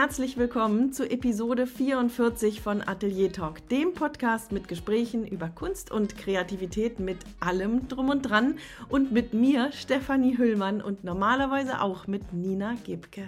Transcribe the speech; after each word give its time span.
herzlich 0.00 0.36
willkommen 0.36 0.92
zu 0.92 1.10
Episode 1.10 1.66
44 1.66 2.60
von 2.60 2.86
Atelier 2.86 3.32
Talk, 3.32 3.68
dem 3.68 3.94
Podcast 3.94 4.52
mit 4.52 4.68
Gesprächen 4.68 5.26
über 5.26 5.48
Kunst 5.48 5.90
und 5.90 6.16
Kreativität 6.16 7.00
mit 7.00 7.18
allem 7.40 7.88
drum 7.88 8.08
und 8.08 8.22
dran 8.22 8.58
und 8.88 9.10
mit 9.10 9.34
mir, 9.34 9.72
Stefanie 9.72 10.38
Hüllmann 10.38 10.80
und 10.80 11.02
normalerweise 11.02 11.80
auch 11.80 12.06
mit 12.06 12.32
Nina 12.32 12.76
Gebke. 12.84 13.24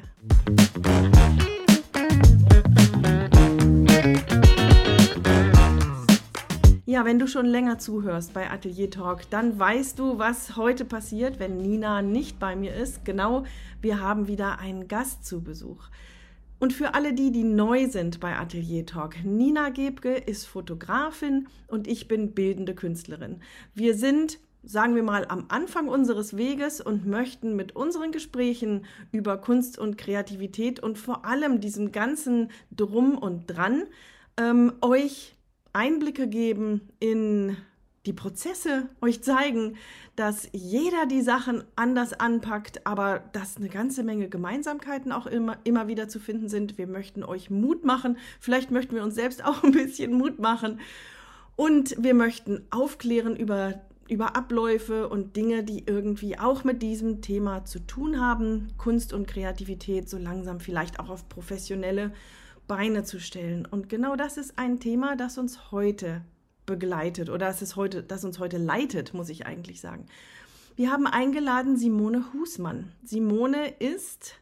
Ja, 6.86 7.04
wenn 7.04 7.18
du 7.18 7.26
schon 7.26 7.46
länger 7.46 7.80
zuhörst 7.80 8.32
bei 8.32 8.48
Atelier 8.48 8.90
Talk, 8.90 9.28
dann 9.30 9.58
weißt 9.58 9.98
du, 9.98 10.20
was 10.20 10.54
heute 10.54 10.84
passiert, 10.84 11.40
wenn 11.40 11.56
Nina 11.56 12.00
nicht 12.00 12.38
bei 12.38 12.54
mir 12.54 12.74
ist. 12.74 13.04
Genau, 13.04 13.42
wir 13.80 14.00
haben 14.00 14.28
wieder 14.28 14.60
einen 14.60 14.86
Gast 14.86 15.24
zu 15.24 15.42
Besuch. 15.42 15.88
Und 16.60 16.74
für 16.74 16.92
alle 16.94 17.14
die, 17.14 17.32
die 17.32 17.42
neu 17.42 17.88
sind 17.88 18.20
bei 18.20 18.36
Atelier 18.36 18.84
Talk, 18.84 19.24
Nina 19.24 19.70
Gebke 19.70 20.14
ist 20.14 20.44
Fotografin 20.44 21.48
und 21.68 21.88
ich 21.88 22.06
bin 22.06 22.34
bildende 22.34 22.74
Künstlerin. 22.74 23.40
Wir 23.74 23.94
sind, 23.94 24.38
sagen 24.62 24.94
wir 24.94 25.02
mal, 25.02 25.24
am 25.26 25.46
Anfang 25.48 25.88
unseres 25.88 26.36
Weges 26.36 26.82
und 26.82 27.06
möchten 27.06 27.56
mit 27.56 27.74
unseren 27.74 28.12
Gesprächen 28.12 28.84
über 29.10 29.38
Kunst 29.38 29.78
und 29.78 29.96
Kreativität 29.96 30.80
und 30.80 30.98
vor 30.98 31.24
allem 31.24 31.62
diesem 31.62 31.92
ganzen 31.92 32.50
Drum 32.70 33.16
und 33.16 33.46
Dran 33.46 33.84
ähm, 34.36 34.74
euch 34.82 35.36
Einblicke 35.72 36.28
geben 36.28 36.90
in 36.98 37.56
die 38.10 38.14
Prozesse, 38.14 38.88
euch 39.00 39.22
zeigen, 39.22 39.76
dass 40.16 40.48
jeder 40.50 41.06
die 41.06 41.22
Sachen 41.22 41.62
anders 41.76 42.12
anpackt, 42.12 42.84
aber 42.84 43.22
dass 43.32 43.56
eine 43.56 43.68
ganze 43.68 44.02
Menge 44.02 44.28
Gemeinsamkeiten 44.28 45.12
auch 45.12 45.26
immer, 45.26 45.58
immer 45.62 45.86
wieder 45.86 46.08
zu 46.08 46.18
finden 46.18 46.48
sind. 46.48 46.76
Wir 46.76 46.88
möchten 46.88 47.22
euch 47.22 47.50
Mut 47.50 47.84
machen. 47.84 48.18
Vielleicht 48.40 48.72
möchten 48.72 48.96
wir 48.96 49.04
uns 49.04 49.14
selbst 49.14 49.44
auch 49.46 49.62
ein 49.62 49.70
bisschen 49.70 50.12
Mut 50.12 50.40
machen. 50.40 50.80
Und 51.54 51.94
wir 52.02 52.14
möchten 52.14 52.66
aufklären 52.70 53.36
über, 53.36 53.80
über 54.08 54.34
Abläufe 54.34 55.08
und 55.08 55.36
Dinge, 55.36 55.62
die 55.62 55.84
irgendwie 55.86 56.36
auch 56.36 56.64
mit 56.64 56.82
diesem 56.82 57.22
Thema 57.22 57.64
zu 57.64 57.78
tun 57.78 58.20
haben. 58.20 58.72
Kunst 58.76 59.12
und 59.12 59.28
Kreativität 59.28 60.10
so 60.10 60.18
langsam 60.18 60.58
vielleicht 60.58 60.98
auch 60.98 61.10
auf 61.10 61.28
professionelle 61.28 62.10
Beine 62.66 63.04
zu 63.04 63.20
stellen. 63.20 63.66
Und 63.66 63.88
genau 63.88 64.16
das 64.16 64.36
ist 64.36 64.58
ein 64.58 64.80
Thema, 64.80 65.14
das 65.14 65.38
uns 65.38 65.70
heute 65.70 66.22
begleitet 66.70 67.28
oder 67.28 67.46
das, 67.46 67.60
ist 67.60 67.76
heute, 67.76 68.02
das 68.02 68.24
uns 68.24 68.38
heute 68.38 68.56
leitet, 68.56 69.12
muss 69.12 69.28
ich 69.28 69.46
eigentlich 69.46 69.80
sagen. 69.80 70.06
Wir 70.76 70.90
haben 70.90 71.06
eingeladen 71.06 71.76
Simone 71.76 72.32
Husmann. 72.32 72.92
Simone 73.04 73.68
ist 73.78 74.36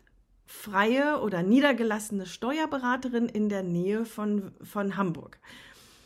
freie 0.47 1.21
oder 1.21 1.43
niedergelassene 1.43 2.27
Steuerberaterin 2.27 3.29
in 3.29 3.49
der 3.49 3.63
Nähe 3.63 4.05
von, 4.05 4.53
von 4.63 4.97
Hamburg. 4.97 5.39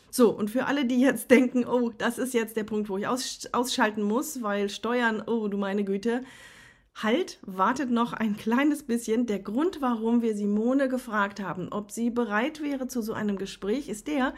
So, 0.09 0.31
und 0.31 0.49
für 0.49 0.65
alle, 0.65 0.85
die 0.85 0.99
jetzt 0.99 1.29
denken, 1.29 1.65
oh, 1.65 1.91
das 1.97 2.17
ist 2.17 2.33
jetzt 2.33 2.55
der 2.55 2.63
Punkt, 2.63 2.89
wo 2.89 2.97
ich 2.97 3.07
aus, 3.07 3.47
ausschalten 3.51 4.03
muss, 4.03 4.41
weil 4.41 4.69
Steuern, 4.69 5.21
oh 5.25 5.47
du 5.47 5.57
meine 5.57 5.83
Güte, 5.83 6.23
Halt, 6.95 7.39
wartet 7.41 7.89
noch 7.89 8.13
ein 8.13 8.37
kleines 8.37 8.83
bisschen. 8.83 9.25
Der 9.25 9.39
Grund, 9.39 9.81
warum 9.81 10.21
wir 10.21 10.35
Simone 10.35 10.87
gefragt 10.87 11.41
haben, 11.41 11.69
ob 11.69 11.91
sie 11.91 12.11
bereit 12.11 12.61
wäre 12.61 12.87
zu 12.87 13.01
so 13.01 13.13
einem 13.13 13.37
Gespräch, 13.37 13.89
ist 13.89 14.07
der, 14.07 14.33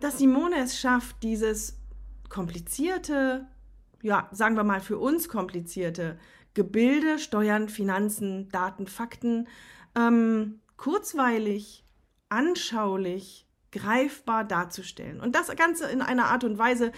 dass 0.00 0.18
Simone 0.18 0.56
es 0.62 0.78
schafft, 0.78 1.22
dieses 1.22 1.78
komplizierte, 2.28 3.46
ja, 4.02 4.28
sagen 4.32 4.56
wir 4.56 4.64
mal 4.64 4.80
für 4.80 4.98
uns 4.98 5.28
komplizierte 5.28 6.18
Gebilde, 6.54 7.18
Steuern, 7.18 7.68
Finanzen, 7.68 8.48
Daten, 8.50 8.86
Fakten, 8.86 9.48
ähm, 9.96 10.60
kurzweilig, 10.76 11.84
anschaulich, 12.28 13.46
greifbar 13.72 14.44
darzustellen. 14.44 15.20
Und 15.20 15.34
das 15.34 15.54
Ganze 15.56 15.88
in 15.90 16.02
einer 16.02 16.26
Art 16.26 16.44
und 16.44 16.58
Weise, 16.58 16.92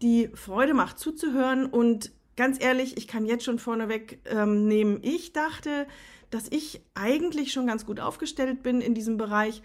die 0.00 0.28
Freude 0.34 0.74
macht 0.74 0.98
zuzuhören 0.98 1.66
und 1.66 2.12
ganz 2.36 2.62
ehrlich, 2.62 2.96
ich 2.96 3.08
kann 3.08 3.26
jetzt 3.26 3.44
schon 3.44 3.58
vorneweg 3.58 4.20
ähm, 4.26 4.66
nehmen, 4.66 4.98
ich 5.02 5.32
dachte, 5.32 5.86
dass 6.30 6.48
ich 6.50 6.80
eigentlich 6.94 7.52
schon 7.52 7.66
ganz 7.66 7.84
gut 7.84 8.00
aufgestellt 8.00 8.62
bin 8.62 8.80
in 8.80 8.94
diesem 8.94 9.18
Bereich. 9.18 9.62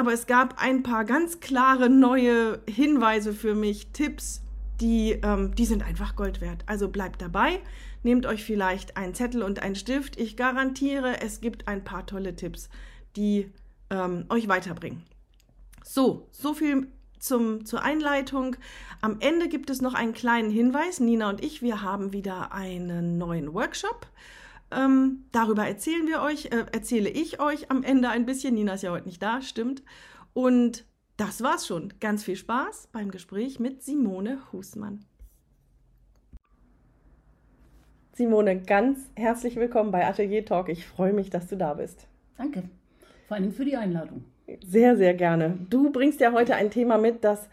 Aber 0.00 0.14
es 0.14 0.26
gab 0.26 0.54
ein 0.56 0.82
paar 0.82 1.04
ganz 1.04 1.40
klare 1.40 1.90
neue 1.90 2.62
Hinweise 2.66 3.34
für 3.34 3.54
mich, 3.54 3.88
Tipps, 3.88 4.40
die, 4.80 5.10
ähm, 5.22 5.54
die 5.54 5.66
sind 5.66 5.82
einfach 5.82 6.16
Gold 6.16 6.40
wert. 6.40 6.64
Also 6.64 6.88
bleibt 6.88 7.20
dabei, 7.20 7.60
nehmt 8.02 8.24
euch 8.24 8.42
vielleicht 8.42 8.96
einen 8.96 9.12
Zettel 9.12 9.42
und 9.42 9.60
einen 9.62 9.74
Stift. 9.74 10.18
Ich 10.18 10.38
garantiere, 10.38 11.20
es 11.20 11.42
gibt 11.42 11.68
ein 11.68 11.84
paar 11.84 12.06
tolle 12.06 12.34
Tipps, 12.34 12.70
die 13.14 13.52
ähm, 13.90 14.24
euch 14.30 14.48
weiterbringen. 14.48 15.02
So, 15.84 16.26
so 16.32 16.54
viel 16.54 16.86
zum, 17.18 17.66
zur 17.66 17.82
Einleitung. 17.82 18.56
Am 19.02 19.18
Ende 19.20 19.50
gibt 19.50 19.68
es 19.68 19.82
noch 19.82 19.92
einen 19.92 20.14
kleinen 20.14 20.50
Hinweis. 20.50 20.98
Nina 20.98 21.28
und 21.28 21.44
ich, 21.44 21.60
wir 21.60 21.82
haben 21.82 22.14
wieder 22.14 22.54
einen 22.54 23.18
neuen 23.18 23.52
Workshop. 23.52 24.06
Ähm, 24.72 25.24
darüber 25.32 25.66
erzählen 25.66 26.06
wir 26.06 26.22
euch, 26.22 26.46
äh, 26.46 26.66
erzähle 26.72 27.08
ich 27.08 27.40
euch 27.40 27.70
am 27.70 27.82
Ende 27.82 28.08
ein 28.08 28.26
bisschen. 28.26 28.54
Nina 28.54 28.74
ist 28.74 28.82
ja 28.82 28.92
heute 28.92 29.06
nicht 29.06 29.22
da, 29.22 29.42
stimmt. 29.42 29.82
Und 30.32 30.84
das 31.16 31.42
war's 31.42 31.66
schon. 31.66 31.92
Ganz 32.00 32.24
viel 32.24 32.36
Spaß 32.36 32.88
beim 32.92 33.10
Gespräch 33.10 33.58
mit 33.58 33.82
Simone 33.82 34.38
Husmann. 34.52 35.04
Simone, 38.12 38.60
ganz 38.60 39.10
herzlich 39.16 39.56
willkommen 39.56 39.90
bei 39.90 40.06
Atelier 40.06 40.44
Talk. 40.44 40.68
Ich 40.68 40.86
freue 40.86 41.12
mich, 41.12 41.30
dass 41.30 41.46
du 41.48 41.56
da 41.56 41.74
bist. 41.74 42.06
Danke. 42.36 42.64
Vor 43.28 43.36
allem 43.36 43.52
für 43.52 43.64
die 43.64 43.76
Einladung. 43.76 44.24
Sehr, 44.66 44.96
sehr 44.96 45.14
gerne. 45.14 45.58
Du 45.70 45.90
bringst 45.90 46.20
ja 46.20 46.32
heute 46.32 46.54
ein 46.54 46.70
Thema 46.70 46.98
mit, 46.98 47.24
das 47.24 47.48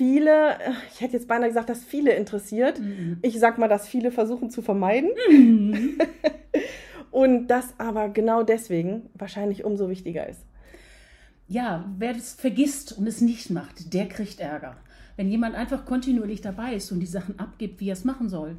viele, 0.00 0.56
ich 0.94 1.02
hätte 1.02 1.12
jetzt 1.12 1.28
beinahe 1.28 1.48
gesagt, 1.48 1.68
dass 1.68 1.84
viele 1.84 2.14
interessiert. 2.14 2.80
Mhm. 2.80 3.18
Ich 3.20 3.38
sag 3.38 3.58
mal, 3.58 3.68
dass 3.68 3.86
viele 3.86 4.10
versuchen 4.10 4.48
zu 4.48 4.62
vermeiden. 4.62 5.10
Mhm. 5.30 5.98
Und 7.10 7.48
das 7.48 7.74
aber 7.76 8.08
genau 8.08 8.42
deswegen 8.42 9.10
wahrscheinlich 9.12 9.62
umso 9.62 9.90
wichtiger 9.90 10.26
ist. 10.26 10.40
Ja, 11.48 11.84
wer 11.98 12.14
das 12.14 12.32
vergisst 12.32 12.96
und 12.96 13.08
es 13.08 13.20
nicht 13.20 13.50
macht, 13.50 13.92
der 13.92 14.06
kriegt 14.06 14.38
Ärger. 14.38 14.76
Wenn 15.16 15.28
jemand 15.28 15.56
einfach 15.56 15.84
kontinuierlich 15.84 16.40
dabei 16.40 16.74
ist 16.74 16.92
und 16.92 17.00
die 17.00 17.06
Sachen 17.06 17.38
abgibt, 17.40 17.80
wie 17.80 17.90
er 17.90 17.94
es 17.94 18.04
machen 18.04 18.28
soll, 18.28 18.56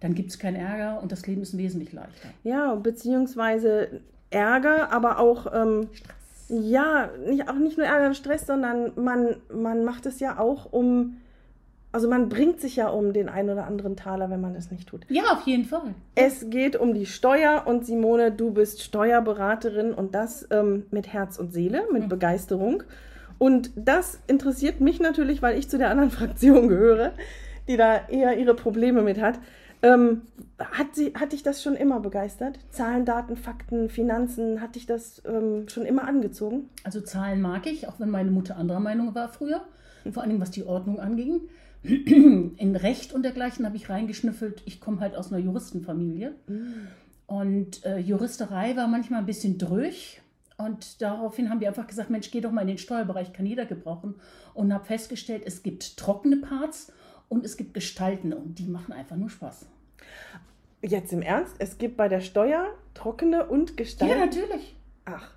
dann 0.00 0.14
gibt 0.14 0.30
es 0.30 0.40
keinen 0.40 0.56
Ärger 0.56 1.00
und 1.00 1.12
das 1.12 1.24
Leben 1.28 1.40
ist 1.42 1.56
wesentlich 1.56 1.92
leichter. 1.92 2.30
Ja, 2.42 2.74
beziehungsweise 2.74 4.00
Ärger, 4.30 4.92
aber 4.92 5.20
auch 5.20 5.46
ähm, 5.54 5.86
ja, 6.52 7.08
nicht, 7.26 7.48
auch 7.48 7.54
nicht 7.54 7.78
nur 7.78 7.86
Ärger 7.86 8.08
und 8.08 8.16
Stress, 8.16 8.46
sondern 8.46 8.92
man, 8.96 9.36
man 9.52 9.84
macht 9.84 10.04
es 10.04 10.20
ja 10.20 10.38
auch 10.38 10.70
um, 10.70 11.16
also 11.92 12.08
man 12.08 12.28
bringt 12.28 12.60
sich 12.60 12.76
ja 12.76 12.88
um 12.88 13.14
den 13.14 13.30
einen 13.30 13.48
oder 13.48 13.66
anderen 13.66 13.96
Taler, 13.96 14.28
wenn 14.28 14.40
man 14.40 14.54
es 14.54 14.70
nicht 14.70 14.88
tut. 14.88 15.06
Ja, 15.08 15.22
auf 15.32 15.46
jeden 15.46 15.64
Fall. 15.64 15.94
Es 16.14 16.50
geht 16.50 16.76
um 16.76 16.92
die 16.92 17.06
Steuer 17.06 17.62
und 17.66 17.86
Simone, 17.86 18.32
du 18.32 18.50
bist 18.50 18.82
Steuerberaterin 18.82 19.94
und 19.94 20.14
das 20.14 20.46
ähm, 20.50 20.84
mit 20.90 21.10
Herz 21.12 21.38
und 21.38 21.54
Seele, 21.54 21.84
mit 21.90 22.04
mhm. 22.04 22.08
Begeisterung. 22.08 22.82
Und 23.38 23.70
das 23.74 24.20
interessiert 24.26 24.80
mich 24.80 25.00
natürlich, 25.00 25.40
weil 25.40 25.58
ich 25.58 25.70
zu 25.70 25.78
der 25.78 25.88
anderen 25.88 26.10
Fraktion 26.12 26.68
gehöre, 26.68 27.12
die 27.66 27.78
da 27.78 28.08
eher 28.08 28.36
ihre 28.36 28.54
Probleme 28.54 29.00
mit 29.00 29.20
hat. 29.20 29.38
Ähm, 29.82 30.22
hat, 30.58 30.94
sie, 30.94 31.12
hat 31.14 31.32
dich 31.32 31.42
das 31.42 31.62
schon 31.62 31.74
immer 31.74 31.98
begeistert? 32.00 32.58
Zahlen, 32.70 33.04
Daten, 33.04 33.36
Fakten, 33.36 33.88
Finanzen, 33.88 34.60
hat 34.60 34.76
dich 34.76 34.86
das 34.86 35.22
ähm, 35.26 35.68
schon 35.68 35.84
immer 35.84 36.06
angezogen? 36.06 36.70
Also 36.84 37.00
Zahlen 37.00 37.40
mag 37.40 37.66
ich, 37.66 37.88
auch 37.88 37.98
wenn 37.98 38.10
meine 38.10 38.30
Mutter 38.30 38.56
anderer 38.56 38.80
Meinung 38.80 39.14
war 39.14 39.28
früher, 39.28 39.62
vor 40.12 40.22
allem 40.22 40.40
was 40.40 40.52
die 40.52 40.64
Ordnung 40.64 41.00
anging. 41.00 41.40
In 41.82 42.76
Recht 42.76 43.12
und 43.12 43.24
dergleichen 43.24 43.66
habe 43.66 43.76
ich 43.76 43.88
reingeschnüffelt. 43.88 44.62
Ich 44.66 44.80
komme 44.80 45.00
halt 45.00 45.16
aus 45.16 45.32
einer 45.32 45.42
Juristenfamilie. 45.42 46.36
Mm. 46.46 46.86
Und 47.26 47.84
äh, 47.84 47.98
Juristerei 47.98 48.76
war 48.76 48.86
manchmal 48.86 49.18
ein 49.18 49.26
bisschen 49.26 49.58
dröch. 49.58 50.20
Und 50.58 51.02
daraufhin 51.02 51.50
haben 51.50 51.58
wir 51.58 51.66
einfach 51.66 51.88
gesagt, 51.88 52.08
Mensch, 52.08 52.30
geh 52.30 52.40
doch 52.40 52.52
mal 52.52 52.60
in 52.60 52.68
den 52.68 52.78
Steuerbereich, 52.78 53.32
kann 53.32 53.46
jeder 53.46 53.66
gebrauchen. 53.66 54.14
Und 54.54 54.72
habe 54.72 54.84
festgestellt, 54.84 55.42
es 55.44 55.64
gibt 55.64 55.96
trockene 55.96 56.36
Parts 56.36 56.92
und 57.28 57.44
es 57.44 57.56
gibt 57.56 57.74
Gestalten 57.74 58.32
und 58.32 58.58
die 58.58 58.66
machen 58.66 58.92
einfach 58.92 59.16
nur 59.16 59.30
Spaß. 59.30 59.66
Jetzt 60.82 61.12
im 61.12 61.22
Ernst? 61.22 61.54
Es 61.58 61.78
gibt 61.78 61.96
bei 61.96 62.08
der 62.08 62.20
Steuer 62.20 62.66
trockene 62.94 63.46
und 63.46 63.76
Gestalten? 63.76 64.18
Ja, 64.18 64.24
natürlich. 64.24 64.74
Ach. 65.04 65.30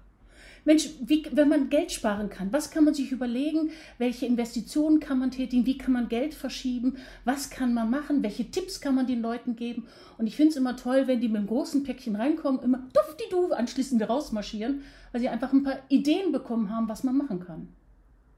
Mensch, 0.66 0.90
wie, 1.06 1.24
wenn 1.32 1.48
man 1.48 1.70
Geld 1.70 1.92
sparen 1.92 2.32
kann, 2.32 2.52
was 2.52 2.72
kann 2.72 2.86
man 2.86 2.96
sich 2.96 3.12
überlegen? 3.12 3.70
Welche 4.00 4.26
Investitionen 4.26 5.00
kann 5.00 5.20
man 5.20 5.30
tätigen? 5.30 5.68
Wie 5.68 5.78
kann 5.78 5.94
man 5.94 6.10
Geld 6.10 6.34
verschieben? 6.34 6.98
Was 7.24 7.52
kann 7.52 7.76
man 7.76 7.92
machen? 7.92 8.24
Welche 8.24 8.50
Tipps 8.50 8.82
kann 8.82 8.96
man 8.96 9.06
den 9.06 9.22
Leuten 9.22 9.56
geben? 9.56 9.88
Und 10.18 10.26
ich 10.26 10.36
finde 10.36 10.50
es 10.50 10.58
immer 10.58 10.76
toll, 10.76 11.06
wenn 11.06 11.22
die 11.22 11.28
mit 11.28 11.38
einem 11.38 11.48
großen 11.48 11.84
Päckchen 11.84 12.16
reinkommen, 12.16 12.64
immer 12.64 12.80
dufti-du 12.94 13.54
anschließend 13.54 14.10
rausmarschieren, 14.10 14.82
weil 15.12 15.22
sie 15.22 15.30
einfach 15.30 15.54
ein 15.54 15.62
paar 15.62 15.78
Ideen 15.90 16.32
bekommen 16.32 16.76
haben, 16.76 16.90
was 16.90 17.04
man 17.04 17.16
machen 17.16 17.46
kann. 17.46 17.68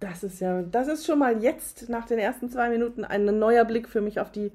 Das 0.02 0.22
ist 0.24 0.42
ja, 0.42 0.62
das 0.64 0.90
ist 0.90 1.06
schon 1.06 1.20
mal 1.20 1.42
jetzt 1.42 1.88
nach 1.88 2.06
den 2.06 2.20
ersten 2.20 2.50
zwei 2.50 2.70
Minuten 2.70 3.06
ein 3.06 3.26
neuer 3.40 3.64
Blick 3.64 3.88
für 3.88 4.02
mich 4.02 4.20
auf 4.20 4.34
die, 4.34 4.52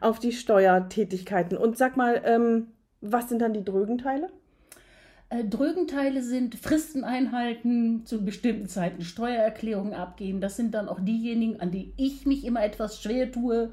auf 0.00 0.18
die 0.18 0.32
Steuertätigkeiten. 0.32 1.56
Und 1.56 1.76
sag 1.76 1.96
mal, 1.96 2.22
ähm, 2.24 2.68
was 3.00 3.28
sind 3.28 3.40
dann 3.40 3.52
die 3.52 3.64
drögen 3.64 3.98
Teile? 3.98 4.28
Äh, 5.32 5.44
Drögenteile 5.44 6.22
sind 6.22 6.56
Fristen 6.56 7.04
einhalten, 7.04 8.04
zu 8.04 8.22
bestimmten 8.22 8.68
Zeiten 8.68 9.02
Steuererklärungen 9.02 9.94
abgeben. 9.94 10.40
Das 10.42 10.56
sind 10.56 10.74
dann 10.74 10.88
auch 10.88 11.00
diejenigen, 11.00 11.58
an 11.58 11.70
die 11.70 11.94
ich 11.96 12.26
mich 12.26 12.44
immer 12.44 12.62
etwas 12.62 13.02
schwer 13.02 13.32
tue, 13.32 13.70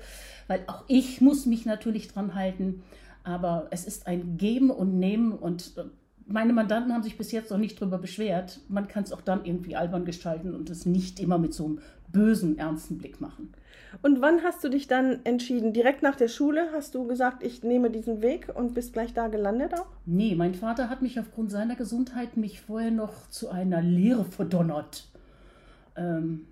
weil 0.48 0.62
auch 0.68 0.86
ich 0.88 1.20
muss 1.20 1.46
mich 1.46 1.66
natürlich 1.66 2.08
dran 2.08 2.34
halten. 2.34 2.84
Aber 3.24 3.68
es 3.72 3.86
ist 3.86 4.08
ein 4.08 4.38
Geben 4.38 4.72
und 4.72 5.00
Nehmen 5.00 5.34
und 5.34 5.74
äh, 5.78 5.84
meine 6.26 6.54
Mandanten 6.54 6.94
haben 6.94 7.04
sich 7.04 7.18
bis 7.18 7.32
jetzt 7.32 7.52
noch 7.52 7.58
nicht 7.58 7.82
darüber 7.82 7.98
beschwert. 7.98 8.62
Man 8.70 8.88
kann 8.88 9.04
es 9.04 9.12
auch 9.12 9.22
dann 9.22 9.44
irgendwie 9.44 9.76
albern 9.76 10.06
gestalten 10.06 10.56
und 10.56 10.70
es 10.70 10.86
nicht 10.86 11.20
immer 11.20 11.40
mit 11.40 11.54
so 11.54 11.66
einem 11.66 11.80
bösen, 12.12 12.58
ernsten 12.58 12.98
Blick 12.98 13.22
machen. 13.22 13.54
Und 14.02 14.22
wann 14.22 14.44
hast 14.44 14.64
du 14.64 14.70
dich 14.70 14.88
dann 14.88 15.20
entschieden? 15.24 15.74
Direkt 15.74 16.04
nach 16.04 16.16
der 16.16 16.28
Schule 16.28 16.70
hast 16.74 16.94
du 16.96 17.08
gesagt, 17.08 17.44
ich 17.44 17.64
nehme 17.64 17.90
diesen 17.90 18.22
Weg 18.22 18.48
und 18.54 18.74
bist 18.74 18.94
gleich 18.94 19.14
da 19.14 19.28
gelandet 19.28 19.74
auch? 19.74 19.88
Nee, 20.06 20.36
mein 20.36 20.54
Vater 20.54 20.90
hat 20.90 21.02
mich 21.02 21.20
aufgrund 21.20 21.50
seiner 21.52 21.76
Gesundheit 21.76 22.38
mich 22.38 22.62
vorher 22.62 22.92
noch 22.92 23.30
zu 23.30 23.50
einer 23.50 23.82
Lehre 23.82 24.26
verdonnert. 24.26 25.08
Ähm, 25.96 26.46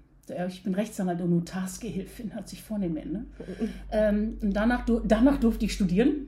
ich 0.48 0.63
bin 0.63 0.75
Rechtsanwalt 0.75 1.21
und 1.21 1.30
Notarsgehilfin, 1.30 2.33
hört 2.33 2.50
sich 2.50 2.63
vornehm 2.63 2.98
an. 2.98 3.12
Ne? 3.12 3.25
ähm, 3.92 4.38
danach, 4.42 4.86
danach 5.06 5.38
durfte 5.39 5.65
ich 5.65 5.74
studieren 5.74 6.27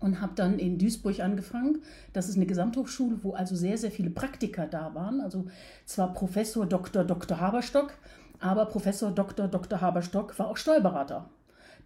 und 0.00 0.20
habe 0.20 0.32
dann 0.34 0.58
in 0.58 0.78
Duisburg 0.78 1.20
angefangen. 1.20 1.82
Das 2.12 2.28
ist 2.28 2.36
eine 2.36 2.46
Gesamthochschule, 2.46 3.18
wo 3.22 3.32
also 3.32 3.54
sehr, 3.54 3.78
sehr 3.78 3.90
viele 3.90 4.10
Praktiker 4.10 4.66
da 4.66 4.94
waren. 4.94 5.20
Also 5.20 5.46
zwar 5.86 6.12
Professor 6.12 6.66
Dr. 6.66 7.04
Dr. 7.04 7.40
Haberstock, 7.40 7.94
aber 8.40 8.66
Professor 8.66 9.10
Dr. 9.10 9.48
Dr. 9.48 9.80
Haberstock 9.80 10.38
war 10.38 10.48
auch 10.48 10.56
Steuerberater. 10.56 11.28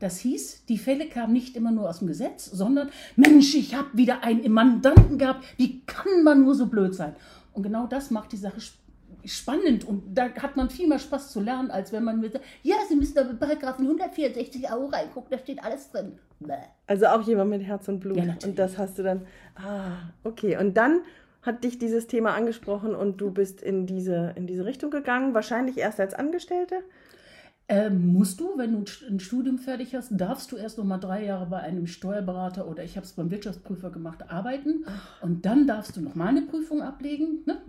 Das 0.01 0.19
hieß, 0.19 0.67
die 0.67 0.79
Fälle 0.79 1.09
kamen 1.09 1.33
nicht 1.33 1.57
immer 1.57 1.71
nur 1.71 1.89
aus 1.89 2.01
dem 2.01 2.09
Gesetz, 2.09 2.47
sondern 2.47 2.91
Mensch, 3.17 3.55
ich 3.55 3.75
habe 3.75 3.89
wieder 3.93 4.25
einen 4.25 4.53
Mandanten 4.53 5.19
gehabt, 5.19 5.45
wie 5.57 5.85
kann 5.87 6.25
man 6.25 6.43
nur 6.43 6.55
so 6.55 6.67
blöd 6.67 6.95
sein? 6.95 7.15
Und 7.53 7.63
genau 7.63 7.87
das 7.87 8.11
macht 8.11 8.33
die 8.33 8.37
Sache 8.37 8.61
spannend 9.25 9.85
und 9.85 10.15
da 10.15 10.31
hat 10.31 10.57
man 10.57 10.69
viel 10.69 10.89
mehr 10.89 10.99
Spaß 10.99 11.33
zu 11.33 11.41
lernen, 11.41 11.71
als 11.71 11.93
wenn 11.93 12.05
man 12.05 12.21
mit, 12.21 12.39
ja, 12.63 12.77
Sie 12.89 12.97
müssen 12.97 13.15
da 13.15 13.23
bei 13.23 13.35
Paragraphen 13.35 13.87
164 13.87 14.71
Euro 14.71 14.87
reingucken, 14.87 15.31
da 15.31 15.39
steht 15.39 15.63
alles 15.63 15.91
drin. 15.91 16.19
Bäh. 16.41 16.55
Also 16.87 17.07
auch 17.07 17.23
jemand 17.23 17.51
mit 17.51 17.63
Herz 17.63 17.89
und 17.89 18.01
Blut. 18.01 18.17
Ja, 18.17 18.37
und 18.45 18.59
das 18.59 18.77
hast 18.77 18.99
du 18.99 19.03
dann, 19.03 19.27
ah, 19.55 20.11
okay. 20.25 20.59
Und 20.59 20.77
dann 20.77 21.01
hat 21.45 21.63
dich 21.63 21.79
dieses 21.79 22.07
Thema 22.07 22.35
angesprochen 22.35 22.95
und 22.95 23.21
du 23.21 23.31
bist 23.31 23.63
in 23.63 23.87
diese, 23.87 24.33
in 24.37 24.47
diese 24.47 24.65
Richtung 24.65 24.91
gegangen, 24.91 25.35
wahrscheinlich 25.35 25.79
erst 25.79 26.01
als 26.01 26.15
Angestellte? 26.15 26.77
Ähm, 27.67 28.13
musst 28.13 28.41
du, 28.41 28.59
wenn 28.59 28.73
du 28.73 28.85
ein 29.09 29.21
Studium 29.21 29.59
fertig 29.59 29.95
hast, 29.95 30.11
darfst 30.13 30.53
du 30.53 30.57
erst 30.57 30.77
noch 30.77 30.85
mal 30.85 30.99
drei 30.99 31.25
Jahre 31.25 31.47
bei 31.47 31.59
einem 31.59 31.87
Steuerberater 31.87 32.69
oder 32.69 32.85
ich 32.85 32.97
habe 32.97 33.07
es 33.07 33.13
beim 33.13 33.31
Wirtschaftsprüfer 33.31 33.91
gemacht, 33.91 34.31
arbeiten. 34.31 34.85
Und 35.23 35.47
dann 35.47 35.67
darfst 35.67 35.97
du 35.97 36.03
noch 36.03 36.15
mal 36.15 36.29
eine 36.29 36.43
Prüfung 36.43 36.83
ablegen. 36.83 37.43
Ne? 37.47 37.63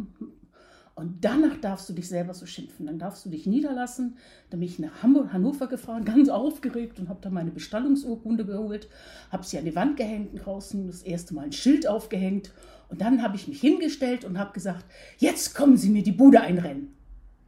Und 0.95 1.25
danach 1.25 1.57
darfst 1.57 1.89
du 1.89 1.93
dich 1.93 2.07
selber 2.07 2.33
so 2.33 2.45
schimpfen. 2.45 2.85
Dann 2.85 2.97
darfst 2.97 3.25
du 3.25 3.29
dich 3.29 3.45
niederlassen. 3.45 4.17
Dann 4.49 4.61
bin 4.61 4.69
ich 4.69 4.79
nach 4.79 5.03
Hamburg, 5.03 5.33
Hannover 5.33 5.67
gefahren, 5.67 6.05
ganz 6.05 6.29
aufgeregt 6.29 6.99
und 6.99 7.09
habe 7.09 7.19
da 7.21 7.29
meine 7.29 7.51
Bestallungsurkunde 7.51 8.45
geholt, 8.45 8.87
habe 9.29 9.43
sie 9.43 9.57
an 9.57 9.65
die 9.65 9.75
Wand 9.75 9.97
gehängt 9.97 10.45
draußen, 10.45 10.87
das 10.87 11.01
erste 11.03 11.33
Mal 11.33 11.45
ein 11.45 11.51
Schild 11.51 11.85
aufgehängt 11.85 12.51
und 12.89 13.01
dann 13.01 13.21
habe 13.21 13.35
ich 13.35 13.47
mich 13.47 13.59
hingestellt 13.59 14.25
und 14.25 14.37
habe 14.37 14.53
gesagt, 14.53 14.85
jetzt 15.17 15.55
kommen 15.55 15.77
Sie 15.77 15.89
mir 15.89 16.03
die 16.03 16.11
Bude 16.11 16.41
einrennen. 16.41 16.95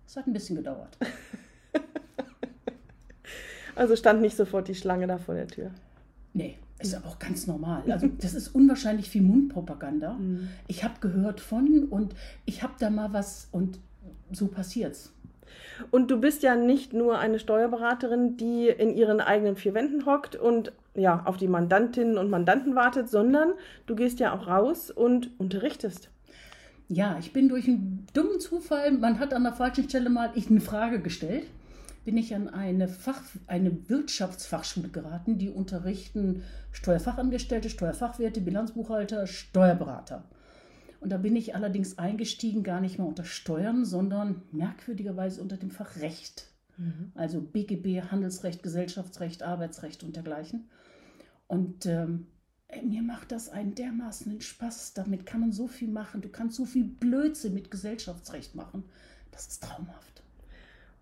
Das 0.06 0.18
hat 0.18 0.28
ein 0.28 0.34
bisschen 0.34 0.56
gedauert. 0.56 0.98
also 3.76 3.96
stand 3.96 4.22
nicht 4.22 4.36
sofort 4.36 4.68
die 4.68 4.76
Schlange 4.76 5.08
da 5.08 5.18
vor 5.18 5.36
der 5.36 5.48
Tür. 5.48 5.72
Nee, 6.34 6.58
ist 6.80 6.96
aber 6.96 7.08
auch 7.08 7.20
ganz 7.20 7.48
normal. 7.48 7.84
Also 7.92 8.08
das 8.20 8.34
ist 8.34 8.50
unwahrscheinlich 8.50 9.10
viel 9.10 9.22
Mundpropaganda. 9.24 10.14
Mhm. 10.14 10.50
Ich 10.68 10.84
habe 10.84 10.96
gehört 11.00 11.40
von 11.40 11.86
und 11.90 12.16
ich 12.46 12.64
habe 12.64 12.74
da 12.80 12.90
mal 12.90 13.14
was 13.14 13.48
und 13.52 13.80
so 14.32 14.48
passiert's. 14.48 15.14
Und 15.92 16.12
du 16.12 16.20
bist 16.20 16.44
ja 16.44 16.56
nicht 16.56 16.94
nur 16.94 17.20
eine 17.20 17.40
Steuerberaterin, 17.40 18.38
die 18.38 18.68
in 18.68 18.96
ihren 18.96 19.22
eigenen 19.22 19.56
vier 19.56 19.74
Wänden 19.74 20.06
hockt 20.06 20.36
und 20.36 20.72
ja, 20.96 21.24
auf 21.26 21.38
die 21.38 21.48
Mandantinnen 21.48 22.18
und 22.18 22.30
Mandanten 22.30 22.76
wartet, 22.76 23.10
sondern 23.10 23.54
du 23.86 23.96
gehst 23.96 24.20
ja 24.20 24.34
auch 24.34 24.48
raus 24.48 24.90
und 24.92 25.30
unterrichtest. 25.40 26.10
Ja, 26.90 27.18
ich 27.20 27.34
bin 27.34 27.50
durch 27.50 27.68
einen 27.68 28.08
dummen 28.14 28.40
Zufall, 28.40 28.92
man 28.92 29.20
hat 29.20 29.34
an 29.34 29.44
der 29.44 29.54
falschen 29.54 29.88
Stelle 29.88 30.10
mal 30.10 30.32
ich 30.36 30.50
eine 30.50 30.62
Frage 30.62 31.00
gestellt, 31.00 31.46
bin 32.08 32.16
ich 32.16 32.34
an 32.34 32.48
eine, 32.48 32.88
Fach, 32.88 33.22
eine 33.48 33.90
Wirtschaftsfachschule 33.90 34.88
geraten, 34.88 35.38
die 35.38 35.50
unterrichten 35.50 36.42
Steuerfachangestellte, 36.72 37.70
Steuerfachwirte, 37.70 38.40
Bilanzbuchhalter, 38.40 39.28
Steuerberater. 39.28 40.24
Und 41.02 41.10
da 41.10 41.18
bin 41.18 41.36
ich 41.36 41.54
allerdings 41.54 41.98
eingestiegen, 41.98 42.64
gar 42.64 42.80
nicht 42.80 42.98
mehr 42.98 43.06
unter 43.06 43.26
Steuern, 43.26 43.84
sondern 43.84 44.44
merkwürdigerweise 44.54 45.42
unter 45.42 45.58
dem 45.58 45.70
Fach 45.70 45.98
Recht. 45.98 46.46
Mhm. 46.78 47.12
Also 47.14 47.42
BGB, 47.42 48.10
Handelsrecht, 48.10 48.64
Gesellschaftsrecht, 48.64 49.44
Arbeitsrecht 49.44 50.02
und 50.06 50.16
dergleichen. 50.16 50.70
Und 51.48 51.88
ähm, 51.88 52.28
mir 52.86 53.02
macht 53.02 53.34
das 53.34 53.50
einen 53.50 53.76
dermaßen 53.76 54.40
Spaß. 54.40 54.94
Damit 54.94 55.26
kann 55.26 55.42
man 55.42 55.52
so 55.52 55.68
viel 55.68 55.90
machen. 55.90 56.22
Du 56.22 56.30
kannst 56.30 56.56
so 56.56 56.64
viel 56.64 56.86
Blödsinn 56.86 57.54
mit 57.54 57.70
Gesellschaftsrecht 57.70 58.56
machen. 58.56 58.86
Das 59.32 59.48
ist 59.48 59.62
traumhaft. 59.62 60.17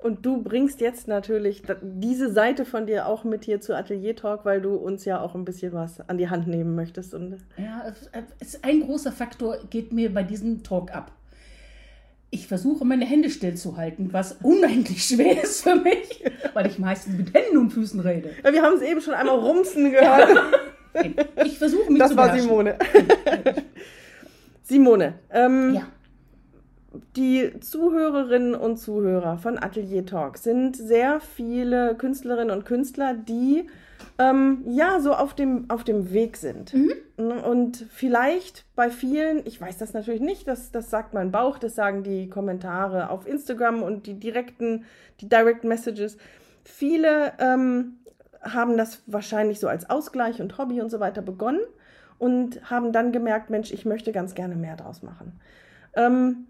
Und 0.06 0.24
du 0.24 0.44
bringst 0.44 0.82
jetzt 0.82 1.08
natürlich 1.08 1.64
diese 1.82 2.32
Seite 2.32 2.64
von 2.64 2.86
dir 2.86 3.08
auch 3.08 3.24
mit 3.24 3.44
hier 3.44 3.60
zu 3.60 3.76
Atelier 3.76 4.16
Talk, 4.16 4.46
weil 4.46 4.62
du 4.62 4.76
uns 4.76 5.04
ja 5.04 5.20
auch 5.20 5.34
ein 5.34 5.46
bisschen 5.46 5.74
was 5.74 6.00
an 6.08 6.20
die 6.20 6.30
Hand 6.30 6.46
nehmen 6.46 6.76
möchtest. 6.76 7.16
Und 7.16 7.40
ja, 7.58 7.92
es, 8.40 8.64
ein 8.64 8.82
großer 8.82 9.12
Faktor 9.12 9.58
geht 9.72 9.94
mir 9.94 10.14
bei 10.14 10.22
diesem 10.22 10.62
Talk 10.62 10.94
ab. 10.94 11.12
Ich 12.30 12.46
versuche 12.46 12.86
meine 12.86 13.04
Hände 13.04 13.32
stillzuhalten, 13.32 14.14
was 14.14 14.34
unendlich 14.44 15.04
schwer 15.06 15.42
ist 15.42 15.64
für 15.64 15.74
mich, 15.74 16.24
weil 16.54 16.68
ich 16.68 16.78
meistens 16.78 17.18
mit 17.18 17.34
Händen 17.34 17.58
und 17.58 17.72
Füßen 17.72 18.00
rede. 18.00 18.30
Ja, 18.44 18.54
wir 18.54 18.62
haben 18.62 18.76
es 18.76 18.84
eben 18.84 19.02
schon 19.02 19.16
einmal 19.16 19.40
rumsen 19.40 19.90
gehört. 19.90 20.38
Ich 21.46 21.58
versuche 21.58 21.92
mich 21.92 21.98
das 21.98 22.12
zu 22.12 22.16
Das 22.16 22.28
war 22.30 22.38
Simone. 22.38 22.78
Simone, 24.62 25.16
ähm, 25.32 25.74
ja 25.74 25.88
die 27.16 27.60
Zuhörerinnen 27.60 28.56
und 28.56 28.78
Zuhörer 28.78 29.38
von 29.38 29.62
Atelier 29.62 30.06
Talk 30.06 30.38
sind 30.38 30.76
sehr 30.76 31.20
viele 31.20 31.96
Künstlerinnen 31.96 32.56
und 32.56 32.66
Künstler, 32.66 33.14
die 33.14 33.68
ähm, 34.18 34.64
ja 34.68 35.00
so 35.00 35.14
auf 35.14 35.34
dem, 35.34 35.70
auf 35.70 35.84
dem 35.84 36.12
Weg 36.12 36.38
sind. 36.38 36.74
Mhm. 36.74 36.94
Und 37.18 37.86
vielleicht 37.90 38.66
bei 38.76 38.90
vielen, 38.90 39.46
ich 39.46 39.60
weiß 39.60 39.78
das 39.78 39.94
natürlich 39.94 40.22
nicht, 40.22 40.48
das, 40.48 40.72
das 40.72 40.90
sagt 40.90 41.14
mein 41.14 41.32
Bauch, 41.32 41.58
das 41.58 41.76
sagen 41.76 42.04
die 42.04 42.30
Kommentare 42.30 43.10
auf 43.10 43.28
Instagram 43.28 43.84
und 43.84 44.06
die 44.06 44.20
direkten, 44.20 44.86
die 45.22 45.30
Direct 45.30 45.64
Messages. 45.64 46.18
Viele 46.64 47.34
ähm, 47.40 48.00
haben 48.42 48.78
das 48.78 49.02
wahrscheinlich 49.08 49.60
so 49.60 49.68
als 49.68 49.90
Ausgleich 49.90 50.42
und 50.42 50.58
Hobby 50.58 50.82
und 50.82 50.90
so 50.90 51.00
weiter 51.00 51.22
begonnen 51.22 51.62
und 52.18 52.70
haben 52.70 52.92
dann 52.92 53.12
gemerkt, 53.12 53.50
Mensch, 53.50 53.72
ich 53.72 53.86
möchte 53.86 54.12
ganz 54.12 54.36
gerne 54.36 54.56
mehr 54.56 54.76
draus 54.76 55.04
machen. 55.04 55.40
Ähm, 55.96 56.48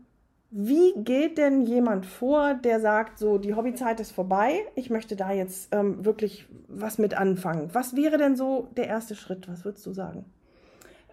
wie 0.57 0.93
geht 1.03 1.38
denn 1.38 1.63
jemand 1.63 2.05
vor, 2.05 2.53
der 2.53 2.79
sagt, 2.79 3.19
so 3.19 3.38
die 3.38 3.55
Hobbyzeit 3.55 4.00
ist 4.00 4.13
vorbei, 4.13 4.62
ich 4.75 4.89
möchte 4.89 5.17
da 5.17 5.33
jetzt 5.33 5.75
ähm, 5.75 6.05
wirklich 6.05 6.45
was 6.69 6.97
mit 6.97 7.13
anfangen? 7.13 7.71
Was 7.74 7.97
wäre 7.97 8.17
denn 8.17 8.38
so 8.38 8.69
der 8.77 8.88
erste 8.88 9.15
Schritt? 9.15 9.50
Was 9.50 9.65
würdest 9.65 9.85
du 9.85 9.91
sagen? 9.91 10.24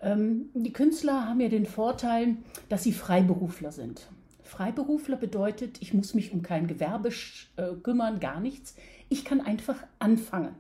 Ähm, 0.01 0.51
die 0.55 0.73
Künstler 0.73 1.29
haben 1.29 1.41
ja 1.41 1.49
den 1.49 1.67
Vorteil, 1.67 2.37
dass 2.69 2.85
sie 2.85 2.93
Freiberufler 2.93 3.73
sind. 3.73 4.09
Freiberufler 4.45 5.17
bedeutet, 5.17 5.83
ich 5.83 5.93
muss 5.93 6.15
mich 6.15 6.33
um 6.33 6.43
kein 6.43 6.69
Gewerbe 6.69 7.09
äh, 7.57 7.73
kümmern, 7.83 8.21
gar 8.21 8.39
nichts. 8.39 8.77
Ich 9.09 9.25
kann 9.25 9.41
einfach 9.41 9.83
anfangen. 9.99 10.55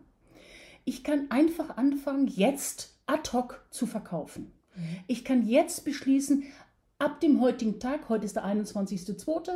Ich 0.84 1.04
kann 1.04 1.30
einfach 1.30 1.76
anfangen, 1.76 2.26
jetzt 2.26 2.98
ad 3.06 3.30
hoc 3.32 3.64
zu 3.70 3.86
verkaufen. 3.86 4.50
Mhm. 4.74 4.82
Ich 5.06 5.24
kann 5.24 5.46
jetzt 5.46 5.84
beschließen, 5.84 6.42
ab 7.02 7.21
dem 7.21 7.40
heutigen 7.40 7.80
Tag, 7.80 8.09
heute 8.09 8.25
ist 8.25 8.37
der 8.37 8.44
21.02., 8.44 9.50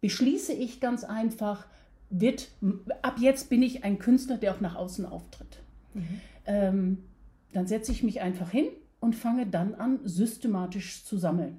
beschließe 0.00 0.52
ich 0.52 0.80
ganz 0.80 1.04
einfach, 1.04 1.66
wird, 2.10 2.48
ab 3.02 3.18
jetzt 3.20 3.48
bin 3.48 3.62
ich 3.62 3.84
ein 3.84 3.98
Künstler, 3.98 4.38
der 4.38 4.54
auch 4.54 4.60
nach 4.60 4.74
außen 4.74 5.06
auftritt. 5.06 5.62
Mhm. 5.94 6.20
Ähm, 6.46 6.98
dann 7.52 7.66
setze 7.68 7.92
ich 7.92 8.02
mich 8.02 8.20
einfach 8.20 8.50
hin 8.50 8.66
und 8.98 9.14
fange 9.14 9.46
dann 9.46 9.74
an, 9.74 10.00
systematisch 10.04 11.04
zu 11.04 11.16
sammeln. 11.16 11.58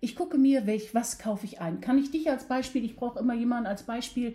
Ich 0.00 0.16
gucke 0.16 0.36
mir, 0.36 0.66
welch, 0.66 0.94
was 0.94 1.18
kaufe 1.18 1.46
ich 1.46 1.60
ein. 1.60 1.80
Kann 1.80 1.98
ich 1.98 2.10
dich 2.10 2.28
als 2.28 2.48
Beispiel, 2.48 2.84
ich 2.84 2.96
brauche 2.96 3.20
immer 3.20 3.34
jemanden 3.34 3.66
als 3.66 3.84
Beispiel, 3.84 4.34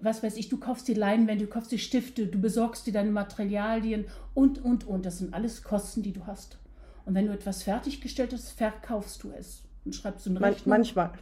was 0.00 0.22
weiß 0.22 0.36
ich, 0.36 0.48
du 0.48 0.58
kaufst 0.58 0.88
dir 0.88 0.96
Leinwände, 0.96 1.44
du 1.44 1.50
kaufst 1.50 1.70
dir 1.70 1.78
Stifte, 1.78 2.26
du 2.26 2.40
besorgst 2.40 2.86
dir 2.86 2.92
deine 2.92 3.12
Materialien 3.12 4.06
und, 4.34 4.62
und, 4.62 4.86
und. 4.86 5.06
Das 5.06 5.18
sind 5.18 5.32
alles 5.32 5.62
Kosten, 5.62 6.02
die 6.02 6.12
du 6.12 6.26
hast. 6.26 6.58
Und 7.06 7.14
wenn 7.14 7.26
du 7.26 7.32
etwas 7.32 7.62
fertiggestellt 7.62 8.32
hast, 8.32 8.50
verkaufst 8.50 9.22
du 9.22 9.30
es 9.30 9.62
und 9.84 9.94
schreibst 9.94 10.26
du 10.26 10.30
eine 10.30 10.40
Rechnung. 10.40 10.76
Manchmal. 10.76 11.12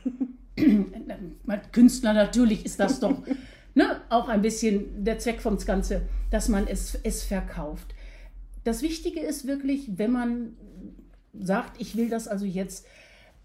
Künstler, 1.73 2.15
natürlich 2.15 2.65
ist 2.65 2.81
das 2.81 3.01
doch 3.01 3.23
ne, 3.75 4.01
auch 4.09 4.29
ein 4.29 4.41
bisschen 4.43 5.05
der 5.05 5.19
Zweck 5.19 5.41
vom 5.41 5.59
Ganze, 5.59 6.03
dass 6.31 6.49
man 6.49 6.67
es, 6.67 6.99
es 7.03 7.23
verkauft. 7.23 7.95
Das 8.65 8.81
Wichtige 8.81 9.21
ist 9.21 9.47
wirklich, 9.47 9.99
wenn 9.99 10.11
man 10.11 10.57
sagt, 11.39 11.81
ich 11.81 11.97
will 11.97 12.09
das 12.09 12.29
also 12.29 12.47
jetzt 12.47 12.87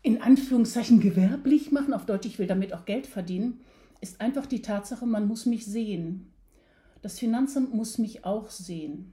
in 0.02 0.22
Anführungszeichen 0.22 1.02
gewerblich 1.02 1.74
machen, 1.74 1.94
auf 1.94 2.06
Deutsch, 2.06 2.26
ich 2.26 2.40
will 2.40 2.48
damit 2.48 2.74
auch 2.74 2.86
Geld 2.86 3.06
verdienen, 3.06 3.60
ist 4.00 4.22
einfach 4.22 4.46
die 4.46 4.62
Tatsache, 4.62 5.06
man 5.06 5.28
muss 5.28 5.46
mich 5.46 5.66
sehen. 5.66 6.32
Das 7.02 7.20
Finanzamt 7.20 7.74
muss 7.74 7.98
mich 7.98 8.24
auch 8.24 8.50
sehen. 8.50 9.12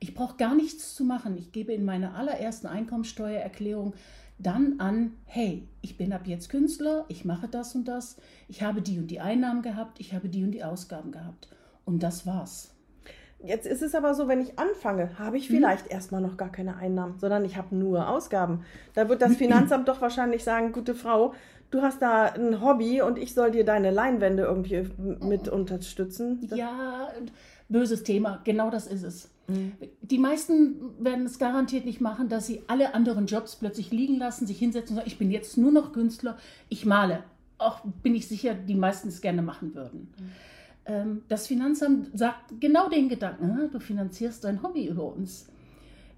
Ich 0.00 0.14
brauche 0.14 0.36
gar 0.36 0.54
nichts 0.54 0.94
zu 0.94 1.04
machen. 1.04 1.36
Ich 1.36 1.52
gebe 1.52 1.72
in 1.72 1.84
meiner 1.84 2.14
allerersten 2.14 2.66
Einkommensteuererklärung 2.66 3.94
dann 4.38 4.80
an, 4.80 5.12
hey, 5.26 5.68
ich 5.82 5.98
bin 5.98 6.12
ab 6.12 6.22
jetzt 6.24 6.48
Künstler, 6.48 7.04
ich 7.08 7.24
mache 7.24 7.46
das 7.46 7.74
und 7.74 7.86
das, 7.86 8.16
ich 8.48 8.62
habe 8.62 8.80
die 8.80 8.98
und 8.98 9.08
die 9.08 9.20
Einnahmen 9.20 9.60
gehabt, 9.60 10.00
ich 10.00 10.14
habe 10.14 10.28
die 10.28 10.42
und 10.42 10.52
die 10.52 10.64
Ausgaben 10.64 11.12
gehabt. 11.12 11.48
Und 11.84 12.02
das 12.02 12.26
war's. 12.26 12.74
Jetzt 13.42 13.66
ist 13.66 13.82
es 13.82 13.94
aber 13.94 14.14
so, 14.14 14.28
wenn 14.28 14.40
ich 14.40 14.58
anfange, 14.58 15.18
habe 15.18 15.38
ich 15.38 15.48
mhm. 15.48 15.54
vielleicht 15.54 15.86
mhm. 15.86 15.92
erstmal 15.92 16.20
noch 16.20 16.36
gar 16.36 16.52
keine 16.52 16.76
Einnahmen, 16.76 17.18
sondern 17.18 17.44
ich 17.44 17.56
habe 17.56 17.74
nur 17.74 18.08
Ausgaben. 18.08 18.64
Da 18.94 19.08
wird 19.08 19.22
das 19.22 19.36
Finanzamt 19.36 19.88
doch 19.88 20.00
wahrscheinlich 20.00 20.44
sagen, 20.44 20.72
gute 20.72 20.94
Frau, 20.94 21.34
du 21.70 21.82
hast 21.82 22.02
da 22.02 22.24
ein 22.26 22.60
Hobby 22.62 23.00
und 23.02 23.18
ich 23.18 23.34
soll 23.34 23.50
dir 23.50 23.64
deine 23.64 23.90
Leinwände 23.90 24.42
irgendwie 24.42 24.88
mit 25.20 25.48
unterstützen. 25.48 26.48
Ja, 26.54 27.08
böses 27.68 28.02
Thema, 28.02 28.40
genau 28.44 28.70
das 28.70 28.86
ist 28.86 29.04
es. 29.04 29.30
Mhm. 29.50 29.72
Die 30.02 30.18
meisten 30.18 30.76
werden 30.98 31.26
es 31.26 31.38
garantiert 31.38 31.84
nicht 31.84 32.00
machen, 32.00 32.28
dass 32.28 32.46
sie 32.46 32.62
alle 32.66 32.94
anderen 32.94 33.26
Jobs 33.26 33.56
plötzlich 33.56 33.90
liegen 33.90 34.16
lassen, 34.18 34.46
sich 34.46 34.58
hinsetzen 34.58 34.90
und 34.90 34.96
sagen, 34.96 35.08
ich 35.08 35.18
bin 35.18 35.30
jetzt 35.30 35.58
nur 35.58 35.72
noch 35.72 35.92
Künstler, 35.92 36.38
ich 36.68 36.86
male. 36.86 37.24
Auch 37.58 37.80
bin 38.02 38.14
ich 38.14 38.26
sicher, 38.26 38.54
die 38.54 38.74
meisten 38.74 39.08
es 39.08 39.20
gerne 39.20 39.42
machen 39.42 39.74
würden. 39.74 40.08
Mhm. 40.18 40.30
Ähm, 40.86 41.22
das 41.28 41.46
Finanzamt 41.46 42.18
sagt 42.18 42.60
genau 42.60 42.88
den 42.88 43.08
Gedanken, 43.08 43.70
du 43.70 43.80
finanzierst 43.80 44.44
dein 44.44 44.62
Hobby 44.62 44.86
über 44.86 45.04
uns. 45.04 45.46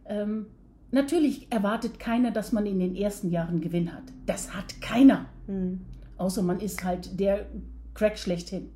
Ähm, 0.05 0.47
natürlich 0.91 1.51
erwartet 1.51 1.99
keiner, 1.99 2.31
dass 2.31 2.53
man 2.53 2.67
in 2.67 2.79
den 2.79 2.95
ersten 2.95 3.31
Jahren 3.31 3.61
Gewinn 3.61 3.93
hat. 3.93 4.05
Das 4.27 4.55
hat 4.55 4.81
keiner. 4.81 5.27
Mhm. 5.47 5.81
Außer 6.17 6.43
man 6.43 6.61
ist 6.61 6.85
halt 6.85 7.19
der 7.19 7.47
Crack 7.95 8.19
schlechthin. 8.19 8.71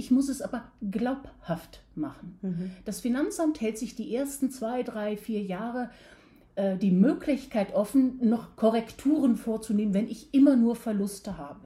Ich 0.00 0.10
muss 0.10 0.30
es 0.30 0.40
aber 0.40 0.62
glaubhaft 0.90 1.82
machen. 1.94 2.38
Mhm. 2.40 2.70
Das 2.86 3.00
Finanzamt 3.00 3.60
hält 3.60 3.76
sich 3.76 3.96
die 3.96 4.16
ersten 4.16 4.50
zwei, 4.50 4.82
drei, 4.82 5.18
vier 5.18 5.42
Jahre 5.42 5.90
äh, 6.54 6.78
die 6.78 6.90
Möglichkeit 6.90 7.74
offen, 7.74 8.18
noch 8.26 8.56
Korrekturen 8.56 9.36
vorzunehmen, 9.36 9.92
wenn 9.92 10.08
ich 10.08 10.32
immer 10.32 10.56
nur 10.56 10.74
Verluste 10.74 11.36
habe. 11.36 11.60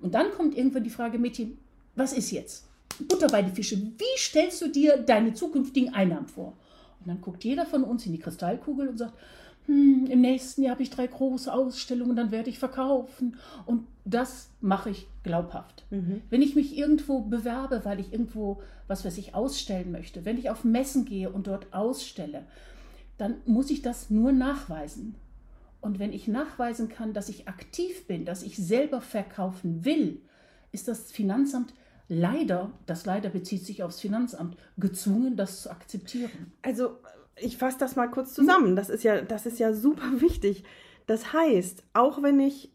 Und 0.00 0.14
dann 0.14 0.30
kommt 0.30 0.56
irgendwann 0.56 0.84
die 0.84 0.90
Frage, 0.90 1.18
Mädchen, 1.18 1.58
was 1.94 2.14
ist 2.14 2.30
jetzt? 2.30 2.66
Butter 3.08 3.26
bei 3.26 3.42
die 3.42 3.52
Fische. 3.52 3.76
Wie 3.76 4.16
stellst 4.18 4.62
du 4.62 4.68
dir 4.68 4.96
deine 4.96 5.34
zukünftigen 5.34 5.92
Einnahmen 5.92 6.28
vor? 6.28 6.56
Und 7.00 7.08
dann 7.08 7.20
guckt 7.20 7.44
jeder 7.44 7.66
von 7.66 7.84
uns 7.84 8.06
in 8.06 8.12
die 8.12 8.20
Kristallkugel 8.20 8.88
und 8.88 8.96
sagt, 8.96 9.18
hm, 9.66 10.06
im 10.10 10.20
nächsten 10.20 10.62
Jahr 10.62 10.72
habe 10.72 10.82
ich 10.82 10.90
drei 10.90 11.06
große 11.06 11.52
Ausstellungen, 11.52 12.16
dann 12.16 12.30
werde 12.30 12.50
ich 12.50 12.58
verkaufen. 12.58 13.36
Und 13.66 13.86
das 14.04 14.50
mache 14.60 14.90
ich 14.90 15.06
glaubhaft. 15.22 15.84
Mhm. 15.90 16.20
Wenn 16.30 16.42
ich 16.42 16.54
mich 16.54 16.76
irgendwo 16.76 17.20
bewerbe, 17.20 17.84
weil 17.84 18.00
ich 18.00 18.12
irgendwo, 18.12 18.60
was 18.86 19.04
weiß 19.04 19.16
ich, 19.18 19.34
ausstellen 19.34 19.90
möchte, 19.90 20.24
wenn 20.24 20.38
ich 20.38 20.50
auf 20.50 20.64
Messen 20.64 21.04
gehe 21.06 21.30
und 21.30 21.46
dort 21.46 21.72
ausstelle, 21.72 22.44
dann 23.16 23.36
muss 23.46 23.70
ich 23.70 23.80
das 23.80 24.10
nur 24.10 24.32
nachweisen. 24.32 25.14
Und 25.80 25.98
wenn 25.98 26.12
ich 26.12 26.28
nachweisen 26.28 26.88
kann, 26.88 27.12
dass 27.12 27.28
ich 27.28 27.48
aktiv 27.48 28.06
bin, 28.06 28.24
dass 28.24 28.42
ich 28.42 28.56
selber 28.56 29.00
verkaufen 29.00 29.84
will, 29.84 30.20
ist 30.72 30.88
das 30.88 31.12
Finanzamt 31.12 31.72
leider, 32.08 32.70
das 32.86 33.06
leider 33.06 33.30
bezieht 33.30 33.64
sich 33.64 33.82
aufs 33.82 34.00
Finanzamt, 34.00 34.56
gezwungen, 34.76 35.36
das 35.36 35.62
zu 35.62 35.70
akzeptieren. 35.70 36.52
Also 36.62 36.98
ich 37.36 37.56
fasse 37.56 37.78
das 37.78 37.96
mal 37.96 38.08
kurz 38.08 38.34
zusammen. 38.34 38.76
Das 38.76 38.88
ist 38.88 39.04
ja, 39.04 39.20
das 39.20 39.46
ist 39.46 39.58
ja 39.58 39.72
super 39.72 40.08
wichtig. 40.20 40.64
Das 41.06 41.32
heißt, 41.32 41.84
auch 41.92 42.22
wenn 42.22 42.40
ich 42.40 42.70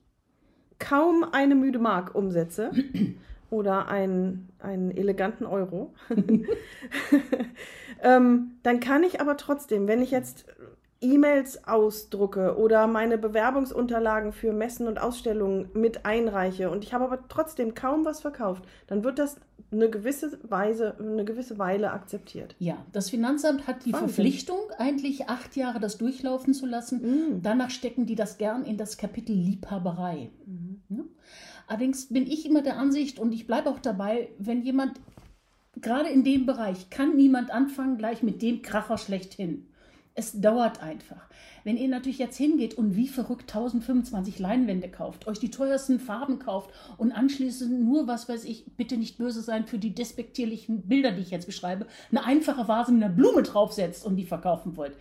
kaum 0.77 1.25
eine 1.31 1.55
müde 1.55 1.79
Mark 1.79 2.15
umsetze 2.15 2.71
oder 3.49 3.87
einen, 3.87 4.49
einen 4.59 4.91
eleganten 4.91 5.45
Euro, 5.45 5.93
ähm, 8.03 8.51
dann 8.63 8.79
kann 8.79 9.03
ich 9.03 9.19
aber 9.19 9.35
trotzdem, 9.37 9.87
wenn 9.87 10.01
ich 10.01 10.11
jetzt 10.11 10.45
E-Mails 11.01 11.65
ausdrucke 11.65 12.58
oder 12.58 12.86
meine 12.88 13.18
Bewerbungsunterlagen 13.18 14.34
für 14.34 14.51
Messen 14.51 14.88
und 14.88 15.00
Ausstellungen 15.00 15.70
mit 15.74 16.06
einreiche 16.06 16.70
und 16.70 16.84
ich 16.84 16.94
habe 16.94 17.06
aber 17.06 17.27
trotzdem 17.29 17.74
kaum 17.74 18.03
was 18.03 18.20
verkauft, 18.20 18.63
dann 18.88 19.03
wird 19.03 19.18
das 19.18 19.38
eine 19.72 19.89
gewisse 19.89 20.39
Weise, 20.50 20.96
eine 21.00 21.24
gewisse 21.24 21.60
Weile 21.60 21.91
akzeptiert. 21.91 22.56
Ja, 22.60 22.86
das 22.91 23.10
Finanzamt 23.10 23.68
hat 23.68 23.86
die 23.86 23.94
Wahnsinn. 23.94 24.10
Verpflichtung, 24.10 24.60
eigentlich 24.77 25.29
acht 25.29 25.56
Jahre 25.56 25.79
das 25.79 25.98
durchlaufen 25.98 26.53
zu 26.53 26.65
lassen. 26.65 27.01
Mhm. 27.01 27.41
Danach 27.44 27.70
stecken 27.70 28.06
die 28.06 28.15
das 28.15 28.38
gern 28.38 28.65
in 28.65 28.77
das 28.77 28.98
Kapitel 28.98 29.36
Liebhaberei. 29.36 30.32
Mhm. 30.46 30.82
Ja? 30.89 31.03
Allerdings 31.68 32.08
bin 32.08 32.25
ich 32.25 32.46
immer 32.48 32.63
der 32.63 32.77
Ansicht 32.77 33.20
und 33.20 33.32
ich 33.32 33.46
bleibe 33.46 33.70
auch 33.70 33.79
dabei, 33.79 34.29
wenn 34.39 34.63
jemand 34.63 35.00
gerade 35.79 36.10
in 36.10 36.24
dem 36.24 36.48
Bereich 36.48 36.89
kann 36.89 37.15
niemand 37.15 37.51
anfangen 37.51 37.98
gleich 37.98 38.24
mit 38.24 38.41
dem 38.41 38.63
Kracher 38.63 38.98
schlechthin. 38.98 39.68
Es 40.15 40.39
dauert 40.41 40.81
einfach. 40.83 41.29
Wenn 41.63 41.77
ihr 41.77 41.87
natürlich 41.87 42.19
jetzt 42.19 42.37
hingeht 42.37 42.73
und 42.73 42.95
wie 42.95 43.07
verrückt 43.07 43.43
1025 43.53 44.39
Leinwände 44.39 44.89
kauft, 44.89 45.27
euch 45.27 45.39
die 45.39 45.51
teuersten 45.51 45.99
Farben 45.99 46.39
kauft 46.39 46.71
und 46.97 47.11
anschließend 47.11 47.83
nur, 47.83 48.07
was 48.07 48.27
weiß 48.27 48.43
ich, 48.45 48.65
bitte 48.77 48.97
nicht 48.97 49.17
böse 49.17 49.41
sein 49.41 49.65
für 49.65 49.77
die 49.77 49.93
despektierlichen 49.93 50.81
Bilder, 50.83 51.11
die 51.11 51.21
ich 51.21 51.31
jetzt 51.31 51.45
beschreibe, 51.45 51.87
eine 52.11 52.25
einfache 52.25 52.67
Vase 52.67 52.91
mit 52.91 53.03
einer 53.03 53.13
Blume 53.13 53.43
draufsetzt 53.43 54.05
und 54.05 54.15
die 54.15 54.25
verkaufen 54.25 54.75
wollt, 54.77 54.97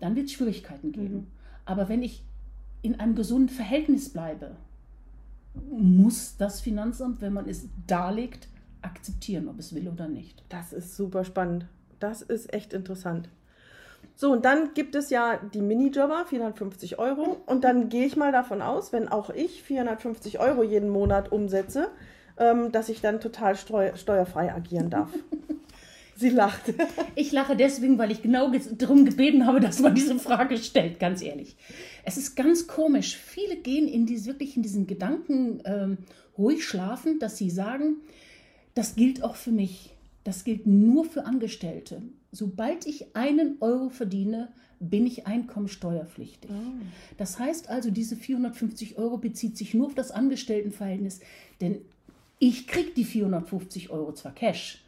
dann 0.00 0.16
wird 0.16 0.26
es 0.26 0.32
Schwierigkeiten 0.32 0.92
geben. 0.92 1.14
Mhm. 1.14 1.26
Aber 1.64 1.88
wenn 1.88 2.02
ich 2.02 2.22
in 2.82 2.98
einem 2.98 3.14
gesunden 3.14 3.48
Verhältnis 3.48 4.08
bleibe, 4.08 4.56
muss 5.70 6.36
das 6.36 6.60
Finanzamt, 6.60 7.20
wenn 7.20 7.32
man 7.32 7.48
es 7.48 7.68
darlegt, 7.86 8.48
akzeptieren, 8.82 9.48
ob 9.48 9.58
es 9.58 9.74
will 9.74 9.88
oder 9.88 10.08
nicht. 10.08 10.44
Das 10.48 10.72
ist 10.72 10.96
super 10.96 11.24
spannend. 11.24 11.66
Das 11.98 12.22
ist 12.22 12.52
echt 12.54 12.72
interessant. 12.72 13.28
So, 14.20 14.32
und 14.32 14.44
dann 14.44 14.74
gibt 14.74 14.96
es 14.96 15.10
ja 15.10 15.36
die 15.36 15.60
Minijobber, 15.60 16.26
450 16.26 16.98
Euro. 16.98 17.40
Und 17.46 17.62
dann 17.62 17.88
gehe 17.88 18.04
ich 18.04 18.16
mal 18.16 18.32
davon 18.32 18.62
aus, 18.62 18.92
wenn 18.92 19.06
auch 19.06 19.30
ich 19.30 19.62
450 19.62 20.40
Euro 20.40 20.64
jeden 20.64 20.88
Monat 20.88 21.30
umsetze, 21.30 21.88
ähm, 22.36 22.72
dass 22.72 22.88
ich 22.88 23.00
dann 23.00 23.20
total 23.20 23.54
steuerfrei 23.54 24.52
agieren 24.52 24.90
darf. 24.90 25.10
Sie 26.16 26.30
lacht. 26.30 26.62
Ich 27.14 27.30
lache 27.30 27.54
deswegen, 27.54 27.96
weil 27.96 28.10
ich 28.10 28.20
genau 28.20 28.50
darum 28.72 29.04
gebeten 29.04 29.46
habe, 29.46 29.60
dass 29.60 29.78
man 29.78 29.94
diese 29.94 30.18
Frage 30.18 30.58
stellt, 30.58 30.98
ganz 30.98 31.22
ehrlich. 31.22 31.56
Es 32.04 32.16
ist 32.16 32.34
ganz 32.34 32.66
komisch. 32.66 33.16
Viele 33.16 33.54
gehen 33.54 33.86
in 33.86 34.04
diese, 34.04 34.26
wirklich 34.26 34.56
in 34.56 34.64
diesen 34.64 34.88
Gedanken 34.88 35.62
ähm, 35.64 35.98
ruhig 36.36 36.64
schlafen, 36.64 37.20
dass 37.20 37.36
sie 37.36 37.50
sagen, 37.50 37.98
das 38.74 38.96
gilt 38.96 39.22
auch 39.22 39.36
für 39.36 39.52
mich. 39.52 39.94
Das 40.24 40.42
gilt 40.42 40.66
nur 40.66 41.04
für 41.04 41.24
Angestellte. 41.24 42.02
Sobald 42.30 42.86
ich 42.86 43.16
einen 43.16 43.56
Euro 43.60 43.88
verdiene, 43.88 44.48
bin 44.80 45.06
ich 45.06 45.26
einkommensteuerpflichtig. 45.26 46.50
Oh. 46.50 46.84
Das 47.16 47.38
heißt 47.38 47.68
also, 47.68 47.90
diese 47.90 48.16
450 48.16 48.98
Euro 48.98 49.18
bezieht 49.18 49.56
sich 49.56 49.74
nur 49.74 49.86
auf 49.86 49.94
das 49.94 50.10
Angestelltenverhältnis, 50.10 51.20
denn 51.60 51.78
ich 52.38 52.68
kriege 52.68 52.90
die 52.90 53.04
450 53.04 53.90
Euro 53.90 54.12
zwar 54.12 54.32
Cash, 54.32 54.84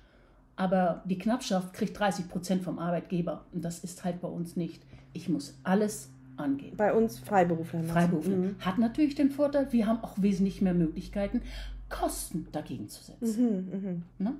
aber 0.56 1.02
die 1.06 1.18
Knappschaft 1.18 1.72
kriegt 1.72 1.98
30 1.98 2.28
Prozent 2.28 2.62
vom 2.62 2.78
Arbeitgeber 2.78 3.44
und 3.52 3.64
das 3.64 3.82
ist 3.82 4.04
halt 4.04 4.20
bei 4.20 4.28
uns 4.28 4.56
nicht. 4.56 4.82
Ich 5.12 5.28
muss 5.28 5.58
alles 5.64 6.10
angeben. 6.36 6.76
Bei 6.76 6.92
uns 6.92 7.18
Freiberufler. 7.18 7.82
Freiberufler. 7.82 8.36
Mhm. 8.36 8.56
Hat 8.60 8.78
natürlich 8.78 9.14
den 9.14 9.30
Vorteil, 9.30 9.72
wir 9.72 9.86
haben 9.86 10.02
auch 10.02 10.20
wesentlich 10.20 10.60
mehr 10.62 10.74
Möglichkeiten, 10.74 11.42
Kosten 11.88 12.46
dagegen 12.52 12.88
zu 12.88 13.02
setzen. 13.02 13.72
Mhm, 13.72 14.02
mh. 14.18 14.32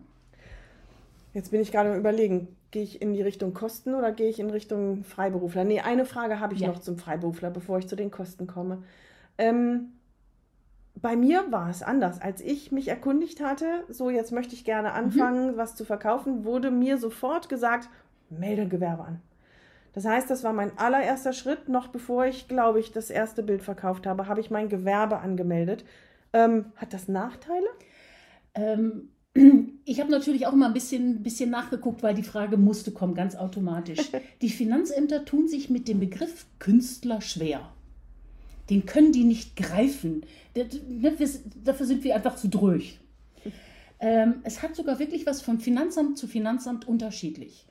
Jetzt 1.32 1.50
bin 1.50 1.60
ich 1.60 1.70
gerade 1.70 1.94
überlegen, 1.96 2.56
gehe 2.70 2.82
ich 2.82 3.00
in 3.00 3.12
die 3.12 3.22
Richtung 3.22 3.54
Kosten 3.54 3.94
oder 3.94 4.12
gehe 4.12 4.28
ich 4.28 4.40
in 4.40 4.50
Richtung 4.50 5.04
Freiberufler? 5.04 5.64
Nee, 5.64 5.80
eine 5.80 6.04
Frage 6.04 6.40
habe 6.40 6.54
ich 6.54 6.60
ja. 6.60 6.68
noch 6.68 6.80
zum 6.80 6.99
Freiberufler, 6.99 7.50
bevor 7.50 7.78
ich 7.78 7.87
zu 7.87 7.96
den 7.96 8.10
Kosten 8.10 8.46
komme. 8.46 8.82
Ähm, 9.38 9.92
bei 10.96 11.16
mir 11.16 11.50
war 11.50 11.70
es 11.70 11.82
anders. 11.82 12.20
Als 12.20 12.40
ich 12.40 12.72
mich 12.72 12.88
erkundigt 12.88 13.40
hatte, 13.40 13.84
so 13.88 14.10
jetzt 14.10 14.32
möchte 14.32 14.54
ich 14.54 14.64
gerne 14.64 14.92
anfangen, 14.92 15.52
mhm. 15.52 15.56
was 15.56 15.76
zu 15.76 15.84
verkaufen, 15.84 16.44
wurde 16.44 16.70
mir 16.70 16.99
sofort 16.99 17.49
gesagt, 17.49 17.88
melde 18.28 18.68
Gewerbe 18.68 19.04
an. 19.04 19.22
Das 19.92 20.04
heißt, 20.04 20.30
das 20.30 20.44
war 20.44 20.52
mein 20.52 20.76
allererster 20.78 21.32
Schritt. 21.32 21.68
Noch 21.68 21.88
bevor 21.88 22.26
ich, 22.26 22.49
glaube 22.49 22.80
ich, 22.80 22.92
das 22.92 23.10
erste 23.10 23.42
Bild 23.42 23.62
verkauft 23.62 24.06
habe, 24.06 24.28
habe 24.28 24.40
ich 24.40 24.50
mein 24.50 24.68
Gewerbe 24.68 25.18
angemeldet. 25.18 25.84
Ähm, 26.32 26.66
hat 26.76 26.92
das 26.92 27.08
Nachteile? 27.08 27.66
Ähm, 28.54 29.10
ich 29.84 30.00
habe 30.00 30.10
natürlich 30.10 30.46
auch 30.46 30.52
mal 30.52 30.66
ein 30.66 30.75
bisschen, 30.75 31.22
bisschen 31.22 31.50
nachgeguckt, 31.50 32.02
weil 32.02 32.14
die 32.14 32.22
Frage 32.22 32.56
musste 32.56 32.90
kommen, 32.90 33.14
ganz 33.14 33.37
automatisch. 33.37 34.10
Die 34.42 34.50
Finanzämter 34.50 35.25
tun 35.25 35.46
sich 35.49 35.70
mit 35.70 35.87
dem 35.88 36.00
Begriff 36.00 36.46
Künstler 36.58 37.20
schwer. 37.20 37.72
Den 38.70 38.87
können 38.87 39.12
die 39.12 39.25
nicht 39.25 39.56
greifen. 39.56 40.25
Ne, 40.56 40.68
dafür 41.64 41.87
sind 41.87 42.04
wir 42.04 42.14
einfach 42.14 42.37
zu 42.37 42.49
dröch. 42.49 43.00
Ähm, 43.99 44.37
es 44.44 44.62
hat 44.62 44.76
sogar 44.76 44.99
wirklich 44.99 45.26
was 45.26 45.42
von 45.42 45.60
Finanzamt 45.60 46.16
zu 46.16 46.26
Finanzamt 46.26 46.88
unterschiedlich. 46.88 47.66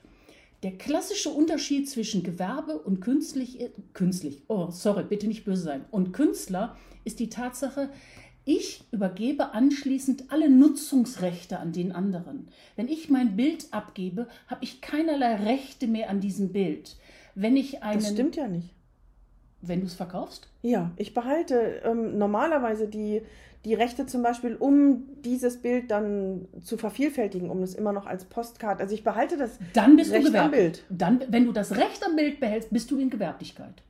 Der 0.62 0.72
klassische 0.72 1.30
Unterschied 1.30 1.88
zwischen 1.88 2.22
Gewerbe 2.22 2.78
und 2.78 3.00
künstlich, 3.00 3.60
äh, 3.60 3.70
künstlich, 3.94 4.42
oh, 4.48 4.70
sorry, 4.70 5.04
bitte 5.04 5.26
nicht 5.26 5.44
böse 5.44 5.62
sein, 5.62 5.84
und 5.90 6.12
Künstler 6.12 6.76
ist 7.04 7.18
die 7.18 7.30
Tatsache, 7.30 7.88
ich 8.44 8.84
übergebe 8.90 9.52
anschließend 9.54 10.24
alle 10.32 10.48
Nutzungsrechte 10.50 11.58
an 11.58 11.72
den 11.72 11.92
anderen. 11.92 12.48
Wenn 12.76 12.88
ich 12.88 13.10
mein 13.10 13.36
Bild 13.36 13.66
abgebe, 13.72 14.26
habe 14.48 14.64
ich 14.64 14.80
keinerlei 14.80 15.36
Rechte 15.36 15.86
mehr 15.86 16.10
an 16.10 16.20
diesem 16.20 16.50
Bild. 16.52 16.96
Wenn 17.34 17.56
ich 17.56 17.82
einen, 17.82 18.00
Das 18.00 18.10
stimmt 18.10 18.36
ja 18.36 18.48
nicht. 18.48 18.70
wenn 19.62 19.80
du 19.80 19.86
es 19.86 19.94
verkaufst, 19.94 20.48
Ja, 20.62 20.90
ich 20.96 21.14
behalte 21.14 21.82
ähm, 21.84 22.18
normalerweise 22.18 22.88
die, 22.88 23.22
die 23.66 23.74
Rechte 23.74 24.06
zum 24.06 24.22
Beispiel, 24.22 24.56
um 24.56 25.04
dieses 25.22 25.58
Bild 25.58 25.90
dann 25.90 26.48
zu 26.64 26.78
vervielfältigen, 26.78 27.50
um 27.50 27.62
es 27.62 27.74
immer 27.74 27.92
noch 27.92 28.06
als 28.06 28.24
Postkarte. 28.24 28.82
Also 28.82 28.94
ich 28.94 29.04
behalte 29.04 29.36
das 29.36 29.58
dann 29.74 29.96
bist 29.96 30.12
Recht 30.12 30.24
du 30.24 30.28
am 30.28 30.50
gewerblich. 30.50 30.60
Bild. 30.60 30.84
Dann, 30.88 31.22
wenn 31.28 31.44
du 31.44 31.52
das 31.52 31.76
Recht 31.76 32.02
am 32.04 32.16
Bild 32.16 32.40
behältst, 32.40 32.70
bist 32.70 32.90
du 32.90 32.98
in 32.98 33.10
Gewerblichkeit. 33.10 33.82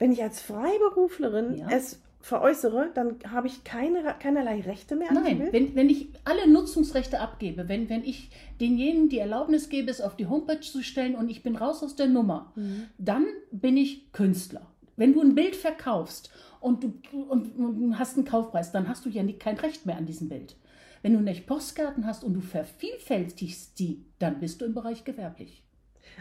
Wenn 0.00 0.10
ich 0.12 0.22
als 0.22 0.40
Freiberuflerin 0.42 1.56
Ja. 1.58 1.68
es 1.70 2.00
veräußere, 2.20 2.90
dann 2.94 3.16
habe 3.30 3.46
ich 3.46 3.64
keine, 3.64 4.02
keinerlei 4.18 4.60
Rechte 4.60 4.96
mehr 4.96 5.12
Nein, 5.12 5.38
Bild. 5.38 5.52
wenn, 5.52 5.74
wenn 5.74 5.88
ich 5.88 6.08
alle 6.24 6.48
Nutzungsrechte 6.50 7.20
abgebe, 7.20 7.68
wenn, 7.68 7.88
wenn 7.88 8.04
ich 8.04 8.30
denjenigen 8.60 9.08
die 9.08 9.18
Erlaubnis 9.18 9.68
gebe, 9.68 9.90
es 9.90 10.00
auf 10.00 10.16
die 10.16 10.26
Homepage 10.26 10.60
zu 10.60 10.82
stellen 10.82 11.14
und 11.14 11.30
ich 11.30 11.42
bin 11.42 11.56
raus 11.56 11.82
aus 11.82 11.96
der 11.96 12.08
Nummer, 12.08 12.52
dann 12.98 13.26
bin 13.52 13.76
ich 13.76 14.12
Künstler. 14.12 14.66
Wenn 14.96 15.14
du 15.14 15.20
ein 15.20 15.36
Bild 15.36 15.54
verkaufst 15.54 16.30
und 16.60 16.82
du 16.82 16.92
und, 17.12 17.56
und 17.56 17.98
hast 17.98 18.16
einen 18.16 18.26
Kaufpreis, 18.26 18.72
dann 18.72 18.88
hast 18.88 19.04
du 19.04 19.10
ja 19.10 19.22
nicht, 19.22 19.38
kein 19.38 19.56
Recht 19.56 19.86
mehr 19.86 19.96
an 19.96 20.06
diesem 20.06 20.28
Bild. 20.28 20.56
Wenn 21.02 21.14
du 21.14 21.20
nicht 21.20 21.46
Postkarten 21.46 22.04
hast 22.04 22.24
und 22.24 22.34
du 22.34 22.40
vervielfältigst 22.40 23.78
die, 23.78 24.04
dann 24.18 24.40
bist 24.40 24.60
du 24.60 24.64
im 24.64 24.74
Bereich 24.74 25.04
gewerblich. 25.04 25.62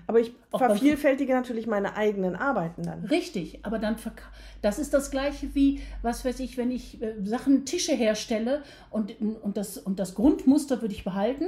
Aber 0.06 0.20
ich 0.20 0.34
Auch 0.52 0.60
vervielfältige 0.60 1.34
natürlich 1.34 1.68
meine 1.68 1.96
eigenen 1.96 2.36
Arbeiten 2.36 2.84
dann. 2.84 3.06
Richtig, 3.06 3.60
aber 3.64 3.80
dann 3.80 3.96
das 4.62 4.80
ist 4.80 4.94
das 4.94 5.12
gleiche 5.12 5.54
wie, 5.56 5.82
was 6.02 6.24
weiß 6.24 6.40
ich, 6.40 6.58
wenn 6.58 6.72
ich 6.72 7.02
äh, 7.02 7.16
Sachen, 7.24 7.66
Tische 7.66 7.94
herstelle 7.94 8.64
und, 8.92 9.16
und, 9.20 9.58
das, 9.58 9.78
und 9.78 10.00
das 10.00 10.16
Grundmuster 10.16 10.82
würde 10.82 10.94
ich 10.94 11.04
behalten, 11.04 11.46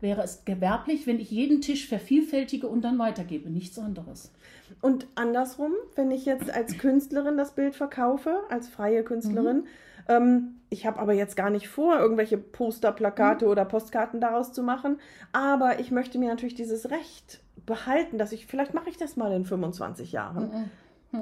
wäre 0.00 0.22
es 0.22 0.44
gewerblich, 0.44 1.06
wenn 1.06 1.20
ich 1.20 1.30
jeden 1.30 1.60
Tisch 1.60 1.86
vervielfältige 1.86 2.66
und 2.66 2.82
dann 2.82 2.98
weitergebe, 2.98 3.48
nichts 3.48 3.78
anderes. 3.78 4.32
Und 4.80 5.06
andersrum, 5.14 5.72
wenn 5.94 6.10
ich 6.10 6.24
jetzt 6.24 6.50
als 6.52 6.76
Künstlerin 6.78 7.36
das 7.36 7.54
Bild 7.54 7.76
verkaufe, 7.76 8.40
als 8.50 8.68
freie 8.68 9.04
Künstlerin, 9.04 9.64
ähm, 10.08 10.56
ich 10.70 10.86
habe 10.86 10.98
aber 10.98 11.12
jetzt 11.12 11.36
gar 11.36 11.50
nicht 11.50 11.68
vor, 11.68 11.98
irgendwelche 11.98 12.38
Poster, 12.38 12.92
Plakate 12.92 13.46
oder 13.46 13.64
Postkarten 13.64 14.20
daraus 14.20 14.52
zu 14.52 14.62
machen, 14.62 14.98
aber 15.32 15.78
ich 15.78 15.90
möchte 15.90 16.18
mir 16.18 16.28
natürlich 16.28 16.54
dieses 16.54 16.90
Recht 16.90 17.41
behalten, 17.66 18.18
dass 18.18 18.32
ich, 18.32 18.46
vielleicht 18.46 18.74
mache 18.74 18.90
ich 18.90 18.96
das 18.96 19.16
mal 19.16 19.32
in 19.32 19.44
25 19.44 20.12
Jahren. 20.12 20.70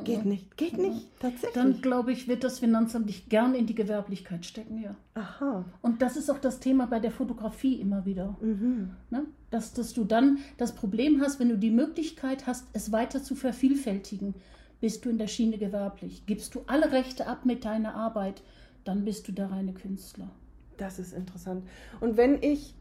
Geht 0.04 0.24
nicht, 0.24 0.56
geht 0.56 0.78
nicht, 0.78 1.08
tatsächlich. 1.18 1.52
Dann 1.52 1.82
glaube 1.82 2.12
ich, 2.12 2.28
wird 2.28 2.44
das 2.44 2.60
Finanzamt 2.60 3.08
dich 3.08 3.28
gern 3.28 3.56
in 3.56 3.66
die 3.66 3.74
Gewerblichkeit 3.74 4.46
stecken, 4.46 4.80
ja. 4.80 4.94
Aha. 5.14 5.64
Und 5.82 6.00
das 6.00 6.16
ist 6.16 6.30
auch 6.30 6.38
das 6.38 6.60
Thema 6.60 6.86
bei 6.86 7.00
der 7.00 7.10
Fotografie 7.10 7.74
immer 7.80 8.06
wieder. 8.06 8.36
Mhm. 8.40 8.92
Ne? 9.10 9.24
Dass, 9.50 9.72
dass 9.72 9.92
du 9.92 10.04
dann 10.04 10.38
das 10.58 10.76
Problem 10.76 11.20
hast, 11.20 11.40
wenn 11.40 11.48
du 11.48 11.58
die 11.58 11.72
Möglichkeit 11.72 12.46
hast, 12.46 12.68
es 12.72 12.92
weiter 12.92 13.20
zu 13.20 13.34
vervielfältigen, 13.34 14.34
bist 14.80 15.04
du 15.04 15.10
in 15.10 15.18
der 15.18 15.26
Schiene 15.26 15.58
gewerblich. 15.58 16.24
Gibst 16.24 16.54
du 16.54 16.62
alle 16.68 16.92
Rechte 16.92 17.26
ab 17.26 17.44
mit 17.44 17.64
deiner 17.64 17.96
Arbeit, 17.96 18.42
dann 18.84 19.04
bist 19.04 19.26
du 19.26 19.32
der 19.32 19.50
reine 19.50 19.74
Künstler. 19.74 20.30
Das 20.76 21.00
ist 21.00 21.12
interessant. 21.12 21.64
Und 22.00 22.16
wenn 22.16 22.40
ich 22.44 22.74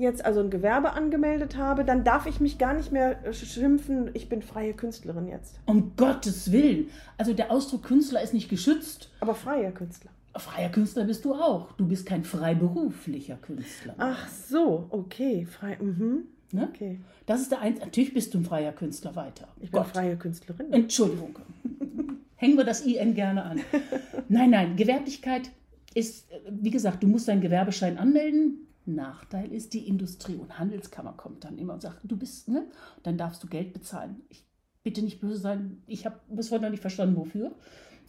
jetzt 0.00 0.24
also 0.24 0.40
ein 0.40 0.50
Gewerbe 0.50 0.92
angemeldet 0.92 1.56
habe, 1.56 1.84
dann 1.84 2.04
darf 2.04 2.26
ich 2.26 2.40
mich 2.40 2.58
gar 2.58 2.74
nicht 2.74 2.92
mehr 2.92 3.24
äh, 3.24 3.32
schimpfen, 3.32 4.10
ich 4.14 4.28
bin 4.28 4.42
freie 4.42 4.72
Künstlerin 4.72 5.28
jetzt. 5.28 5.60
Um 5.66 5.92
Gottes 5.96 6.50
Willen. 6.52 6.88
Also 7.18 7.32
der 7.32 7.50
Ausdruck 7.50 7.84
Künstler 7.84 8.22
ist 8.22 8.34
nicht 8.34 8.48
geschützt. 8.48 9.10
Aber 9.20 9.34
freier 9.34 9.72
Künstler. 9.72 10.10
Freier 10.36 10.70
Künstler 10.70 11.04
bist 11.04 11.24
du 11.24 11.34
auch. 11.34 11.72
Du 11.72 11.86
bist 11.86 12.06
kein 12.06 12.24
freiberuflicher 12.24 13.36
Künstler. 13.36 13.94
Ach 13.98 14.28
so, 14.28 14.86
okay, 14.90 15.44
frei. 15.44 15.76
Mhm. 15.80 16.24
Ne? 16.52 16.68
Okay. 16.72 17.00
Das 17.26 17.40
ist 17.40 17.50
der 17.50 17.60
Eins. 17.60 17.80
Natürlich 17.80 18.14
bist 18.14 18.34
du 18.34 18.38
ein 18.38 18.44
freier 18.44 18.72
Künstler 18.72 19.14
weiter. 19.16 19.48
Ich 19.60 19.70
bin 19.70 19.84
freie 19.84 20.16
Künstlerin. 20.16 20.72
Entschuldigung. 20.72 21.36
Hängen 22.36 22.56
wir 22.56 22.64
das 22.64 22.80
IN 22.80 23.14
gerne 23.14 23.44
an. 23.44 23.60
Nein, 24.28 24.50
nein, 24.50 24.76
Gewerblichkeit 24.76 25.50
ist, 25.94 26.30
äh, 26.30 26.38
wie 26.48 26.70
gesagt, 26.70 27.02
du 27.02 27.06
musst 27.06 27.28
deinen 27.28 27.40
Gewerbeschein 27.40 27.98
anmelden. 27.98 28.66
Nachteil 28.94 29.52
ist, 29.52 29.74
die 29.74 29.88
Industrie- 29.88 30.36
und 30.36 30.58
Handelskammer 30.58 31.12
kommt 31.12 31.44
dann 31.44 31.58
immer 31.58 31.74
und 31.74 31.82
sagt, 31.82 32.00
du 32.04 32.16
bist, 32.16 32.48
ne? 32.48 32.66
Dann 33.02 33.18
darfst 33.18 33.42
du 33.42 33.48
Geld 33.48 33.72
bezahlen. 33.72 34.22
Ich, 34.28 34.44
bitte 34.82 35.02
nicht 35.02 35.20
böse 35.20 35.40
sein, 35.40 35.82
ich 35.86 36.06
habe 36.06 36.20
bis 36.28 36.50
heute 36.50 36.62
noch 36.62 36.70
nicht 36.70 36.80
verstanden, 36.80 37.16
wofür. 37.16 37.52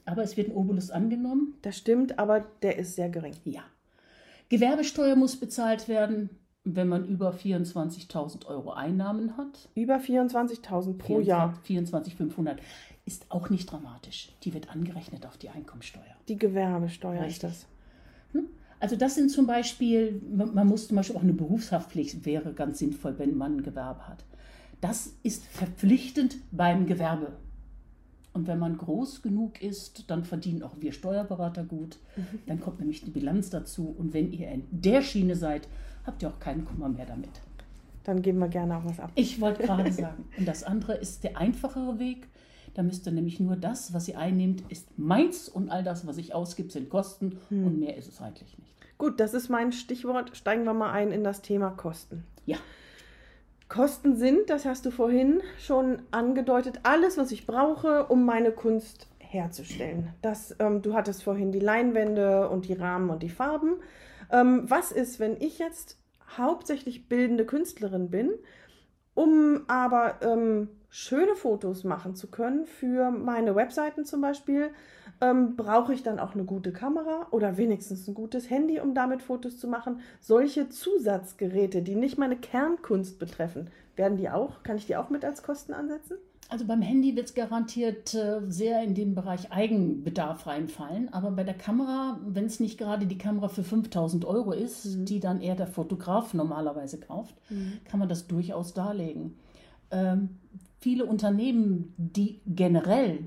Aber 0.05 0.23
es 0.23 0.37
wird 0.37 0.49
ein 0.49 0.55
Obolus 0.55 0.89
angenommen. 0.89 1.55
Das 1.61 1.77
stimmt, 1.77 2.17
aber 2.17 2.45
der 2.61 2.77
ist 2.79 2.95
sehr 2.95 3.09
gering. 3.09 3.35
Ja. 3.43 3.61
Gewerbesteuer 4.49 5.15
muss 5.15 5.39
bezahlt 5.39 5.87
werden, 5.87 6.29
wenn 6.63 6.87
man 6.87 7.07
über 7.07 7.31
24.000 7.31 8.45
Euro 8.47 8.71
Einnahmen 8.71 9.37
hat. 9.37 9.69
Über 9.75 9.97
24.000 9.97 10.97
pro 10.97 11.19
Jahr. 11.19 11.57
24.500 11.67 12.57
ist 13.05 13.25
auch 13.29 13.49
nicht 13.49 13.71
dramatisch. 13.71 14.29
Die 14.43 14.53
wird 14.53 14.69
angerechnet 14.69 15.25
auf 15.25 15.37
die 15.37 15.49
Einkommensteuer. 15.49 16.15
Die 16.27 16.37
Gewerbesteuer 16.37 17.21
Richtig. 17.21 17.31
ist 17.31 17.43
das. 17.43 17.67
Also 18.81 18.95
das 18.95 19.13
sind 19.13 19.29
zum 19.29 19.45
Beispiel, 19.45 20.19
man 20.31 20.67
muss 20.67 20.87
zum 20.87 20.97
Beispiel 20.97 21.15
auch 21.15 21.21
eine 21.21 21.33
Berufshaftpflicht, 21.33 22.25
wäre 22.25 22.51
ganz 22.53 22.79
sinnvoll, 22.79 23.17
wenn 23.19 23.37
man 23.37 23.57
ein 23.57 23.63
Gewerbe 23.63 24.07
hat. 24.07 24.25
Das 24.81 25.13
ist 25.21 25.45
verpflichtend 25.45 26.37
beim 26.51 26.87
Gewerbe. 26.87 27.33
Und 28.33 28.47
wenn 28.47 28.57
man 28.57 28.77
groß 28.77 29.21
genug 29.21 29.61
ist, 29.61 30.09
dann 30.09 30.23
verdienen 30.23 30.63
auch 30.63 30.75
wir 30.79 30.93
Steuerberater 30.93 31.63
gut. 31.63 31.99
Dann 32.47 32.59
kommt 32.59 32.79
nämlich 32.79 33.03
die 33.03 33.11
Bilanz 33.11 33.51
dazu. 33.51 33.93
Und 33.95 34.15
wenn 34.15 34.31
ihr 34.31 34.49
in 34.49 34.63
der 34.71 35.03
Schiene 35.03 35.35
seid, 35.35 35.67
habt 36.03 36.23
ihr 36.23 36.29
auch 36.29 36.39
keinen 36.39 36.65
Kummer 36.65 36.89
mehr 36.89 37.05
damit. 37.05 37.29
Dann 38.03 38.23
geben 38.23 38.39
wir 38.39 38.47
gerne 38.47 38.77
auch 38.77 38.85
was 38.85 38.99
ab. 38.99 39.11
Ich 39.13 39.39
wollte 39.39 39.61
gerade 39.61 39.91
sagen. 39.91 40.25
Und 40.39 40.47
das 40.47 40.63
andere 40.63 40.95
ist 40.95 41.23
der 41.23 41.37
einfachere 41.37 41.99
Weg. 41.99 42.27
Da 42.73 42.83
müsst 42.83 43.05
ihr 43.05 43.11
nämlich 43.11 43.39
nur 43.39 43.55
das, 43.55 43.93
was 43.93 44.07
ihr 44.07 44.17
einnehmt, 44.17 44.63
ist 44.69 44.87
meins 44.97 45.49
und 45.49 45.69
all 45.69 45.83
das, 45.83 46.07
was 46.07 46.17
ich 46.17 46.33
ausgib, 46.33 46.71
sind 46.71 46.89
Kosten 46.89 47.37
und 47.49 47.79
mehr 47.79 47.97
ist 47.97 48.07
es 48.07 48.21
eigentlich 48.21 48.57
nicht. 48.57 48.73
Gut, 48.97 49.19
das 49.19 49.33
ist 49.33 49.49
mein 49.49 49.71
Stichwort. 49.71 50.37
Steigen 50.37 50.63
wir 50.63 50.73
mal 50.73 50.91
ein 50.91 51.11
in 51.11 51.23
das 51.23 51.41
Thema 51.41 51.71
Kosten. 51.71 52.23
Ja, 52.45 52.57
Kosten 53.71 54.17
sind, 54.17 54.49
das 54.49 54.65
hast 54.65 54.85
du 54.85 54.91
vorhin 54.91 55.41
schon 55.57 56.01
angedeutet, 56.11 56.81
alles, 56.83 57.17
was 57.17 57.31
ich 57.31 57.47
brauche, 57.47 58.05
um 58.07 58.25
meine 58.25 58.51
Kunst 58.51 59.07
herzustellen. 59.17 60.09
Das, 60.21 60.53
ähm, 60.59 60.81
du 60.81 60.93
hattest 60.93 61.23
vorhin 61.23 61.53
die 61.53 61.61
Leinwände 61.61 62.49
und 62.49 62.67
die 62.67 62.73
Rahmen 62.73 63.09
und 63.09 63.23
die 63.23 63.29
Farben. 63.29 63.77
Ähm, 64.29 64.69
was 64.69 64.91
ist, 64.91 65.21
wenn 65.21 65.37
ich 65.39 65.57
jetzt 65.57 65.97
hauptsächlich 66.37 67.07
bildende 67.07 67.45
Künstlerin 67.45 68.09
bin, 68.09 68.31
um 69.13 69.63
aber 69.67 70.15
ähm, 70.21 70.69
schöne 70.89 71.35
Fotos 71.35 71.83
machen 71.83 72.15
zu 72.15 72.27
können 72.27 72.65
für 72.65 73.11
meine 73.11 73.55
Webseiten 73.55 74.05
zum 74.05 74.21
Beispiel, 74.21 74.71
ähm, 75.21 75.55
brauche 75.55 75.93
ich 75.93 76.03
dann 76.03 76.19
auch 76.19 76.33
eine 76.33 76.43
gute 76.43 76.73
Kamera 76.73 77.27
oder 77.31 77.57
wenigstens 77.57 78.07
ein 78.07 78.13
gutes 78.13 78.49
Handy, 78.49 78.79
um 78.79 78.93
damit 78.93 79.21
Fotos 79.21 79.57
zu 79.57 79.67
machen. 79.67 80.01
Solche 80.19 80.69
Zusatzgeräte, 80.69 81.81
die 81.81 81.95
nicht 81.95 82.17
meine 82.17 82.37
Kernkunst 82.37 83.19
betreffen, 83.19 83.69
werden 83.95 84.17
die 84.17 84.29
auch, 84.29 84.63
kann 84.63 84.77
ich 84.77 84.87
die 84.87 84.97
auch 84.97 85.09
mit 85.09 85.23
als 85.23 85.43
Kosten 85.43 85.73
ansetzen? 85.73 86.17
Also 86.51 86.65
beim 86.65 86.81
Handy 86.81 87.15
wird 87.15 87.27
es 87.27 87.33
garantiert 87.33 88.13
äh, 88.13 88.41
sehr 88.49 88.83
in 88.83 88.93
den 88.93 89.15
Bereich 89.15 89.53
Eigenbedarf 89.53 90.47
reinfallen. 90.47 91.11
Aber 91.13 91.31
bei 91.31 91.45
der 91.45 91.53
Kamera, 91.53 92.19
wenn 92.27 92.45
es 92.45 92.59
nicht 92.59 92.77
gerade 92.77 93.05
die 93.05 93.17
Kamera 93.17 93.47
für 93.47 93.63
5000 93.63 94.25
Euro 94.25 94.51
ist, 94.51 95.07
die 95.07 95.21
dann 95.21 95.39
eher 95.39 95.55
der 95.55 95.67
Fotograf 95.67 96.33
normalerweise 96.33 96.99
kauft, 96.99 97.35
kann 97.85 98.01
man 98.01 98.09
das 98.09 98.27
durchaus 98.27 98.73
darlegen. 98.73 99.35
Ähm, 99.91 100.31
viele 100.81 101.05
Unternehmen, 101.05 101.93
die 101.97 102.41
generell 102.45 103.19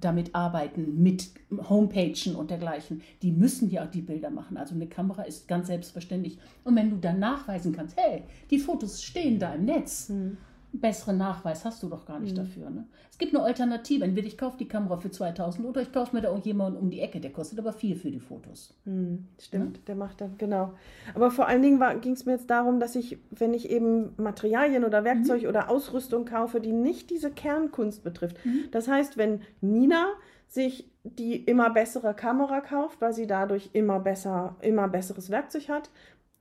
damit 0.00 0.34
arbeiten, 0.34 1.02
mit 1.02 1.28
Homepagen 1.68 2.34
und 2.34 2.50
dergleichen, 2.50 3.02
die 3.20 3.32
müssen 3.32 3.70
ja 3.70 3.84
auch 3.84 3.90
die 3.90 4.00
Bilder 4.00 4.30
machen. 4.30 4.56
Also 4.56 4.74
eine 4.74 4.86
Kamera 4.86 5.24
ist 5.24 5.48
ganz 5.48 5.66
selbstverständlich. 5.66 6.38
Und 6.64 6.76
wenn 6.76 6.88
du 6.88 6.96
dann 6.96 7.18
nachweisen 7.18 7.74
kannst, 7.74 7.98
hey, 7.98 8.22
die 8.50 8.58
Fotos 8.58 9.02
stehen 9.02 9.38
da 9.38 9.52
im 9.52 9.66
Netz, 9.66 10.08
einen 10.08 10.38
besseren 10.72 11.18
Nachweis 11.18 11.64
hast 11.64 11.82
du 11.82 11.88
doch 11.88 12.06
gar 12.06 12.20
nicht 12.20 12.36
dafür. 12.36 12.70
Ne? 12.70 12.86
Es 13.10 13.18
gibt 13.18 13.34
eine 13.34 13.44
Alternative. 13.44 14.04
Entweder 14.04 14.26
ich 14.26 14.38
kaufe 14.38 14.56
die 14.58 14.68
Kamera 14.68 14.96
für 14.96 15.10
2000 15.10 15.66
oder 15.66 15.82
ich 15.82 15.92
kaufe 15.92 16.14
mir 16.14 16.22
da 16.22 16.30
auch 16.30 16.44
jemanden 16.44 16.78
um 16.78 16.90
die 16.90 17.00
Ecke, 17.00 17.20
der 17.20 17.32
kostet 17.32 17.58
aber 17.58 17.72
viel 17.72 17.96
für 17.96 18.10
die 18.10 18.20
Fotos. 18.20 18.74
Hm, 18.84 19.26
stimmt, 19.40 19.86
der 19.88 19.96
macht 19.96 20.20
dann, 20.20 20.38
genau. 20.38 20.74
Aber 21.14 21.30
vor 21.30 21.46
allen 21.46 21.62
Dingen 21.62 21.80
ging 22.00 22.12
es 22.12 22.24
mir 22.24 22.32
jetzt 22.32 22.50
darum, 22.50 22.80
dass 22.80 22.94
ich, 22.96 23.18
wenn 23.30 23.54
ich 23.54 23.70
eben 23.70 24.14
Materialien 24.16 24.84
oder 24.84 25.04
Werkzeug 25.04 25.46
oder 25.46 25.68
Ausrüstung 25.70 26.24
kaufe, 26.24 26.60
die 26.60 26.72
nicht 26.72 27.10
diese 27.10 27.30
Kernkunst 27.30 28.04
betrifft. 28.04 28.36
Das 28.70 28.88
heißt, 28.88 29.16
wenn 29.16 29.40
Nina 29.60 30.06
sich 30.46 30.90
die 31.04 31.36
immer 31.36 31.70
bessere 31.70 32.12
Kamera 32.12 32.60
kauft, 32.60 33.00
weil 33.00 33.12
sie 33.12 33.26
dadurch 33.26 33.70
immer 33.72 34.00
besser, 34.00 34.56
immer 34.60 34.88
besseres 34.88 35.30
Werkzeug 35.30 35.68
hat, 35.68 35.90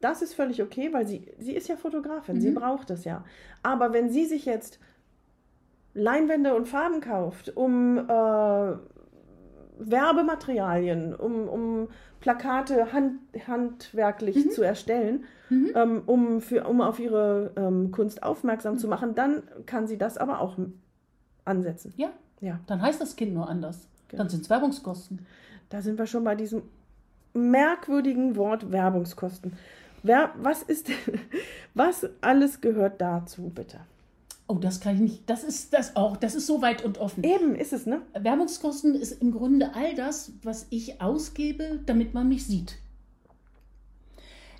Das 0.01 0.21
ist 0.21 0.33
völlig 0.33 0.61
okay, 0.63 0.93
weil 0.93 1.05
sie, 1.07 1.27
sie 1.39 1.53
ist 1.53 1.67
ja 1.67 1.75
Fotografin, 1.75 2.37
mhm. 2.37 2.41
sie 2.41 2.51
braucht 2.51 2.89
es 2.89 3.03
ja. 3.03 3.23
Aber 3.63 3.91
wenn 3.93 4.09
sie 4.09 4.25
sich 4.25 4.45
jetzt 4.45 4.79
Leinwände 5.93 6.55
und 6.55 6.67
Farben 6.67 7.01
kauft, 7.01 7.55
um 7.57 7.97
äh, 7.97 8.73
Werbematerialien, 9.79 11.15
um, 11.15 11.47
um 11.49 11.87
Plakate 12.19 12.91
hand, 12.93 13.19
handwerklich 13.47 14.35
mhm. 14.45 14.49
zu 14.51 14.61
erstellen, 14.61 15.23
mhm. 15.49 15.71
ähm, 15.75 16.01
um, 16.05 16.41
für, 16.41 16.65
um 16.65 16.81
auf 16.81 16.99
ihre 16.99 17.51
ähm, 17.55 17.91
Kunst 17.91 18.23
aufmerksam 18.23 18.77
zu 18.77 18.87
machen, 18.87 19.15
dann 19.15 19.43
kann 19.65 19.87
sie 19.87 19.97
das 19.97 20.17
aber 20.17 20.41
auch 20.41 20.57
ansetzen. 21.45 21.93
Ja. 21.97 22.09
ja. 22.41 22.59
Dann 22.67 22.81
heißt 22.81 23.01
das 23.01 23.15
Kind 23.15 23.33
nur 23.33 23.49
anders. 23.49 23.87
Genau. 24.09 24.23
Dann 24.23 24.29
sind 24.29 24.43
es 24.43 24.49
Werbungskosten. 24.49 25.25
Da 25.69 25.81
sind 25.81 25.97
wir 25.97 26.07
schon 26.07 26.23
bei 26.23 26.35
diesem 26.35 26.63
merkwürdigen 27.33 28.35
Wort 28.35 28.71
Werbungskosten. 28.71 29.53
Wer, 30.03 30.33
was 30.37 30.63
ist, 30.63 30.89
was 31.73 32.07
alles 32.21 32.61
gehört 32.61 33.01
dazu, 33.01 33.49
bitte? 33.49 33.79
Oh, 34.47 34.55
das 34.55 34.79
kann 34.79 34.95
ich 34.95 35.01
nicht. 35.01 35.29
Das 35.29 35.43
ist 35.43 35.73
das 35.73 35.95
auch. 35.95 36.17
Das 36.17 36.33
ist 36.33 36.47
so 36.47 36.61
weit 36.61 36.83
und 36.83 36.97
offen. 36.97 37.23
Eben 37.23 37.53
ist 37.53 37.71
es, 37.71 37.85
ne? 37.85 38.01
Werbungskosten 38.13 38.95
ist 38.95 39.21
im 39.21 39.31
Grunde 39.31 39.75
all 39.75 39.93
das, 39.93 40.31
was 40.41 40.65
ich 40.71 41.01
ausgebe, 41.01 41.81
damit 41.85 42.15
man 42.15 42.27
mich 42.27 42.47
sieht. 42.47 42.79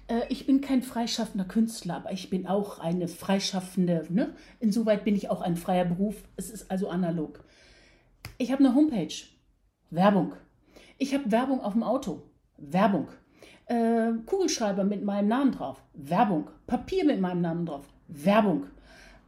Äh, 0.10 0.22
ich 0.30 0.46
bin 0.46 0.62
kein 0.62 0.84
freischaffender 0.84 1.46
Künstler, 1.46 1.96
aber 1.96 2.12
ich 2.12 2.30
bin 2.30 2.46
auch 2.46 2.80
eine 2.80 3.08
freischaffende. 3.08 4.06
Ne? 4.10 4.36
Insoweit 4.60 5.06
bin 5.06 5.16
ich 5.16 5.30
auch 5.30 5.42
ein 5.42 5.56
freier 5.56 5.86
Beruf. 5.86 6.16
Es 6.36 6.50
ist 6.50 6.70
also 6.70 6.90
analog. 6.90 7.44
Ich 8.38 8.52
habe 8.52 8.64
eine 8.64 8.76
Homepage. 8.76 9.14
Werbung. 9.90 10.34
Ich 10.98 11.14
habe 11.14 11.32
Werbung 11.32 11.62
auf 11.62 11.74
dem 11.74 11.84
Auto. 11.84 12.24
Werbung. 12.58 13.08
Äh, 13.70 14.14
Kugelschreiber 14.26 14.84
mit 14.84 15.04
meinem 15.06 15.28
Namen 15.28 15.52
drauf. 15.52 15.84
Werbung. 15.94 16.50
Papier 16.66 17.06
mit 17.06 17.22
meinem 17.22 17.42
Namen 17.42 17.68
drauf. 17.68 17.86
Werbung. 18.08 18.66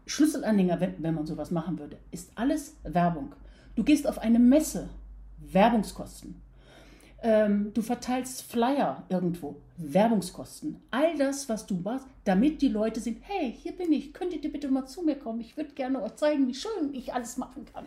Schlüsselanhänger, 0.07 0.79
wenn, 0.79 0.95
wenn 0.97 1.13
man 1.13 1.27
sowas 1.27 1.51
machen 1.51 1.77
würde, 1.77 1.97
ist 2.09 2.31
alles 2.33 2.75
Werbung. 2.83 3.35
Du 3.75 3.83
gehst 3.83 4.07
auf 4.07 4.17
eine 4.17 4.39
Messe, 4.39 4.89
Werbungskosten. 5.37 6.41
Ähm, 7.21 7.71
du 7.75 7.83
verteilst 7.83 8.41
Flyer 8.41 9.03
irgendwo, 9.09 9.57
Werbungskosten. 9.77 10.81
All 10.89 11.15
das, 11.17 11.47
was 11.47 11.67
du 11.67 11.75
machst, 11.75 12.07
damit 12.23 12.63
die 12.63 12.69
Leute 12.69 12.99
sehen, 12.99 13.17
hey, 13.21 13.55
hier 13.55 13.73
bin 13.73 13.93
ich, 13.93 14.11
könntet 14.11 14.43
ihr 14.43 14.51
bitte 14.51 14.69
mal 14.69 14.87
zu 14.87 15.03
mir 15.03 15.15
kommen? 15.19 15.39
Ich 15.39 15.55
würde 15.55 15.73
gerne 15.73 16.01
euch 16.01 16.15
zeigen, 16.15 16.47
wie 16.47 16.55
schön 16.55 16.93
ich 16.93 17.13
alles 17.13 17.37
machen 17.37 17.65
kann. 17.71 17.85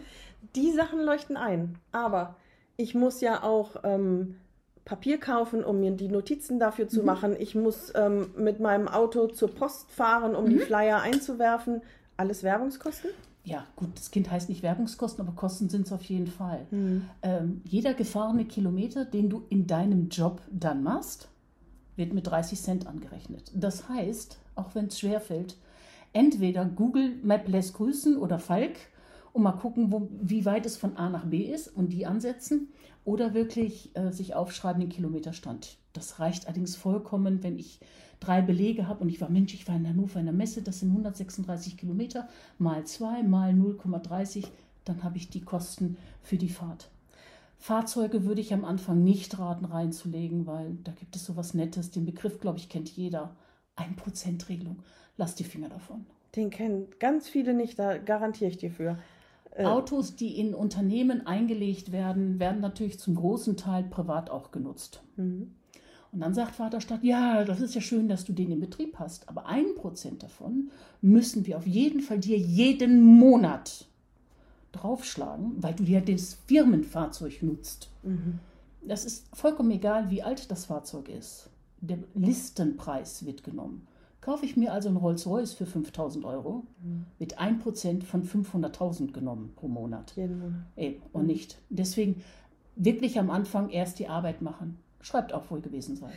Die 0.55 0.71
Sachen 0.71 1.01
leuchten 1.01 1.37
ein, 1.37 1.75
aber 1.90 2.37
ich 2.77 2.95
muss 2.95 3.21
ja 3.21 3.43
auch 3.43 3.75
ähm, 3.83 4.37
Papier 4.85 5.18
kaufen, 5.18 5.64
um 5.64 5.81
mir 5.81 5.92
die 5.92 6.09
Notizen 6.09 6.59
dafür 6.59 6.88
zu 6.88 7.01
mhm. 7.01 7.07
machen. 7.07 7.37
Ich 7.38 7.55
muss 7.55 7.92
ähm, 7.94 8.31
mit 8.37 8.61
meinem 8.61 8.88
Auto 8.88 9.29
zur 9.29 9.49
Post 9.55 9.90
fahren, 9.90 10.35
um 10.35 10.44
mhm. 10.44 10.51
die 10.51 10.59
Flyer 10.59 11.01
einzuwerfen. 11.01 11.81
Alles 12.16 12.42
Werbungskosten? 12.42 13.11
Ja, 13.44 13.66
gut, 13.77 13.90
das 13.94 14.11
Kind 14.11 14.31
heißt 14.31 14.49
nicht 14.49 14.62
Werbungskosten, 14.62 15.27
aber 15.27 15.37
Kosten 15.37 15.68
sind 15.68 15.87
es 15.87 15.92
auf 15.92 16.03
jeden 16.05 16.27
Fall. 16.27 16.66
Mhm. 16.70 17.09
Ähm, 17.23 17.62
jeder 17.64 17.94
gefahrene 17.94 18.44
Kilometer, 18.44 19.05
den 19.05 19.29
du 19.29 19.44
in 19.49 19.66
deinem 19.66 20.09
Job 20.09 20.40
dann 20.51 20.83
machst, 20.83 21.29
wird 21.97 22.12
mit 22.12 22.27
30 22.27 22.61
Cent 22.61 22.87
angerechnet. 22.87 23.51
Das 23.55 23.88
heißt, 23.88 24.38
auch 24.55 24.75
wenn 24.75 24.87
es 24.87 24.99
schwerfällt, 24.99 25.57
entweder 26.12 26.64
Google 26.64 27.16
Map 27.23 27.49
lässt 27.49 27.75
grüßen 27.75 28.16
oder 28.16 28.38
Falk 28.38 28.77
und 29.35 29.42
mal 29.42 29.53
gucken, 29.53 29.92
wo, 29.92 30.09
wie 30.23 30.47
weit 30.47 30.64
es 30.64 30.77
von 30.77 30.97
A 30.97 31.11
nach 31.11 31.27
B 31.27 31.42
ist 31.42 31.68
und 31.68 31.92
die 31.92 32.07
ansetzen 32.07 32.68
oder 33.05 33.35
wirklich 33.35 33.90
äh, 33.94 34.11
sich 34.12 34.35
aufschreiben 34.35 34.81
den 34.81 34.88
Kilometerstand. 34.88 35.77
Das 35.92 36.20
reicht 36.20 36.47
allerdings 36.47 36.77
vollkommen, 36.77 37.42
wenn 37.42 37.59
ich 37.59 37.81
drei 38.20 38.40
Belege 38.40 38.87
habe 38.87 39.03
und 39.03 39.09
ich 39.09 39.20
war 39.20 39.29
Mensch, 39.29 39.53
ich 39.53 39.66
war 39.68 39.75
in 39.75 39.88
Hannover 39.88 40.20
in 40.20 40.27
der 40.27 40.35
Messe, 40.35 40.62
das 40.62 40.81
sind 40.81 40.90
136 40.90 41.77
Kilometer 41.77 42.29
mal 42.59 42.85
2 42.85 43.25
mal 43.25 43.51
0,30, 43.53 44.47
dann 44.85 45.03
habe 45.03 45.16
ich 45.16 45.29
die 45.31 45.42
Kosten 45.42 45.97
für 46.23 46.37
die 46.37 46.49
Fahrt. 46.49 46.88
Fahrzeuge 47.59 48.25
würde 48.25 48.40
ich 48.40 48.55
am 48.55 48.64
Anfang 48.64 49.03
nicht 49.03 49.38
raten 49.38 49.64
reinzulegen, 49.64 50.47
weil 50.47 50.77
da 50.85 50.92
gibt 50.92 51.16
es 51.16 51.25
sowas 51.25 51.55
Nettes. 51.55 51.90
Den 51.90 52.05
Begriff, 52.05 52.38
glaube 52.38 52.59
ich, 52.59 52.68
kennt 52.68 52.90
jeder. 52.90 53.35
1%-Regelung. 53.77 54.81
Lass 55.16 55.35
die 55.35 55.44
Finger 55.44 55.70
davon. 55.70 56.07
Den 56.37 56.51
kennen 56.51 56.88
ganz 56.99 57.29
viele 57.29 57.55
nicht, 57.55 57.79
da 57.79 57.97
garantiere 57.99 58.51
ich 58.51 58.59
dir 58.59 58.70
für. 58.70 58.99
Äh, 59.55 59.64
Autos, 59.64 60.17
die 60.17 60.38
in 60.38 60.55
Unternehmen 60.55 61.27
eingelegt 61.27 61.93
werden, 61.93 62.40
werden 62.40 62.61
natürlich 62.61 62.99
zum 62.99 63.14
großen 63.14 63.57
Teil 63.57 63.85
privat 63.85 64.31
auch 64.31 64.51
genutzt. 64.51 65.03
Mhm. 65.17 65.53
Und 66.12 66.21
dann 66.21 66.35
sagt 66.35 66.55
Vaterstadt, 66.55 67.03
ja, 67.03 67.45
das 67.45 67.61
ist 67.61 67.75
ja 67.75 67.81
schön, 67.81 68.09
dass 68.09 68.25
du 68.25 68.33
den 68.33 68.53
in 68.53 68.61
Betrieb 68.61 68.99
hast, 68.99 69.29
aber 69.29 69.47
ein 69.47 69.75
Prozent 69.75 70.23
davon 70.23 70.71
müssen 71.01 71.47
wir 71.47 71.57
auf 71.59 71.67
jeden 71.67 72.01
Fall 72.01 72.21
dir 72.21 72.38
jeden 72.38 73.03
Monat 73.03 73.87
draufschlagen, 74.71 75.62
weil 75.62 75.75
du 75.75 75.83
ja 75.85 76.01
das 76.01 76.35
Firmenfahrzeug 76.47 77.43
nutzt. 77.43 77.90
Mhm. 78.03 78.38
Das 78.87 79.05
ist 79.05 79.27
vollkommen 79.35 79.71
egal, 79.71 80.11
wie 80.11 80.23
alt 80.23 80.51
das 80.51 80.67
Fahrzeug 80.67 81.09
ist. 81.09 81.49
Der 81.81 81.99
Listenpreis 82.14 83.25
wird 83.25 83.43
genommen. 83.43 83.87
Kaufe 84.24 84.46
ich 84.46 84.56
mir 84.56 84.72
also 84.72 84.88
einen 84.88 84.96
Rolls-Royce 84.96 85.52
für 85.52 85.66
5000 85.66 86.24
Euro, 86.24 86.64
mhm. 86.82 87.04
wird 87.18 87.38
1% 87.38 88.04
von 88.04 88.24
500.000 88.24 89.12
genommen 89.12 89.52
pro 89.54 89.68
Monat. 89.68 90.14
Jeden 90.16 90.38
Monat. 90.38 91.02
Und 91.12 91.26
nicht. 91.26 91.58
Deswegen 91.68 92.22
wirklich 92.76 93.18
am 93.18 93.30
Anfang 93.30 93.68
erst 93.68 93.98
die 93.98 94.08
Arbeit 94.08 94.40
machen 94.40 94.78
schreibt 95.04 95.32
auch 95.32 95.50
wohl 95.50 95.60
gewesen 95.60 95.96
sein. 95.96 96.12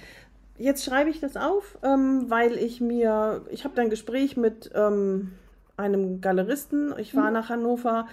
Jetzt 0.57 0.83
schreibe 0.83 1.09
ich 1.09 1.19
das 1.19 1.37
auf, 1.37 1.77
ähm, 1.83 2.25
weil 2.29 2.57
ich 2.57 2.81
mir, 2.81 3.45
ich 3.51 3.63
habe 3.63 3.79
ein 3.79 3.89
Gespräch 3.89 4.37
mit 4.37 4.71
ähm, 4.73 5.33
einem 5.75 6.21
Galeristen, 6.21 6.93
ich 6.97 7.11
fahre 7.11 7.27
mhm. 7.27 7.33
nach 7.33 7.49
Hannover, 7.49 8.07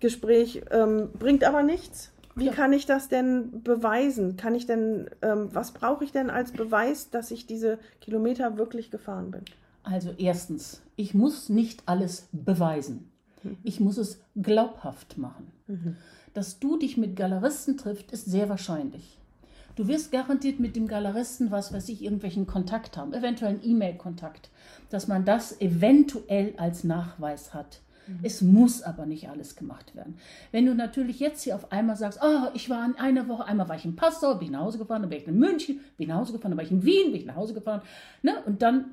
Gespräch 0.00 0.62
ähm, 0.70 1.10
bringt 1.18 1.44
aber 1.44 1.62
nichts. 1.62 2.12
Wie 2.36 2.46
ja. 2.46 2.52
kann 2.52 2.74
ich 2.74 2.84
das 2.84 3.08
denn 3.08 3.62
beweisen? 3.62 4.36
Kann 4.36 4.54
ich 4.54 4.66
denn, 4.66 5.08
ähm, 5.22 5.48
was 5.52 5.72
brauche 5.72 6.04
ich 6.04 6.12
denn 6.12 6.28
als 6.28 6.52
Beweis, 6.52 7.08
dass 7.08 7.30
ich 7.30 7.46
diese 7.46 7.78
Kilometer 8.02 8.58
wirklich 8.58 8.90
gefahren 8.90 9.30
bin? 9.30 9.40
Also 9.82 10.10
erstens, 10.18 10.82
ich 10.96 11.14
muss 11.14 11.48
nicht 11.48 11.82
alles 11.86 12.28
beweisen. 12.32 13.10
Mhm. 13.42 13.56
Ich 13.64 13.80
muss 13.80 13.96
es 13.96 14.20
glaubhaft 14.36 15.16
machen. 15.16 15.50
Mhm. 15.66 15.96
Dass 16.34 16.58
du 16.58 16.76
dich 16.78 16.98
mit 16.98 17.16
Galeristen 17.16 17.78
triffst, 17.78 18.12
ist 18.12 18.26
sehr 18.26 18.50
wahrscheinlich. 18.50 19.18
Du 19.74 19.88
wirst 19.88 20.12
garantiert 20.12 20.60
mit 20.60 20.76
dem 20.76 20.88
Galeristen, 20.88 21.50
was 21.50 21.72
weiß 21.72 21.88
ich, 21.88 22.02
irgendwelchen 22.02 22.46
Kontakt 22.46 22.98
haben, 22.98 23.14
eventuell 23.14 23.52
einen 23.52 23.64
E-Mail-Kontakt, 23.64 24.50
dass 24.90 25.08
man 25.08 25.24
das 25.24 25.58
eventuell 25.60 26.52
als 26.58 26.84
Nachweis 26.84 27.54
hat. 27.54 27.80
Mhm. 28.06 28.20
Es 28.22 28.42
muss 28.42 28.82
aber 28.82 29.06
nicht 29.06 29.28
alles 29.28 29.56
gemacht 29.56 29.94
werden. 29.94 30.16
Wenn 30.52 30.66
du 30.66 30.74
natürlich 30.74 31.20
jetzt 31.20 31.42
hier 31.42 31.54
auf 31.54 31.72
einmal 31.72 31.96
sagst, 31.96 32.20
oh, 32.22 32.48
ich 32.54 32.70
war 32.70 32.84
in 32.84 32.96
einer 32.96 33.28
Woche, 33.28 33.44
einmal 33.44 33.68
war 33.68 33.76
ich 33.76 33.84
in 33.84 33.96
Passau, 33.96 34.36
bin 34.36 34.52
nach 34.52 34.60
Hause 34.60 34.78
gefahren, 34.78 35.02
dann 35.02 35.10
bin 35.10 35.20
ich 35.20 35.28
in 35.28 35.38
München, 35.38 35.80
bin 35.96 36.08
nach 36.08 36.16
Hause 36.16 36.32
gefahren, 36.32 36.52
dann 36.52 36.58
war 36.58 36.64
ich 36.64 36.70
in 36.70 36.84
Wien, 36.84 37.12
bin 37.12 37.20
ich 37.20 37.26
nach 37.26 37.36
Hause 37.36 37.54
gefahren, 37.54 37.82
ne? 38.22 38.34
und 38.46 38.62
dann, 38.62 38.86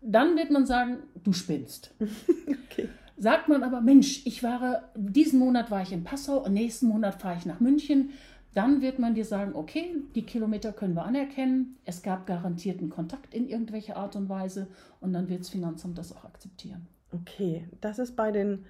dann 0.00 0.36
wird 0.36 0.50
man 0.50 0.66
sagen, 0.66 0.98
du 1.22 1.32
spinnst. 1.32 1.94
okay. 2.00 2.88
Sagt 3.16 3.48
man 3.48 3.62
aber, 3.62 3.82
Mensch, 3.82 4.24
ich 4.24 4.42
war, 4.42 4.90
diesen 4.96 5.40
Monat 5.40 5.70
war 5.70 5.82
ich 5.82 5.92
in 5.92 6.04
Passau 6.04 6.42
und 6.42 6.54
nächsten 6.54 6.86
Monat 6.86 7.20
fahre 7.20 7.36
ich 7.36 7.44
nach 7.44 7.60
München, 7.60 8.10
dann 8.54 8.80
wird 8.80 8.98
man 8.98 9.14
dir 9.14 9.24
sagen, 9.24 9.54
okay, 9.54 9.94
die 10.14 10.22
Kilometer 10.22 10.72
können 10.72 10.94
wir 10.94 11.04
anerkennen, 11.04 11.76
es 11.84 12.02
gab 12.02 12.26
garantierten 12.26 12.90
Kontakt 12.90 13.34
in 13.34 13.48
irgendwelcher 13.48 13.96
Art 13.96 14.16
und 14.16 14.28
Weise 14.28 14.68
und 15.00 15.12
dann 15.12 15.28
wird 15.28 15.40
das 15.40 15.50
Finanzamt 15.50 15.98
das 15.98 16.16
auch 16.16 16.24
akzeptieren. 16.24 16.88
Okay, 17.12 17.64
das 17.80 17.98
ist 17.98 18.16
bei 18.16 18.30
den, 18.30 18.64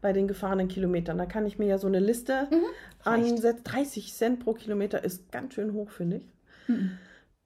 bei 0.00 0.12
den 0.12 0.28
gefahrenen 0.28 0.68
Kilometern. 0.68 1.18
Da 1.18 1.26
kann 1.26 1.46
ich 1.46 1.58
mir 1.58 1.66
ja 1.66 1.78
so 1.78 1.86
eine 1.86 2.00
Liste 2.00 2.48
mhm, 2.50 2.64
ansetzen. 3.04 3.64
30 3.64 4.12
Cent 4.12 4.40
pro 4.40 4.54
Kilometer 4.54 5.04
ist 5.04 5.30
ganz 5.30 5.54
schön 5.54 5.72
hoch, 5.72 5.90
finde 5.90 6.18
ich. 6.18 6.28
Mhm. 6.68 6.98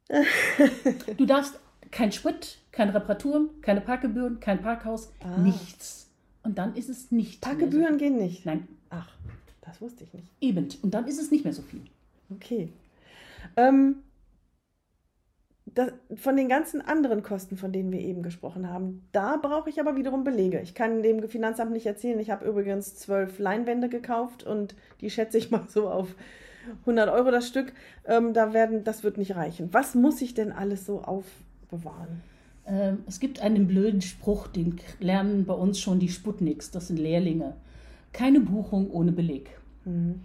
du 1.17 1.27
darfst 1.27 1.59
kein 1.91 2.13
Sprit, 2.13 2.59
keine 2.71 2.95
Reparaturen, 2.95 3.51
keine 3.61 3.81
Parkgebühren, 3.81 4.39
kein 4.41 4.63
Parkhaus, 4.63 5.13
ah. 5.21 5.39
nichts. 5.39 6.11
Und 6.43 6.59
dann 6.59 6.77
ist 6.77 6.89
es 6.89 7.11
nicht. 7.11 7.41
Parkgebühren 7.41 7.95
so. 7.95 7.99
gehen 7.99 8.17
nicht. 8.17 8.47
Nein. 8.47 8.69
Ach. 8.91 9.09
Das 9.63 9.81
wusste 9.81 10.05
ich 10.05 10.15
nicht. 10.15 10.29
Eben. 10.41 10.69
Und 10.83 10.95
dann 10.95 11.09
ist 11.09 11.21
es 11.21 11.33
nicht 11.33 11.43
mehr 11.43 11.53
so 11.53 11.63
viel. 11.63 11.81
Okay. 12.31 12.73
Ähm, 13.57 13.97
das, 15.77 15.93
von 16.15 16.39
den 16.39 16.49
ganzen 16.49 16.81
anderen 16.81 17.23
Kosten, 17.23 17.59
von 17.59 17.71
denen 17.71 17.93
wir 17.93 18.01
eben 18.01 18.23
gesprochen 18.23 18.71
haben, 18.71 19.03
da 19.13 19.37
brauche 19.37 19.69
ich 19.69 19.79
aber 19.79 19.95
wiederum 19.95 20.25
Belege. 20.25 20.61
Ich 20.63 20.75
kann 20.75 21.03
dem 21.03 21.29
Finanzamt 21.29 21.71
nicht 21.71 21.85
erzählen, 21.85 22.19
ich 22.19 22.31
habe 22.31 22.47
übrigens 22.47 22.97
zwölf 22.97 23.39
Leinwände 23.39 23.91
gekauft 23.91 24.43
und 24.43 24.75
die 25.03 25.11
schätze 25.11 25.37
ich 25.37 25.51
mal 25.53 25.67
so 25.69 25.91
auf 25.91 26.15
100 26.81 27.11
Euro 27.11 27.31
das 27.31 27.47
Stück. 27.47 27.75
Ähm, 28.07 28.33
da 28.33 28.55
werden, 28.55 28.85
das 28.85 29.05
wird 29.05 29.19
nicht 29.19 29.37
reichen. 29.37 29.69
Was 29.73 29.95
muss 29.95 30.23
ich 30.23 30.33
denn 30.33 30.51
alles 30.51 30.87
so 30.87 31.03
aufbewahren? 31.03 32.23
Ähm, 32.67 33.05
es 33.07 33.21
gibt 33.21 33.43
einen 33.43 33.67
blöden 33.67 34.01
Spruch, 34.01 34.49
den 34.49 34.81
lernen 34.99 35.45
bei 35.45 35.55
uns 35.55 35.79
schon 35.79 35.99
die 35.99 36.09
Sputniks, 36.09 36.71
das 36.71 36.89
sind 36.89 36.99
Lehrlinge. 36.99 37.53
Keine 38.15 38.41
Buchung 38.41 38.91
ohne 38.91 39.13
Beleg. 39.13 39.51
Mhm. 39.85 40.23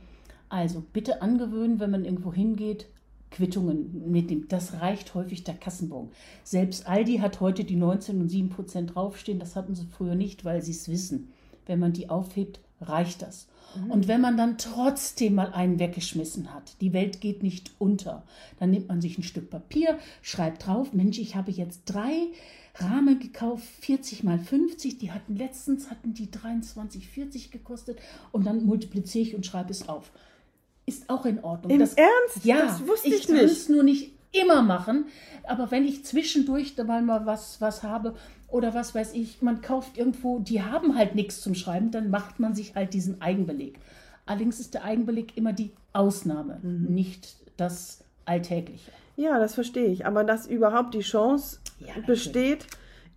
Also 0.47 0.81
bitte 0.93 1.21
angewöhnen, 1.21 1.81
wenn 1.81 1.91
man 1.91 2.05
irgendwo 2.05 2.33
hingeht, 2.33 2.87
Quittungen 3.31 4.11
mitnehmen. 4.11 4.45
Das 4.49 4.81
reicht 4.81 5.15
häufig 5.15 5.43
der 5.43 5.55
Kassenbon. 5.55 6.09
Selbst 6.43 6.87
Aldi 6.87 7.17
hat 7.17 7.39
heute 7.39 7.63
die 7.63 7.75
19 7.75 8.21
und 8.21 8.29
7 8.29 8.49
Prozent 8.49 8.95
draufstehen. 8.95 9.39
Das 9.39 9.55
hatten 9.55 9.73
sie 9.73 9.85
früher 9.85 10.15
nicht, 10.15 10.45
weil 10.45 10.61
sie 10.61 10.71
es 10.71 10.89
wissen. 10.89 11.31
Wenn 11.65 11.79
man 11.79 11.93
die 11.93 12.09
aufhebt, 12.09 12.59
reicht 12.81 13.21
das. 13.21 13.47
Mhm. 13.75 13.91
Und 13.91 14.07
wenn 14.07 14.21
man 14.21 14.37
dann 14.37 14.57
trotzdem 14.57 15.35
mal 15.35 15.53
einen 15.53 15.79
weggeschmissen 15.79 16.53
hat, 16.53 16.75
die 16.81 16.93
Welt 16.93 17.21
geht 17.21 17.43
nicht 17.43 17.71
unter, 17.79 18.23
dann 18.59 18.71
nimmt 18.71 18.89
man 18.89 19.01
sich 19.01 19.17
ein 19.17 19.23
Stück 19.23 19.49
Papier, 19.49 19.97
schreibt 20.21 20.67
drauf, 20.67 20.93
Mensch, 20.93 21.19
ich 21.19 21.35
habe 21.35 21.51
jetzt 21.51 21.83
drei 21.85 22.27
Rahmen 22.75 23.19
gekauft, 23.19 23.65
40 23.81 24.23
mal 24.23 24.39
50, 24.39 24.97
die 24.97 25.11
hatten 25.11 25.35
letztens 25.35 25.89
hatten 25.89 26.13
die 26.13 26.27
23,40 26.27 27.51
gekostet 27.51 27.99
und 28.31 28.45
dann 28.45 28.65
multipliziere 28.65 29.23
ich 29.23 29.35
und 29.35 29.45
schreibe 29.45 29.71
es 29.71 29.89
auf 29.89 30.11
ist 30.85 31.09
auch 31.09 31.25
in 31.25 31.43
Ordnung. 31.43 31.71
Im 31.71 31.79
das, 31.79 31.93
Ernst? 31.93 32.43
Ja, 32.43 32.61
das 32.61 32.87
wusste 32.87 33.07
ich, 33.07 33.13
ich 33.13 33.29
nicht. 33.29 33.41
Ich 33.41 33.47
kann 33.47 33.49
es 33.49 33.69
nur 33.69 33.83
nicht 33.83 34.11
immer 34.31 34.61
machen. 34.61 35.05
Aber 35.47 35.71
wenn 35.71 35.85
ich 35.85 36.05
zwischendurch 36.05 36.75
mal 36.77 37.25
was, 37.25 37.61
was 37.61 37.83
habe 37.83 38.15
oder 38.47 38.73
was 38.73 38.93
weiß 38.93 39.13
ich, 39.13 39.41
man 39.41 39.61
kauft 39.61 39.97
irgendwo, 39.97 40.39
die 40.39 40.61
haben 40.61 40.95
halt 40.95 41.15
nichts 41.15 41.41
zum 41.41 41.55
Schreiben, 41.55 41.91
dann 41.91 42.09
macht 42.09 42.39
man 42.39 42.53
sich 42.53 42.75
halt 42.75 42.93
diesen 42.93 43.21
Eigenbeleg. 43.21 43.79
Allerdings 44.25 44.59
ist 44.59 44.73
der 44.73 44.83
Eigenbeleg 44.83 45.35
immer 45.35 45.53
die 45.53 45.71
Ausnahme, 45.93 46.59
mhm. 46.61 46.93
nicht 46.93 47.35
das 47.57 48.03
Alltägliche. 48.25 48.91
Ja, 49.15 49.39
das 49.39 49.55
verstehe 49.55 49.87
ich. 49.87 50.05
Aber 50.05 50.23
dass 50.23 50.47
überhaupt 50.47 50.93
die 50.93 51.01
Chance 51.01 51.59
ja, 51.79 51.93
besteht, 52.05 52.67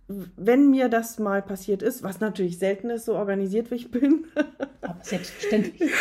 wenn 0.07 0.69
mir 0.69 0.87
das 0.87 1.17
mal 1.17 1.41
passiert 1.41 1.81
ist, 1.81 2.03
was 2.03 2.19
natürlich 2.19 2.59
selten 2.59 2.89
ist, 2.89 3.05
so 3.05 3.15
organisiert 3.15 3.71
wie 3.71 3.75
ich 3.75 3.91
bin. 3.91 4.25
Aber 4.81 5.03
selbstverständlich. 5.03 5.91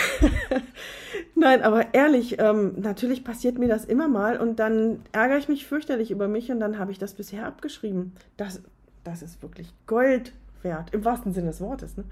Nein, 1.34 1.62
aber 1.62 1.94
ehrlich, 1.94 2.38
ähm, 2.38 2.74
natürlich 2.76 3.24
passiert 3.24 3.58
mir 3.58 3.68
das 3.68 3.84
immer 3.84 4.08
mal 4.08 4.38
und 4.38 4.58
dann 4.58 5.00
ärgere 5.12 5.38
ich 5.38 5.48
mich 5.48 5.66
fürchterlich 5.66 6.10
über 6.10 6.28
mich 6.28 6.50
und 6.50 6.60
dann 6.60 6.78
habe 6.78 6.92
ich 6.92 6.98
das 6.98 7.14
bisher 7.14 7.46
abgeschrieben. 7.46 8.12
Das, 8.36 8.62
das 9.02 9.22
ist 9.22 9.42
wirklich 9.42 9.72
Gold 9.86 10.32
wert, 10.62 10.94
im 10.94 11.04
wahrsten 11.04 11.32
Sinne 11.32 11.48
des 11.48 11.60
Wortes. 11.60 11.96
Ne? 11.96 12.04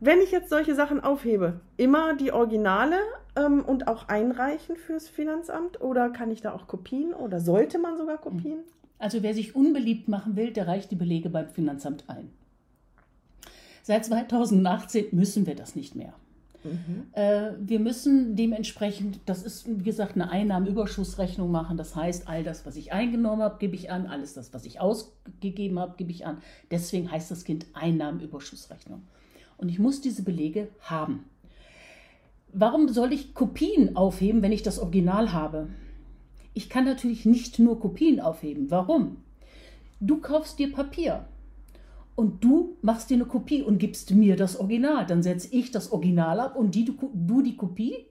Wenn 0.00 0.20
ich 0.20 0.30
jetzt 0.30 0.48
solche 0.48 0.74
Sachen 0.74 1.00
aufhebe, 1.00 1.60
immer 1.76 2.14
die 2.14 2.32
Originale 2.32 2.96
ähm, 3.36 3.62
und 3.64 3.88
auch 3.88 4.08
einreichen 4.08 4.76
fürs 4.76 5.08
Finanzamt 5.08 5.80
oder 5.80 6.08
kann 6.10 6.30
ich 6.30 6.40
da 6.40 6.52
auch 6.52 6.66
Kopien 6.66 7.12
oder 7.12 7.40
sollte 7.40 7.78
man 7.78 7.98
sogar 7.98 8.18
Kopien? 8.18 8.60
Also 9.00 9.22
wer 9.22 9.34
sich 9.34 9.56
unbeliebt 9.56 10.08
machen 10.08 10.36
will, 10.36 10.52
der 10.52 10.68
reicht 10.68 10.90
die 10.90 10.96
Belege 10.96 11.30
beim 11.30 11.48
Finanzamt 11.48 12.04
ein. 12.08 12.28
Seit 13.82 14.04
2018 14.04 15.06
müssen 15.12 15.46
wir 15.46 15.56
das 15.56 15.74
nicht 15.74 15.96
mehr. 15.96 16.12
Mhm. 16.62 17.06
Äh, 17.12 17.52
wir 17.58 17.80
müssen 17.80 18.36
dementsprechend, 18.36 19.20
das 19.24 19.42
ist 19.42 19.66
wie 19.66 19.82
gesagt 19.82 20.16
eine 20.16 20.30
Einnahmenüberschussrechnung 20.30 21.50
machen. 21.50 21.78
Das 21.78 21.96
heißt, 21.96 22.28
all 22.28 22.44
das, 22.44 22.66
was 22.66 22.76
ich 22.76 22.92
eingenommen 22.92 23.42
habe, 23.42 23.56
gebe 23.58 23.74
ich 23.74 23.90
an, 23.90 24.06
alles 24.06 24.34
das, 24.34 24.52
was 24.52 24.66
ich 24.66 24.80
ausgegeben 24.80 25.78
habe, 25.78 25.94
gebe 25.96 26.10
ich 26.10 26.26
an. 26.26 26.42
Deswegen 26.70 27.10
heißt 27.10 27.30
das 27.30 27.44
Kind 27.44 27.66
Einnahmenüberschussrechnung. 27.72 29.02
Und 29.56 29.70
ich 29.70 29.78
muss 29.78 30.02
diese 30.02 30.22
Belege 30.22 30.68
haben. 30.82 31.24
Warum 32.52 32.88
soll 32.88 33.14
ich 33.14 33.32
Kopien 33.32 33.96
aufheben, 33.96 34.42
wenn 34.42 34.52
ich 34.52 34.62
das 34.62 34.78
Original 34.78 35.32
habe? 35.32 35.68
Ich 36.54 36.68
kann 36.68 36.84
natürlich 36.84 37.24
nicht 37.24 37.58
nur 37.58 37.80
Kopien 37.80 38.20
aufheben. 38.20 38.70
Warum? 38.70 39.18
Du 40.00 40.20
kaufst 40.20 40.58
dir 40.58 40.72
Papier 40.72 41.26
und 42.16 42.42
du 42.42 42.76
machst 42.82 43.10
dir 43.10 43.14
eine 43.14 43.26
Kopie 43.26 43.62
und 43.62 43.78
gibst 43.78 44.10
mir 44.12 44.36
das 44.36 44.58
Original. 44.58 45.06
Dann 45.06 45.22
setze 45.22 45.48
ich 45.52 45.70
das 45.70 45.92
Original 45.92 46.40
ab 46.40 46.56
und 46.56 46.74
die, 46.74 46.84
du, 46.84 46.94
du 47.12 47.42
die 47.42 47.56
Kopie. 47.56 48.06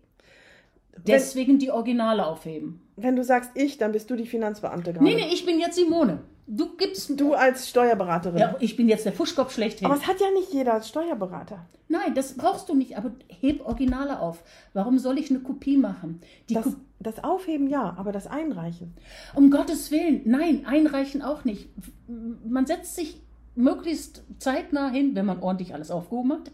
Deswegen 1.07 1.53
wenn, 1.53 1.59
die 1.59 1.71
Originale 1.71 2.25
aufheben. 2.25 2.81
Wenn 2.95 3.15
du 3.15 3.23
sagst 3.23 3.51
ich, 3.55 3.77
dann 3.77 3.91
bist 3.91 4.09
du 4.09 4.15
die 4.15 4.25
Finanzbeamte 4.25 4.93
gerade. 4.93 5.05
Nee, 5.05 5.15
nee, 5.15 5.31
ich 5.31 5.45
bin 5.45 5.59
jetzt 5.59 5.75
Simone. 5.75 6.19
Du 6.51 6.75
gibst. 6.75 7.19
Du 7.19 7.35
als 7.35 7.69
Steuerberaterin. 7.69 8.39
Ja, 8.39 8.55
ich 8.59 8.75
bin 8.75 8.89
jetzt 8.89 9.05
der 9.05 9.13
Fuschkopf 9.13 9.53
schlechthin. 9.53 9.85
Aber 9.85 9.95
es 9.95 10.07
hat 10.07 10.19
ja 10.19 10.31
nicht 10.31 10.51
jeder 10.51 10.73
als 10.73 10.89
Steuerberater. 10.89 11.67
Nein, 11.87 12.15
das 12.15 12.35
brauchst 12.35 12.67
du 12.69 12.75
nicht, 12.75 12.97
aber 12.97 13.11
heb 13.27 13.63
Originale 13.65 14.19
auf. 14.19 14.43
Warum 14.73 14.97
soll 14.97 15.19
ich 15.19 15.29
eine 15.29 15.39
Kopie 15.39 15.77
machen? 15.77 16.21
Das, 16.49 16.63
Ko 16.63 16.73
das, 16.99 17.23
Aufheben 17.23 17.67
ja, 17.67 17.95
aber 17.97 18.11
das 18.11 18.25
Einreichen. 18.25 18.95
Um 19.35 19.51
Gottes 19.51 19.91
Willen, 19.91 20.21
nein, 20.25 20.65
einreichen 20.65 21.21
auch 21.21 21.45
nicht. 21.45 21.69
Man 22.07 22.65
setzt 22.65 22.95
sich 22.95 23.21
möglichst 23.55 24.23
zeitnah 24.39 24.89
hin, 24.89 25.15
wenn 25.15 25.25
man 25.27 25.41
ordentlich 25.41 25.75
alles 25.75 25.91
aufgehoben 25.91 26.33
hat. 26.33 26.51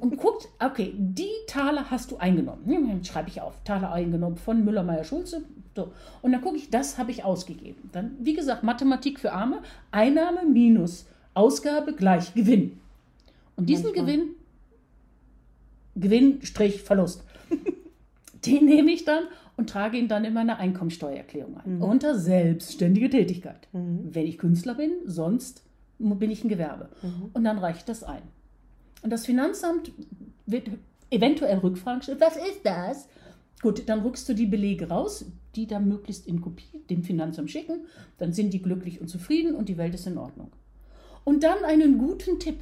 Und 0.00 0.16
guckt, 0.16 0.48
okay, 0.58 0.92
die 0.96 1.30
Taler 1.46 1.90
hast 1.90 2.10
du 2.10 2.16
eingenommen. 2.16 3.04
Schreibe 3.04 3.28
ich 3.28 3.40
auf, 3.40 3.62
Taler 3.64 3.92
eingenommen 3.92 4.36
von 4.36 4.64
Müller-Meyer-Schulze, 4.64 5.44
so. 5.74 5.92
Und 6.22 6.32
dann 6.32 6.40
gucke 6.40 6.56
ich, 6.56 6.70
das 6.70 6.98
habe 6.98 7.10
ich 7.10 7.24
ausgegeben. 7.24 7.90
Dann, 7.92 8.16
wie 8.20 8.34
gesagt, 8.34 8.62
Mathematik 8.62 9.20
für 9.20 9.32
Arme, 9.32 9.62
Einnahme 9.90 10.44
minus 10.46 11.06
Ausgabe 11.34 11.94
gleich 11.94 12.34
Gewinn. 12.34 12.78
Und 13.56 13.68
diesen 13.68 13.86
Manchmal. 13.86 14.06
Gewinn, 14.06 14.28
Gewinn, 15.96 16.42
Strich, 16.42 16.82
Verlust, 16.82 17.24
den 18.46 18.64
nehme 18.64 18.90
ich 18.90 19.04
dann 19.04 19.24
und 19.56 19.70
trage 19.70 19.96
ihn 19.96 20.08
dann 20.08 20.24
in 20.24 20.34
meine 20.34 20.58
Einkommensteuererklärung 20.58 21.58
ein. 21.58 21.76
Mhm. 21.76 21.82
Unter 21.82 22.18
selbstständige 22.18 23.10
Tätigkeit. 23.10 23.68
Mhm. 23.72 24.08
Wenn 24.12 24.26
ich 24.26 24.38
Künstler 24.38 24.74
bin, 24.74 24.92
sonst 25.06 25.62
bin 25.98 26.30
ich 26.30 26.42
ein 26.44 26.48
Gewerbe. 26.48 26.88
Mhm. 27.02 27.30
Und 27.32 27.44
dann 27.44 27.58
reicht 27.58 27.88
das 27.88 28.02
ein. 28.02 28.22
Und 29.04 29.10
das 29.10 29.26
Finanzamt 29.26 29.92
wird 30.46 30.70
eventuell 31.10 31.58
Rückfragen 31.58 32.02
stellen. 32.02 32.20
Was 32.20 32.36
ist 32.36 32.64
das? 32.64 33.06
Gut, 33.60 33.86
dann 33.86 34.00
rückst 34.00 34.26
du 34.30 34.34
die 34.34 34.46
Belege 34.46 34.88
raus, 34.88 35.26
die 35.54 35.66
dann 35.66 35.86
möglichst 35.88 36.26
in 36.26 36.40
Kopie 36.40 36.82
dem 36.88 37.02
Finanzamt 37.02 37.50
schicken. 37.50 37.86
Dann 38.16 38.32
sind 38.32 38.54
die 38.54 38.62
glücklich 38.62 39.02
und 39.02 39.08
zufrieden 39.08 39.54
und 39.54 39.68
die 39.68 39.76
Welt 39.76 39.94
ist 39.94 40.06
in 40.06 40.16
Ordnung. 40.16 40.50
Und 41.22 41.44
dann 41.44 41.64
einen 41.64 41.98
guten 41.98 42.40
Tipp. 42.40 42.58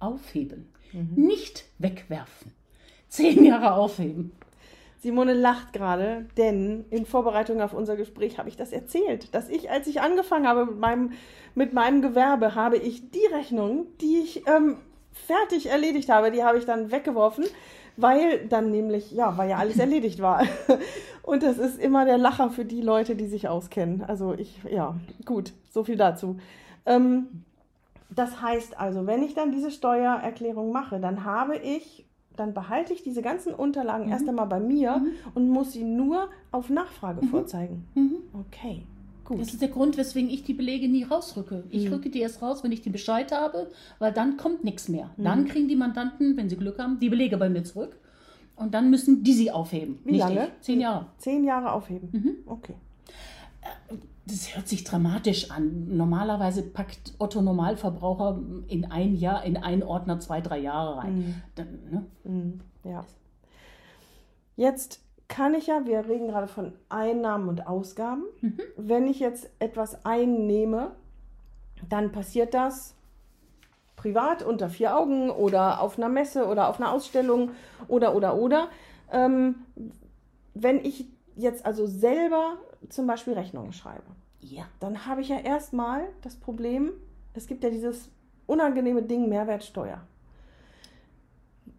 Aufheben. 0.00 0.68
Mhm. 0.92 1.26
Nicht 1.26 1.66
wegwerfen. 1.78 2.52
Zehn 3.08 3.44
Jahre 3.44 3.74
aufheben. 3.74 4.32
Simone 5.00 5.34
lacht 5.34 5.72
gerade, 5.72 6.26
denn 6.36 6.84
in 6.90 7.06
Vorbereitung 7.06 7.60
auf 7.60 7.72
unser 7.72 7.96
Gespräch 7.96 8.38
habe 8.38 8.48
ich 8.48 8.56
das 8.56 8.72
erzählt, 8.72 9.32
dass 9.32 9.48
ich, 9.48 9.70
als 9.70 9.86
ich 9.86 10.00
angefangen 10.00 10.48
habe 10.48 10.66
mit 10.66 10.78
meinem, 10.78 11.12
mit 11.54 11.72
meinem 11.72 12.02
Gewerbe, 12.02 12.56
habe 12.56 12.76
ich 12.76 13.10
die 13.10 13.26
Rechnung, 13.32 13.86
die 14.00 14.18
ich 14.18 14.42
ähm, 14.48 14.78
fertig 15.26 15.66
erledigt 15.66 16.08
habe, 16.08 16.30
die 16.30 16.44
habe 16.44 16.58
ich 16.58 16.64
dann 16.64 16.90
weggeworfen, 16.90 17.44
weil 17.96 18.46
dann 18.48 18.70
nämlich, 18.70 19.12
ja, 19.12 19.36
weil 19.36 19.50
ja 19.50 19.56
alles 19.56 19.78
erledigt 19.78 20.20
war. 20.20 20.42
Und 21.22 21.42
das 21.42 21.58
ist 21.58 21.78
immer 21.78 22.06
der 22.06 22.16
Lacher 22.16 22.50
für 22.50 22.64
die 22.64 22.80
Leute, 22.80 23.14
die 23.14 23.26
sich 23.26 23.48
auskennen. 23.48 24.02
Also 24.02 24.34
ich, 24.34 24.60
ja, 24.70 24.96
gut, 25.26 25.52
so 25.70 25.84
viel 25.84 25.96
dazu. 25.96 26.38
Ähm, 26.86 27.44
das 28.10 28.40
heißt 28.40 28.78
also, 28.80 29.06
wenn 29.06 29.22
ich 29.22 29.34
dann 29.34 29.52
diese 29.52 29.70
Steuererklärung 29.70 30.72
mache, 30.72 30.98
dann 31.00 31.24
habe 31.24 31.56
ich, 31.56 32.06
dann 32.36 32.54
behalte 32.54 32.94
ich 32.94 33.02
diese 33.02 33.20
ganzen 33.20 33.52
Unterlagen 33.52 34.06
mhm. 34.06 34.12
erst 34.12 34.28
einmal 34.28 34.46
bei 34.46 34.60
mir 34.60 34.98
mhm. 34.98 35.10
und 35.34 35.50
muss 35.50 35.72
sie 35.72 35.84
nur 35.84 36.28
auf 36.50 36.70
Nachfrage 36.70 37.24
mhm. 37.24 37.28
vorzeigen. 37.28 37.88
Mhm. 37.94 38.16
Okay. 38.46 38.86
Gut. 39.28 39.42
Das 39.42 39.48
ist 39.48 39.60
der 39.60 39.68
Grund, 39.68 39.98
weswegen 39.98 40.30
ich 40.30 40.44
die 40.44 40.54
Belege 40.54 40.88
nie 40.88 41.04
rausrücke. 41.04 41.64
Ich 41.68 41.84
mhm. 41.84 41.92
rücke 41.92 42.08
die 42.08 42.20
erst 42.20 42.40
raus, 42.40 42.64
wenn 42.64 42.72
ich 42.72 42.80
die 42.80 42.88
Bescheid 42.88 43.30
habe, 43.30 43.70
weil 43.98 44.10
dann 44.10 44.38
kommt 44.38 44.64
nichts 44.64 44.88
mehr. 44.88 45.10
Mhm. 45.18 45.24
Dann 45.24 45.44
kriegen 45.44 45.68
die 45.68 45.76
Mandanten, 45.76 46.38
wenn 46.38 46.48
sie 46.48 46.56
Glück 46.56 46.78
haben, 46.78 46.98
die 46.98 47.10
Belege 47.10 47.36
bei 47.36 47.50
mir 47.50 47.62
zurück. 47.62 48.00
Und 48.56 48.72
dann 48.72 48.88
müssen 48.88 49.22
die 49.22 49.34
sie 49.34 49.50
aufheben. 49.50 49.98
Wie 50.04 50.16
lange? 50.16 50.46
Ich. 50.46 50.62
Zehn 50.62 50.80
Jahre. 50.80 51.08
Zehn 51.18 51.44
Jahre 51.44 51.72
aufheben. 51.72 52.08
Mhm. 52.10 52.36
Okay. 52.46 52.74
Äh, 53.60 53.96
das 54.24 54.56
hört 54.56 54.66
sich 54.66 54.82
dramatisch 54.84 55.50
an. 55.50 55.94
Normalerweise 55.94 56.62
packt 56.62 57.12
Otto 57.18 57.42
Normalverbraucher 57.42 58.40
in 58.66 58.90
ein 58.90 59.14
Jahr, 59.14 59.44
in 59.44 59.58
einen 59.58 59.82
Ordner 59.82 60.20
zwei, 60.20 60.40
drei 60.40 60.58
Jahre 60.58 61.02
rein. 61.02 61.18
Mhm. 61.18 61.34
Dann, 61.54 61.68
ne? 61.90 62.06
Mhm. 62.24 62.60
Ja. 62.82 63.04
Jetzt 64.56 65.02
kann 65.28 65.54
ich 65.54 65.66
ja, 65.66 65.86
wir 65.86 66.08
reden 66.08 66.28
gerade 66.28 66.48
von 66.48 66.72
Einnahmen 66.88 67.48
und 67.48 67.66
Ausgaben. 67.66 68.24
Mhm. 68.40 68.60
Wenn 68.76 69.06
ich 69.06 69.20
jetzt 69.20 69.50
etwas 69.58 70.04
einnehme, 70.04 70.92
dann 71.88 72.12
passiert 72.12 72.54
das 72.54 72.94
privat 73.96 74.42
unter 74.42 74.70
vier 74.70 74.96
Augen 74.96 75.30
oder 75.30 75.80
auf 75.80 75.98
einer 75.98 76.08
Messe 76.08 76.46
oder 76.46 76.68
auf 76.68 76.80
einer 76.80 76.92
Ausstellung 76.92 77.50
oder 77.88 78.14
oder 78.14 78.36
oder. 78.36 78.68
Ähm, 79.12 79.56
wenn 80.54 80.84
ich 80.84 81.06
jetzt 81.36 81.66
also 81.66 81.86
selber 81.86 82.58
zum 82.88 83.06
Beispiel 83.06 83.34
Rechnungen 83.34 83.72
schreibe, 83.72 84.06
ja. 84.40 84.64
dann 84.80 85.06
habe 85.06 85.20
ich 85.20 85.28
ja 85.28 85.38
erstmal 85.38 86.08
das 86.22 86.36
Problem, 86.36 86.92
es 87.34 87.46
gibt 87.46 87.64
ja 87.64 87.70
dieses 87.70 88.10
unangenehme 88.46 89.02
Ding 89.02 89.28
Mehrwertsteuer. 89.28 90.00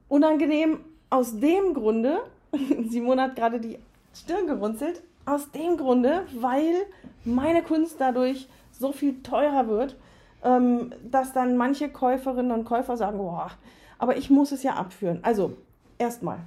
Unangenehm 0.07 0.79
aus 1.09 1.39
dem 1.39 1.73
Grunde, 1.73 2.21
Simone 2.89 3.23
hat 3.23 3.35
gerade 3.35 3.59
die 3.59 3.77
Stirn 4.13 4.47
gerunzelt. 4.47 5.01
Aus 5.25 5.51
dem 5.51 5.77
Grunde, 5.77 6.23
weil 6.39 6.73
meine 7.23 7.61
Kunst 7.61 7.97
dadurch 7.99 8.47
so 8.71 8.91
viel 8.91 9.21
teurer 9.21 9.67
wird, 9.67 9.95
ähm, 10.43 10.93
dass 11.09 11.33
dann 11.33 11.57
manche 11.57 11.89
Käuferinnen 11.89 12.51
und 12.51 12.65
Käufer 12.65 12.97
sagen, 12.97 13.17
boah, 13.17 13.51
aber 13.99 14.17
ich 14.17 14.29
muss 14.29 14.51
es 14.51 14.63
ja 14.63 14.75
abführen. 14.75 15.19
Also, 15.21 15.57
erstmal, 15.97 16.39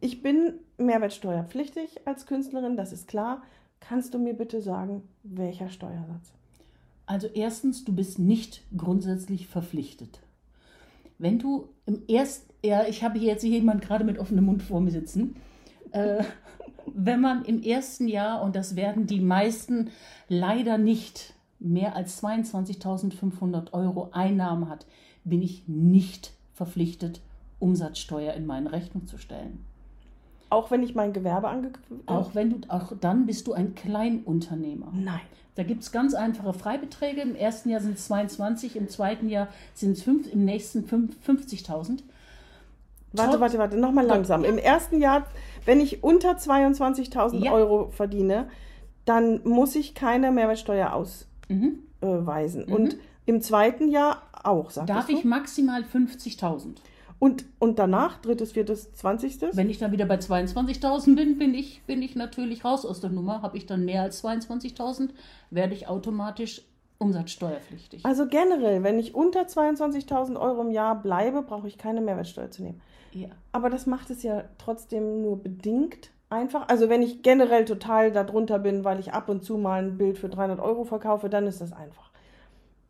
ich 0.00 0.22
bin 0.22 0.54
mehrwertsteuerpflichtig 0.78 2.06
als 2.06 2.26
Künstlerin, 2.26 2.76
das 2.76 2.92
ist 2.92 3.08
klar. 3.08 3.42
Kannst 3.80 4.14
du 4.14 4.18
mir 4.18 4.34
bitte 4.34 4.60
sagen, 4.60 5.02
welcher 5.22 5.68
Steuersatz? 5.68 6.32
Also 7.06 7.28
erstens, 7.28 7.84
du 7.84 7.94
bist 7.94 8.18
nicht 8.18 8.62
grundsätzlich 8.76 9.46
verpflichtet. 9.46 10.20
Wenn 11.18 11.38
du 11.38 11.68
im 11.86 12.02
ersten, 12.08 12.52
ja, 12.64 12.86
ich 12.86 13.04
habe 13.04 13.18
hier 13.18 13.28
jetzt 13.28 13.44
jemand 13.44 13.80
gerade 13.80 14.04
mit 14.04 14.18
offenem 14.18 14.44
Mund 14.44 14.62
vor 14.62 14.80
mir 14.80 14.90
sitzen, 14.90 15.36
äh, 15.92 16.24
wenn 16.86 17.20
man 17.20 17.44
im 17.44 17.62
ersten 17.62 18.08
Jahr, 18.08 18.42
und 18.42 18.56
das 18.56 18.76
werden 18.76 19.06
die 19.06 19.20
meisten 19.20 19.90
leider 20.28 20.78
nicht, 20.78 21.34
mehr 21.58 21.96
als 21.96 22.22
22.500 22.22 23.72
Euro 23.72 24.10
Einnahmen 24.12 24.68
hat, 24.68 24.86
bin 25.24 25.42
ich 25.42 25.66
nicht 25.66 26.32
verpflichtet, 26.52 27.20
Umsatzsteuer 27.58 28.34
in 28.34 28.46
meine 28.46 28.72
Rechnung 28.72 29.06
zu 29.06 29.18
stellen. 29.18 29.64
Auch 30.48 30.70
wenn 30.70 30.82
ich 30.82 30.94
mein 30.94 31.12
Gewerbe 31.12 31.48
angegeben 31.48 32.02
Auch 32.06 32.34
wenn 32.34 32.50
du, 32.50 32.68
auch 32.68 32.92
dann 33.00 33.26
bist 33.26 33.46
du 33.46 33.52
ein 33.52 33.74
Kleinunternehmer. 33.74 34.92
Nein. 34.92 35.20
Da 35.56 35.62
gibt 35.62 35.82
es 35.82 35.90
ganz 35.90 36.14
einfache 36.14 36.52
Freibeträge. 36.52 37.22
Im 37.22 37.34
ersten 37.34 37.70
Jahr 37.70 37.80
sind 37.80 37.96
es 37.96 38.06
22, 38.06 38.76
im 38.76 38.88
zweiten 38.88 39.28
Jahr 39.28 39.48
sind 39.72 39.92
es 39.92 40.02
5, 40.02 40.32
im 40.32 40.44
nächsten 40.44 40.84
50.000. 40.84 42.00
Warte, 43.12 43.40
warte, 43.40 43.58
warte, 43.58 43.76
nochmal 43.78 44.04
langsam. 44.04 44.44
Im 44.44 44.58
ersten 44.58 45.00
Jahr, 45.00 45.26
wenn 45.66 45.80
ich 45.80 46.02
unter 46.02 46.32
22.000 46.32 47.44
Ja. 47.44 47.52
Euro 47.52 47.90
verdiene, 47.90 48.48
dann 49.04 49.40
muss 49.44 49.76
ich 49.76 49.94
keine 49.94 50.32
Mehrwertsteuer 50.32 50.90
Mhm. 51.48 51.78
ausweisen. 52.00 52.64
Und 52.64 52.96
im 53.26 53.40
zweiten 53.42 53.88
Jahr 53.88 54.22
auch, 54.42 54.70
sagst 54.70 54.88
Darf 54.88 55.08
ich 55.08 55.24
maximal 55.24 55.82
50.000. 55.82 56.76
Und, 57.18 57.46
und 57.58 57.78
danach, 57.78 58.20
drittes, 58.20 58.52
viertes, 58.52 58.92
zwanzigstes? 58.94 59.56
Wenn 59.56 59.70
ich 59.70 59.78
dann 59.78 59.90
wieder 59.90 60.04
bei 60.04 60.16
22.000 60.16 61.14
bin, 61.16 61.38
bin 61.38 61.54
ich, 61.54 61.82
bin 61.86 62.02
ich 62.02 62.14
natürlich 62.14 62.64
raus 62.64 62.84
aus 62.84 63.00
der 63.00 63.10
Nummer. 63.10 63.40
Habe 63.42 63.56
ich 63.56 63.64
dann 63.66 63.84
mehr 63.84 64.02
als 64.02 64.22
22.000, 64.22 65.10
werde 65.50 65.74
ich 65.74 65.88
automatisch 65.88 66.62
umsatzsteuerpflichtig. 66.98 68.04
Also 68.04 68.26
generell, 68.26 68.82
wenn 68.82 68.98
ich 68.98 69.14
unter 69.14 69.42
22.000 69.42 70.38
Euro 70.38 70.62
im 70.62 70.70
Jahr 70.70 71.00
bleibe, 71.00 71.42
brauche 71.42 71.68
ich 71.68 71.78
keine 71.78 72.00
Mehrwertsteuer 72.00 72.50
zu 72.50 72.62
nehmen. 72.62 72.80
Ja. 73.16 73.30
Aber 73.52 73.70
das 73.70 73.86
macht 73.86 74.10
es 74.10 74.22
ja 74.22 74.44
trotzdem 74.58 75.22
nur 75.22 75.42
bedingt 75.42 76.10
einfach. 76.28 76.68
Also 76.68 76.90
wenn 76.90 77.00
ich 77.00 77.22
generell 77.22 77.64
total 77.64 78.12
darunter 78.12 78.58
bin, 78.58 78.84
weil 78.84 79.00
ich 79.00 79.14
ab 79.14 79.30
und 79.30 79.42
zu 79.42 79.56
mal 79.56 79.82
ein 79.82 79.96
Bild 79.96 80.18
für 80.18 80.28
300 80.28 80.60
Euro 80.60 80.84
verkaufe, 80.84 81.30
dann 81.30 81.46
ist 81.46 81.62
das 81.62 81.72
einfach. 81.72 82.10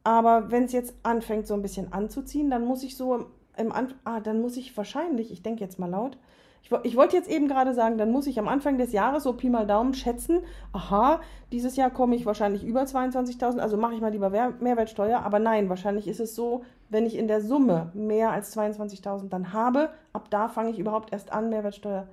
Aber 0.03 0.51
wenn 0.51 0.65
es 0.65 0.73
jetzt 0.73 0.95
anfängt 1.05 1.47
so 1.47 1.55
ein 1.55 1.63
bisschen 1.63 1.93
anzuziehen, 1.93 2.51
dann 2.51 2.65
muss 2.65 2.83
ich 2.83 2.97
so 2.97 3.15
im, 3.15 3.27
im 3.57 3.71
An 3.71 3.95
ah, 4.03 4.19
dann 4.19 4.41
muss 4.41 4.57
ich 4.57 4.77
wahrscheinlich, 4.77 5.31
ich 5.31 5.43
denke 5.43 5.63
jetzt 5.63 5.79
mal 5.79 5.91
laut, 5.91 6.19
ich, 6.69 6.91
ich 6.93 6.97
wollte 6.97 7.17
jetzt 7.17 7.31
eben 7.31 7.49
gerade 7.49 7.75
sagen, 7.75 7.97
dann 7.99 8.11
muss 8.11 8.27
ich 8.27 8.39
am 8.39 8.49
Anfang 8.49 8.79
des 8.79 8.93
Jahres 8.93 9.23
so 9.23 9.33
Pi 9.33 9.49
mal 9.51 9.67
Daumen 9.67 9.95
schätzen, 9.95 10.41
aha, 10.73 11.21
dieses 11.53 11.77
Jahr 11.77 11.91
komme 11.91 12.17
ich 12.17 12.27
wahrscheinlich 12.27 12.65
über 12.65 12.83
22.000, 12.83 13.59
also 13.59 13.77
mache 13.77 13.95
ich 13.95 14.01
mal 14.01 14.11
lieber 14.13 14.33
Wer- 14.33 14.55
Mehrwertsteuer. 14.61 15.21
Aber 15.25 15.39
nein, 15.39 15.69
wahrscheinlich 15.69 16.09
ist 16.09 16.21
es 16.21 16.35
so, 16.35 16.65
wenn 16.89 17.07
ich 17.07 17.17
in 17.17 17.29
der 17.29 17.41
Summe 17.41 17.91
mehr 17.95 18.31
als 18.31 18.57
22.000 18.57 19.29
dann 19.29 19.53
habe, 19.53 19.91
ab 20.13 20.29
da 20.31 20.49
fange 20.49 20.71
ich 20.71 20.79
überhaupt 20.79 21.13
erst 21.13 21.33
an, 21.33 21.49
Mehrwertsteuer 21.51 22.07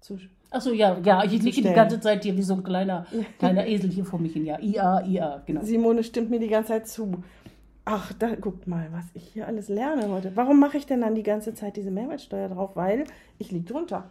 zu. 0.00 0.18
Achso, 0.50 0.70
ja, 0.72 0.96
ja, 1.04 1.22
ich 1.24 1.32
liege 1.42 1.60
die 1.60 1.74
ganze 1.74 2.00
Zeit 2.00 2.22
hier 2.22 2.34
wie 2.36 2.42
so 2.42 2.54
ein 2.54 2.62
kleiner, 2.62 3.04
kleiner 3.38 3.66
Esel 3.66 3.90
hier 3.90 4.06
vor 4.06 4.18
mich 4.18 4.32
hin. 4.32 4.46
Ja, 4.46 4.58
IA, 4.58 5.04
IA, 5.04 5.42
genau. 5.44 5.62
Simone 5.62 6.02
stimmt 6.02 6.30
mir 6.30 6.40
die 6.40 6.48
ganze 6.48 6.68
Zeit 6.68 6.88
zu. 6.88 7.12
Ach, 7.90 8.12
da 8.12 8.34
guckt 8.34 8.66
mal, 8.66 8.88
was 8.92 9.06
ich 9.14 9.26
hier 9.28 9.46
alles 9.46 9.70
lerne 9.70 10.10
heute. 10.10 10.36
Warum 10.36 10.60
mache 10.60 10.76
ich 10.76 10.84
denn 10.84 11.00
dann 11.00 11.14
die 11.14 11.22
ganze 11.22 11.54
Zeit 11.54 11.78
diese 11.78 11.90
Mehrwertsteuer 11.90 12.50
drauf? 12.50 12.76
Weil 12.76 13.04
ich 13.38 13.50
liege 13.50 13.64
drunter. 13.64 14.10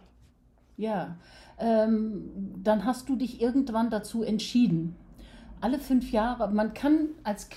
Ja, 0.76 1.16
ähm, 1.60 2.24
dann 2.56 2.84
hast 2.84 3.08
du 3.08 3.14
dich 3.14 3.40
irgendwann 3.40 3.88
dazu 3.88 4.24
entschieden. 4.24 4.96
Alle 5.60 5.78
fünf 5.78 6.10
Jahre, 6.10 6.50
man 6.50 6.74
kann 6.74 7.10
als, 7.22 7.50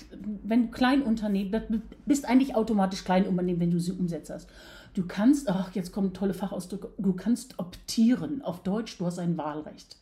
wenn 0.43 0.67
du 0.67 0.71
Kleinunternehmen, 0.71 1.63
du 1.67 1.81
bist 2.05 2.29
eigentlich 2.29 2.53
automatisch 2.53 3.03
Kleinunternehmen, 3.03 3.59
wenn 3.59 3.71
du 3.71 3.79
sie 3.79 3.93
Umsätze 3.93 4.35
hast. 4.35 4.47
Du 4.93 5.07
kannst, 5.07 5.49
ach, 5.49 5.73
jetzt 5.73 5.91
kommen 5.91 6.13
tolle 6.13 6.35
Fachausdrücke, 6.35 6.89
du 6.99 7.13
kannst 7.13 7.57
optieren. 7.57 8.43
Auf 8.43 8.61
Deutsch, 8.61 8.99
du 8.99 9.07
hast 9.07 9.17
ein 9.17 9.37
Wahlrecht. 9.37 9.97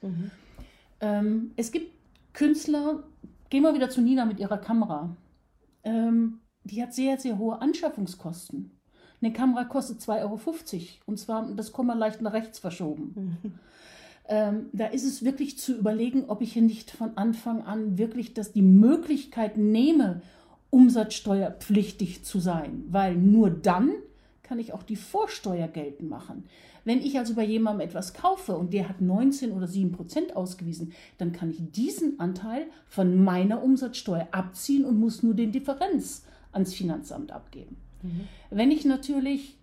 Ähm, 0.99 1.51
es 1.55 1.71
gibt 1.71 1.93
Künstler, 2.33 3.03
gehen 3.49 3.63
wir 3.63 3.73
wieder 3.73 3.89
zu 3.89 4.01
Nina 4.01 4.25
mit 4.25 4.41
ihrer 4.41 4.57
Kamera. 4.57 5.15
Ähm, 5.83 6.39
die 6.63 6.81
hat 6.81 6.93
sehr, 6.93 7.17
sehr 7.17 7.37
hohe 7.37 7.61
Anschaffungskosten. 7.61 8.71
Eine 9.21 9.33
Kamera 9.33 9.65
kostet 9.65 9.99
2,50 9.99 10.21
Euro 10.21 10.39
und 11.05 11.19
zwar 11.19 11.51
das 11.55 11.71
Komma 11.71 11.93
leicht 11.93 12.21
nach 12.21 12.33
rechts 12.33 12.59
verschoben. 12.59 13.37
Ähm, 14.31 14.67
da 14.73 14.85
ist 14.85 15.05
es 15.05 15.25
wirklich 15.25 15.57
zu 15.57 15.75
überlegen, 15.75 16.25
ob 16.27 16.41
ich 16.41 16.53
hier 16.53 16.61
nicht 16.61 16.91
von 16.91 17.17
Anfang 17.17 17.63
an 17.63 17.97
wirklich 17.97 18.35
das, 18.35 18.51
die 18.51 18.61
Möglichkeit 18.61 19.57
nehme, 19.57 20.21
umsatzsteuerpflichtig 20.69 22.23
zu 22.23 22.39
sein, 22.39 22.83
weil 22.89 23.15
nur 23.15 23.49
dann 23.49 23.91
kann 24.49 24.57
ich 24.57 24.73
auch 24.73 24.81
die 24.81 24.95
Vorsteuer 24.95 25.67
geltend 25.67 26.09
machen. 26.09 26.45
Wenn 26.83 27.01
ich 27.01 27.19
also 27.19 27.35
bei 27.35 27.45
jemandem 27.45 27.87
etwas 27.87 28.15
kaufe 28.15 28.57
und 28.57 28.73
der 28.73 28.89
hat 28.89 28.99
19 28.99 29.51
oder 29.51 29.67
7 29.67 29.91
Prozent 29.91 30.35
ausgewiesen, 30.35 30.91
dann 31.19 31.31
kann 31.31 31.51
ich 31.51 31.57
diesen 31.71 32.19
Anteil 32.19 32.65
von 32.87 33.23
meiner 33.23 33.61
Umsatzsteuer 33.61 34.27
abziehen 34.31 34.85
und 34.85 34.99
muss 34.99 35.21
nur 35.21 35.35
den 35.35 35.51
Differenz 35.51 36.25
ans 36.51 36.73
Finanzamt 36.73 37.31
abgeben. 37.31 37.77
Wenn 38.49 38.71
ich 38.71 38.85
natürlich 38.85 39.55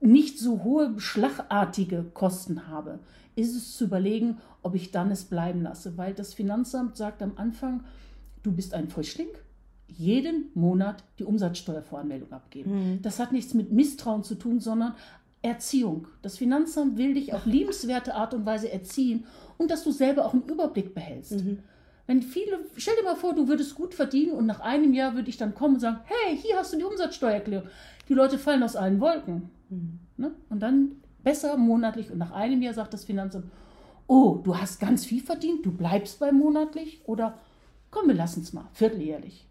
nicht 0.00 0.38
so 0.38 0.64
hohe 0.64 0.98
schlagartige 0.98 2.04
Kosten 2.14 2.68
habe, 2.68 3.00
ist 3.34 3.54
es 3.54 3.76
zu 3.76 3.84
überlegen, 3.84 4.38
ob 4.62 4.74
ich 4.74 4.92
dann 4.92 5.10
es 5.10 5.24
bleiben 5.24 5.62
lasse, 5.62 5.98
weil 5.98 6.14
das 6.14 6.32
Finanzamt 6.32 6.96
sagt 6.96 7.22
am 7.22 7.32
Anfang, 7.36 7.84
du 8.42 8.50
bist 8.50 8.72
ein 8.72 8.88
Frischling, 8.88 9.28
jeden 9.88 10.50
Monat 10.54 11.04
die 11.18 11.24
Umsatzsteuervoranmeldung 11.24 12.32
abgeben. 12.32 12.70
Das 13.02 13.18
hat 13.18 13.32
nichts 13.32 13.54
mit 13.54 13.72
Misstrauen 13.72 14.24
zu 14.24 14.34
tun, 14.34 14.60
sondern 14.60 14.94
Erziehung. 15.42 16.08
Das 16.22 16.38
Finanzamt 16.38 16.98
will 16.98 17.14
dich 17.14 17.32
auf 17.32 17.46
liebenswerte 17.46 18.14
Art 18.14 18.34
und 18.34 18.44
Weise 18.46 18.70
erziehen 18.70 19.24
und 19.58 19.70
dass 19.70 19.84
du 19.84 19.92
selber 19.92 20.26
auch 20.26 20.32
einen 20.34 20.48
Überblick 20.48 20.94
behältst. 20.94 21.34
Wenn 22.08 22.22
viele, 22.22 22.58
stell 22.76 22.94
dir 22.96 23.04
mal 23.04 23.16
vor, 23.16 23.34
du 23.34 23.48
würdest 23.48 23.74
gut 23.74 23.94
verdienen 23.94 24.32
und 24.32 24.46
nach 24.46 24.60
einem 24.60 24.92
Jahr 24.92 25.14
würde 25.14 25.28
ich 25.28 25.36
dann 25.36 25.54
kommen 25.54 25.74
und 25.74 25.80
sagen, 25.80 25.98
hey, 26.04 26.36
hier 26.36 26.56
hast 26.56 26.72
du 26.72 26.78
die 26.78 26.84
Umsatzsteuererklärung. 26.84 27.68
Die 28.08 28.14
Leute 28.14 28.38
fallen 28.38 28.62
aus 28.62 28.76
allen 28.76 29.00
Wolken. 29.00 29.50
Ne? 30.16 30.32
Und 30.48 30.60
dann 30.60 30.92
besser 31.24 31.56
monatlich 31.56 32.10
und 32.10 32.18
nach 32.18 32.32
einem 32.32 32.62
Jahr 32.62 32.74
sagt 32.74 32.94
das 32.94 33.04
Finanzamt, 33.04 33.46
oh, 34.06 34.40
du 34.42 34.56
hast 34.56 34.78
ganz 34.78 35.04
viel 35.04 35.20
verdient, 35.20 35.66
du 35.66 35.72
bleibst 35.72 36.20
bei 36.20 36.30
monatlich 36.30 37.00
oder 37.06 37.38
komm, 37.90 38.06
wir 38.08 38.14
lassen 38.14 38.42
es 38.42 38.52
mal, 38.52 38.68
vierteljährlich. 38.72 39.46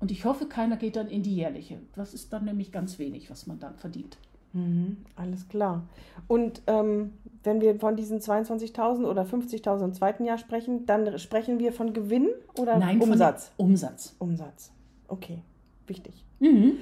Und 0.00 0.10
ich 0.10 0.24
hoffe, 0.24 0.46
keiner 0.46 0.76
geht 0.76 0.96
dann 0.96 1.08
in 1.08 1.22
die 1.22 1.34
jährliche. 1.36 1.78
Das 1.94 2.12
ist 2.14 2.32
dann 2.32 2.44
nämlich 2.44 2.72
ganz 2.72 2.98
wenig, 2.98 3.30
was 3.30 3.46
man 3.46 3.58
dann 3.58 3.76
verdient. 3.76 4.18
Mhm, 4.52 4.98
alles 5.16 5.48
klar. 5.48 5.86
Und 6.28 6.62
ähm, 6.66 7.12
wenn 7.42 7.60
wir 7.60 7.78
von 7.80 7.96
diesen 7.96 8.20
22.000 8.20 9.04
oder 9.06 9.22
50.000 9.24 9.84
im 9.84 9.92
zweiten 9.94 10.24
Jahr 10.24 10.38
sprechen, 10.38 10.86
dann 10.86 11.18
sprechen 11.18 11.58
wir 11.58 11.72
von 11.72 11.92
Gewinn 11.92 12.28
oder 12.58 12.78
Nein, 12.78 13.00
von- 13.00 13.10
Umsatz? 13.10 13.50
Umsatz. 13.56 14.14
Umsatz. 14.18 14.70
Okay, 15.08 15.42
wichtig. 15.86 16.24
Mhm. 16.38 16.74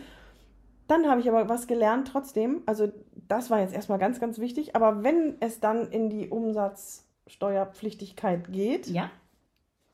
Dann 0.88 1.06
habe 1.06 1.20
ich 1.20 1.28
aber 1.30 1.48
was 1.48 1.66
gelernt 1.66 2.08
trotzdem. 2.08 2.60
Also 2.66 2.92
das 3.28 3.48
war 3.50 3.60
jetzt 3.60 3.72
erstmal 3.74 3.98
ganz, 3.98 4.20
ganz 4.20 4.38
wichtig. 4.38 4.76
Aber 4.76 5.02
wenn 5.02 5.36
es 5.40 5.60
dann 5.60 5.88
in 5.90 6.10
die 6.10 6.28
Umsatzsteuerpflichtigkeit 6.28 8.52
geht, 8.52 8.88
Ja. 8.88 9.10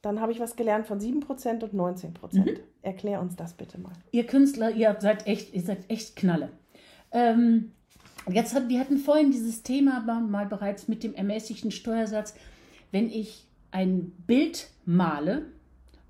Dann 0.08 0.20
habe 0.20 0.32
ich 0.32 0.40
was 0.40 0.56
gelernt 0.56 0.86
von 0.86 1.00
7% 1.00 1.62
und 1.62 1.74
19%. 1.74 2.58
Erklär 2.80 3.20
uns 3.20 3.36
das 3.36 3.52
bitte 3.52 3.78
mal. 3.78 3.92
Ihr 4.10 4.26
Künstler, 4.26 4.70
ihr 4.70 4.96
seid 5.00 5.26
echt, 5.26 5.52
ihr 5.52 5.60
seid 5.60 5.90
echt 5.90 6.16
Knalle. 6.16 6.48
Ähm, 7.12 7.72
jetzt 8.30 8.54
hat, 8.54 8.70
wir 8.70 8.80
hatten 8.80 8.96
vorhin 8.96 9.30
dieses 9.30 9.62
Thema 9.62 10.00
mal, 10.00 10.22
mal 10.22 10.46
bereits 10.46 10.88
mit 10.88 11.02
dem 11.02 11.14
ermäßigten 11.14 11.70
Steuersatz. 11.70 12.34
Wenn 12.90 13.10
ich 13.10 13.46
ein 13.70 14.12
Bild 14.26 14.68
male 14.86 15.46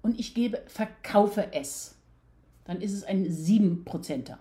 und 0.01 0.20
ich 0.20 0.32
gebe, 0.32 0.62
verkaufe 0.66 1.49
es, 1.53 1.96
dann 2.64 2.80
ist 2.80 2.92
es 2.92 3.03
ein 3.03 3.26
7%er. 3.26 4.38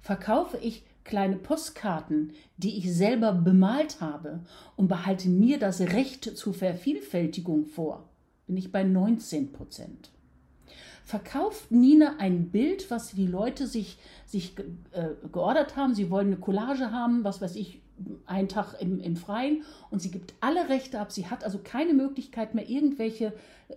Verkaufe 0.00 0.58
ich 0.58 0.84
kleine 1.04 1.36
Postkarten, 1.36 2.32
die 2.56 2.76
ich 2.76 2.92
selber 2.92 3.32
bemalt 3.32 4.00
habe 4.00 4.40
und 4.74 4.88
behalte 4.88 5.28
mir 5.28 5.60
das 5.60 5.80
Recht 5.80 6.36
zur 6.36 6.54
Vervielfältigung 6.54 7.66
vor, 7.66 8.08
bin 8.52 8.58
ich 8.58 8.70
bei 8.70 8.84
19 8.84 9.52
Prozent 9.52 10.10
verkauft 11.04 11.70
Nina 11.70 12.16
ein 12.18 12.50
Bild, 12.50 12.90
was 12.90 13.12
die 13.12 13.26
Leute 13.26 13.66
sich, 13.66 13.98
sich 14.24 14.54
äh, 14.92 15.08
geordert 15.32 15.76
haben. 15.76 15.94
Sie 15.94 16.10
wollen 16.10 16.28
eine 16.28 16.36
Collage 16.36 16.92
haben, 16.92 17.24
was 17.24 17.40
weiß 17.40 17.56
ich, 17.56 17.80
einen 18.26 18.48
Tag 18.48 18.80
im, 18.80 19.00
im 19.00 19.16
Freien 19.16 19.62
und 19.90 20.00
sie 20.00 20.10
gibt 20.10 20.34
alle 20.40 20.68
Rechte 20.68 21.00
ab. 21.00 21.12
Sie 21.12 21.26
hat 21.26 21.44
also 21.44 21.58
keine 21.62 21.94
Möglichkeit 21.94 22.54
mehr, 22.54 22.68
irgendwelche 22.68 23.32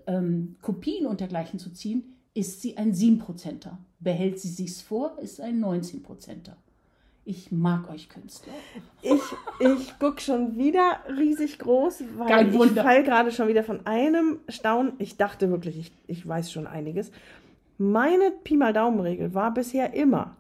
ähm, 0.08 0.56
Kopien 0.62 1.06
und 1.08 1.20
dergleichen 1.20 1.60
zu 1.60 1.72
ziehen. 1.72 2.16
Ist 2.34 2.62
sie 2.62 2.78
ein 2.78 2.94
7%er? 2.94 3.78
Behält 4.00 4.40
sie 4.40 4.50
sich's 4.50 4.82
vor, 4.82 5.18
ist 5.20 5.42
ein 5.42 5.64
19%er. 5.64 6.58
Ich 7.28 7.52
mag 7.52 7.90
euch 7.90 8.08
Künstler. 8.08 8.54
Ich, 9.02 9.22
ich 9.60 10.00
gucke 10.00 10.22
schon 10.22 10.58
wieder 10.58 11.00
riesig 11.10 11.58
groß, 11.58 12.04
weil 12.18 12.28
Kein 12.28 12.50
ich 12.50 12.54
Wunder. 12.54 12.84
fall 12.84 13.04
gerade 13.04 13.32
schon 13.32 13.48
wieder 13.48 13.64
von 13.64 13.86
einem 13.88 14.40
Staunen. 14.48 14.94
Ich 15.00 15.18
dachte 15.18 15.50
wirklich, 15.50 15.78
ich, 15.80 15.92
ich 16.06 16.28
weiß 16.28 16.52
schon 16.52 16.68
einiges. 16.68 17.12
Meine 17.80 18.32
Pi 18.44 18.58
mal 18.58 18.74
Daumen-Regel 18.74 19.34
war 19.34 19.52
bisher 19.54 19.96
immer, 19.96 20.36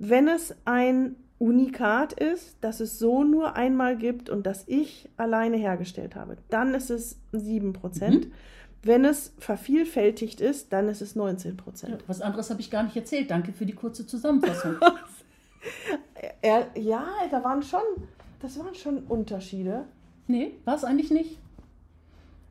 wenn 0.00 0.26
es 0.26 0.54
ein 0.64 1.14
Unikat 1.38 2.12
ist, 2.12 2.56
das 2.60 2.80
es 2.80 2.98
so 2.98 3.22
nur 3.22 3.54
einmal 3.54 3.96
gibt 3.96 4.28
und 4.28 4.46
das 4.46 4.64
ich 4.66 5.08
alleine 5.16 5.56
hergestellt 5.56 6.16
habe, 6.16 6.38
dann 6.48 6.74
ist 6.74 6.90
es 6.90 7.18
7%. 7.34 8.26
Wenn 8.82 9.04
es 9.04 9.32
vervielfältigt 9.38 10.40
ist, 10.40 10.72
dann 10.72 10.88
ist 10.88 11.02
es 11.02 11.16
19%. 11.16 11.54
Was 12.06 12.20
anderes 12.20 12.50
habe 12.50 12.60
ich 12.60 12.70
gar 12.70 12.82
nicht 12.82 12.96
erzählt. 12.96 13.30
Danke 13.30 13.52
für 13.52 13.66
die 13.66 13.74
kurze 13.74 14.06
Zusammenfassung. 14.06 14.76
Er, 16.42 16.66
ja, 16.76 17.06
da 17.30 17.42
waren 17.44 17.62
schon, 17.62 17.80
das 18.40 18.58
waren 18.58 18.74
schon 18.74 18.98
Unterschiede. 19.04 19.84
nee, 20.26 20.52
war 20.64 20.74
es 20.74 20.84
eigentlich 20.84 21.10
nicht. 21.10 21.38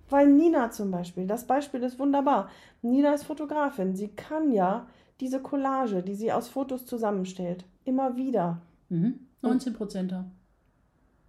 Weil 0.09 0.28
Nina 0.28 0.70
zum 0.70 0.91
Beispiel, 0.91 1.26
das 1.26 1.45
Beispiel 1.45 1.82
ist 1.82 1.97
wunderbar. 1.97 2.49
Nina 2.82 3.13
ist 3.13 3.24
Fotografin. 3.24 3.95
Sie 3.95 4.09
kann 4.09 4.51
ja 4.51 4.86
diese 5.20 5.41
Collage, 5.41 6.03
die 6.03 6.13
sie 6.13 6.32
aus 6.32 6.47
Fotos 6.47 6.86
zusammenstellt, 6.86 7.66
immer 7.86 8.16
wieder. 8.16 8.61
Mhm. 8.89 9.20
19 9.41 9.74
Prozent. 9.74 10.13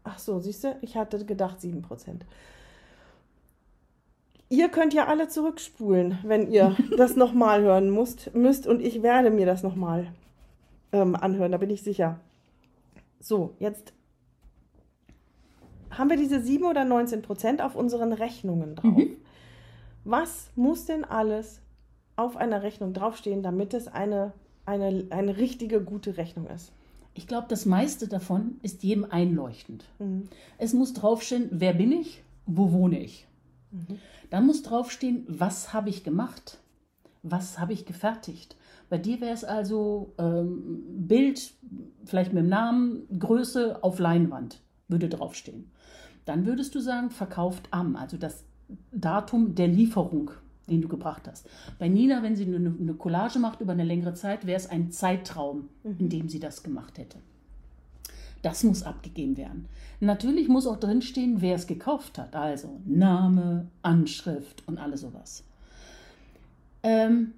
Ach 0.04 0.18
so, 0.18 0.40
siehst 0.40 0.64
du, 0.64 0.76
ich 0.82 0.96
hatte 0.96 1.24
gedacht 1.24 1.58
7%. 1.60 1.82
Ihr 4.48 4.68
könnt 4.68 4.94
ja 4.94 5.06
alle 5.06 5.28
zurückspulen, 5.28 6.18
wenn 6.22 6.50
ihr 6.50 6.76
das 6.96 7.16
nochmal 7.16 7.62
hören 7.62 7.90
müsst, 7.90 8.34
müsst. 8.34 8.66
Und 8.66 8.80
ich 8.80 9.02
werde 9.02 9.30
mir 9.30 9.46
das 9.46 9.62
nochmal 9.62 10.08
ähm, 10.96 11.14
anhören, 11.14 11.52
da 11.52 11.58
bin 11.58 11.70
ich 11.70 11.82
sicher. 11.82 12.20
So, 13.20 13.54
jetzt 13.58 13.92
haben 15.90 16.10
wir 16.10 16.16
diese 16.16 16.40
7 16.40 16.64
oder 16.64 16.84
19 16.84 17.22
Prozent 17.22 17.62
auf 17.62 17.74
unseren 17.74 18.12
Rechnungen 18.12 18.76
drauf. 18.76 19.00
Was 20.04 20.50
muss 20.54 20.84
denn 20.84 21.04
alles 21.04 21.60
auf 22.16 22.36
einer 22.36 22.62
Rechnung 22.62 22.92
draufstehen, 22.92 23.42
damit 23.42 23.74
es 23.74 23.88
eine, 23.88 24.32
eine, 24.64 25.06
eine 25.10 25.36
richtige, 25.36 25.82
gute 25.82 26.16
Rechnung 26.16 26.46
ist? 26.46 26.72
Ich 27.14 27.26
glaube, 27.26 27.46
das 27.48 27.64
meiste 27.66 28.08
davon 28.08 28.58
ist 28.62 28.82
jedem 28.82 29.04
einleuchtend. 29.10 29.84
Mhm. 29.98 30.28
Es 30.58 30.74
muss 30.74 30.92
draufstehen, 30.92 31.48
wer 31.50 31.72
bin 31.72 31.92
ich, 31.92 32.22
wo 32.46 32.72
wohne 32.72 33.00
ich. 33.00 33.26
Dann 34.30 34.46
muss 34.46 34.62
draufstehen, 34.62 35.24
was 35.28 35.72
habe 35.72 35.88
ich 35.90 36.04
gemacht, 36.04 36.58
was 37.22 37.58
habe 37.58 37.72
ich 37.72 37.84
gefertigt. 37.84 38.56
Bei 38.88 38.98
dir 38.98 39.20
wäre 39.20 39.34
es 39.34 39.44
also 39.44 40.14
ähm, 40.18 40.84
Bild, 41.08 41.54
vielleicht 42.04 42.32
mit 42.32 42.44
dem 42.44 42.48
Namen, 42.48 43.06
Größe 43.18 43.82
auf 43.82 43.98
Leinwand, 43.98 44.60
würde 44.88 45.08
draufstehen. 45.08 45.70
Dann 46.24 46.46
würdest 46.46 46.74
du 46.74 46.80
sagen, 46.80 47.10
verkauft 47.10 47.68
am, 47.70 47.96
also 47.96 48.16
das 48.16 48.44
Datum 48.92 49.54
der 49.54 49.68
Lieferung, 49.68 50.30
den 50.68 50.82
du 50.82 50.88
gebracht 50.88 51.28
hast. 51.28 51.48
Bei 51.78 51.88
Nina, 51.88 52.22
wenn 52.22 52.36
sie 52.36 52.44
eine, 52.44 52.74
eine 52.78 52.94
Collage 52.94 53.38
macht 53.38 53.60
über 53.60 53.72
eine 53.72 53.84
längere 53.84 54.14
Zeit, 54.14 54.46
wäre 54.46 54.56
es 54.56 54.68
ein 54.68 54.90
Zeitraum, 54.90 55.68
in 55.84 56.08
dem 56.08 56.28
sie 56.28 56.40
das 56.40 56.62
gemacht 56.62 56.98
hätte. 56.98 57.18
Das 58.42 58.62
muss 58.62 58.82
abgegeben 58.82 59.36
werden. 59.36 59.66
Natürlich 60.00 60.48
muss 60.48 60.66
auch 60.66 60.78
drinstehen, 60.78 61.40
wer 61.40 61.56
es 61.56 61.66
gekauft 61.66 62.18
hat. 62.18 62.36
Also 62.36 62.80
Name, 62.84 63.68
Anschrift 63.82 64.62
und 64.66 64.78
alles 64.78 65.00
sowas. 65.00 65.44
Ähm, 66.82 67.32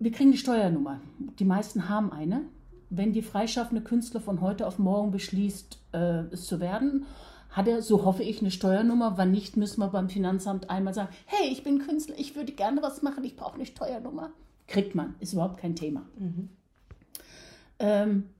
wir 0.00 0.10
kriegen 0.10 0.32
die 0.32 0.38
Steuernummer. 0.38 1.00
Die 1.38 1.44
meisten 1.44 1.88
haben 1.88 2.10
eine. 2.10 2.42
Wenn 2.88 3.12
die 3.12 3.22
freischaffende 3.22 3.84
Künstler 3.84 4.20
von 4.20 4.40
heute 4.40 4.66
auf 4.66 4.78
morgen 4.78 5.12
beschließt, 5.12 5.78
äh, 5.92 6.22
es 6.32 6.46
zu 6.46 6.58
werden, 6.58 7.04
hat 7.50 7.68
er, 7.68 7.82
so 7.82 8.02
hoffe 8.04 8.22
ich, 8.22 8.40
eine 8.40 8.50
Steuernummer. 8.50 9.18
Wann 9.18 9.30
nicht, 9.30 9.58
müssen 9.58 9.80
wir 9.80 9.88
beim 9.88 10.08
Finanzamt 10.08 10.70
einmal 10.70 10.94
sagen, 10.94 11.10
hey, 11.26 11.50
ich 11.52 11.62
bin 11.62 11.80
Künstler, 11.80 12.18
ich 12.18 12.34
würde 12.34 12.52
gerne 12.52 12.80
was 12.82 13.02
machen, 13.02 13.24
ich 13.24 13.36
brauche 13.36 13.56
eine 13.56 13.66
Steuernummer. 13.66 14.30
Kriegt 14.66 14.94
man, 14.94 15.16
ist 15.20 15.34
überhaupt 15.34 15.58
kein 15.58 15.76
Thema. 15.76 16.06
Ähm, 17.78 18.30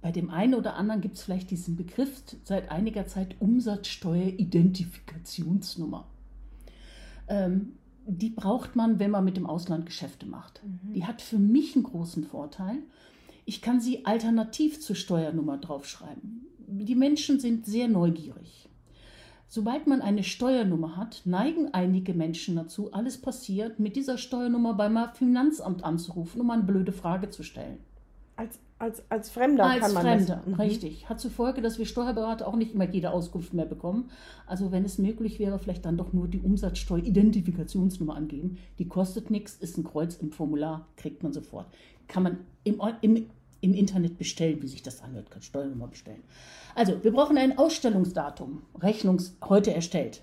bei 0.00 0.10
dem 0.10 0.30
einen 0.30 0.54
oder 0.54 0.74
anderen 0.74 1.00
gibt 1.00 1.14
es 1.14 1.22
vielleicht 1.22 1.52
diesen 1.52 1.76
Begriff 1.76 2.24
seit 2.42 2.72
einiger 2.72 3.06
Zeit 3.06 3.36
Umsatzsteueridentifikationsnummer. 3.38 6.08
Ähm, 7.28 7.74
die 8.06 8.30
braucht 8.30 8.76
man, 8.76 8.98
wenn 8.98 9.10
man 9.10 9.24
mit 9.24 9.36
dem 9.36 9.46
Ausland 9.46 9.86
Geschäfte 9.86 10.26
macht. 10.26 10.60
Die 10.94 11.04
hat 11.04 11.22
für 11.22 11.38
mich 11.38 11.74
einen 11.74 11.84
großen 11.84 12.24
Vorteil. 12.24 12.78
Ich 13.44 13.62
kann 13.62 13.80
sie 13.80 14.04
alternativ 14.04 14.80
zur 14.80 14.96
Steuernummer 14.96 15.58
draufschreiben. 15.58 16.46
Die 16.58 16.94
Menschen 16.94 17.40
sind 17.40 17.66
sehr 17.66 17.88
neugierig. 17.88 18.68
Sobald 19.48 19.86
man 19.86 20.00
eine 20.00 20.24
Steuernummer 20.24 20.96
hat, 20.96 21.22
neigen 21.26 21.74
einige 21.74 22.14
Menschen 22.14 22.56
dazu, 22.56 22.92
alles 22.92 23.20
passiert, 23.20 23.78
mit 23.78 23.96
dieser 23.96 24.16
Steuernummer 24.16 24.72
beim 24.72 24.98
Finanzamt 25.12 25.84
anzurufen, 25.84 26.40
um 26.40 26.50
eine 26.50 26.62
blöde 26.62 26.92
Frage 26.92 27.28
zu 27.28 27.42
stellen. 27.42 27.78
Als, 28.34 28.58
als, 28.82 29.08
als 29.10 29.30
Fremder 29.30 29.64
Als 29.64 29.80
kann 29.80 29.94
man 29.94 30.02
Fremder, 30.02 30.36
das. 30.36 30.46
Mhm. 30.46 30.54
richtig. 30.54 31.08
Hat 31.08 31.20
zur 31.20 31.30
Folge, 31.30 31.62
dass 31.62 31.78
wir 31.78 31.86
Steuerberater 31.86 32.48
auch 32.48 32.56
nicht 32.56 32.74
immer 32.74 32.90
jede 32.90 33.12
Auskunft 33.12 33.54
mehr 33.54 33.64
bekommen. 33.64 34.10
Also 34.44 34.72
wenn 34.72 34.84
es 34.84 34.98
möglich 34.98 35.38
wäre, 35.38 35.60
vielleicht 35.60 35.84
dann 35.84 35.96
doch 35.96 36.12
nur 36.12 36.26
die 36.26 36.40
Umsatzsteueridentifikationsnummer 36.40 38.16
angeben. 38.16 38.58
Die 38.80 38.88
kostet 38.88 39.30
nichts, 39.30 39.54
ist 39.54 39.78
ein 39.78 39.84
Kreuz 39.84 40.16
im 40.16 40.32
Formular, 40.32 40.88
kriegt 40.96 41.22
man 41.22 41.32
sofort. 41.32 41.66
Kann 42.08 42.24
man 42.24 42.38
im, 42.64 42.82
im, 43.02 43.26
im 43.60 43.72
Internet 43.72 44.18
bestellen, 44.18 44.60
wie 44.62 44.68
sich 44.68 44.82
das 44.82 45.00
anhört, 45.00 45.30
kann 45.30 45.42
Steuernummer 45.42 45.86
bestellen. 45.86 46.24
Also, 46.74 47.04
wir 47.04 47.12
brauchen 47.12 47.38
ein 47.38 47.56
Ausstellungsdatum, 47.56 48.62
Rechnungs 48.80 49.36
heute 49.44 49.72
erstellt. 49.72 50.22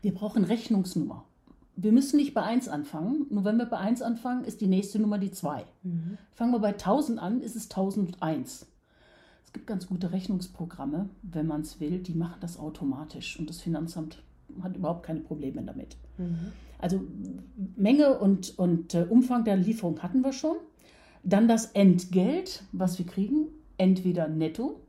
Wir 0.00 0.14
brauchen 0.14 0.44
Rechnungsnummer. 0.44 1.24
Wir 1.76 1.92
müssen 1.92 2.16
nicht 2.16 2.32
bei 2.34 2.42
1 2.42 2.68
anfangen. 2.68 3.26
Nur 3.30 3.44
wenn 3.44 3.58
wir 3.58 3.66
bei 3.66 3.76
1 3.78 4.02
anfangen, 4.02 4.44
ist 4.44 4.60
die 4.60 4.66
nächste 4.66 4.98
Nummer 4.98 5.18
die 5.18 5.30
2. 5.30 5.64
Fangen 6.32 6.52
wir 6.52 6.58
bei 6.58 6.72
1000 6.72 7.18
an, 7.18 7.40
ist 7.42 7.54
es 7.56 7.64
1001. 7.70 8.66
Es 9.44 9.52
gibt 9.52 9.66
ganz 9.66 9.86
gute 9.86 10.12
Rechnungsprogramme, 10.12 11.08
wenn 11.22 11.46
man 11.46 11.60
es 11.60 11.78
will, 11.80 11.98
die 12.00 12.14
machen 12.14 12.38
das 12.40 12.58
automatisch 12.58 13.38
und 13.38 13.48
das 13.48 13.60
Finanzamt 13.60 14.22
hat 14.62 14.76
überhaupt 14.76 15.04
keine 15.04 15.20
Probleme 15.20 15.62
damit. 15.62 15.96
Also 16.78 17.02
Menge 17.76 18.18
und, 18.18 18.58
und 18.58 18.94
äh, 18.94 19.06
Umfang 19.08 19.44
der 19.44 19.56
Lieferung 19.56 20.02
hatten 20.02 20.22
wir 20.22 20.32
schon. 20.32 20.56
Dann 21.22 21.48
das 21.48 21.66
Entgelt, 21.72 22.62
was 22.72 22.98
wir 22.98 23.06
kriegen, 23.06 23.48
entweder 23.78 24.28
netto 24.28 24.80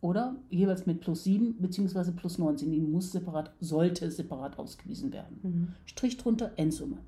oder 0.00 0.36
jeweils 0.48 0.86
mit 0.86 1.00
plus 1.00 1.24
7 1.24 1.56
bzw. 1.58 2.12
plus 2.12 2.38
19. 2.38 2.70
Die 2.70 2.80
muss 2.80 3.12
separat, 3.12 3.52
sollte 3.60 4.10
separat 4.10 4.58
ausgewiesen 4.58 5.12
werden. 5.12 5.74
Strich 5.84 6.16
drunter, 6.16 6.52
Endsumme. 6.56 6.98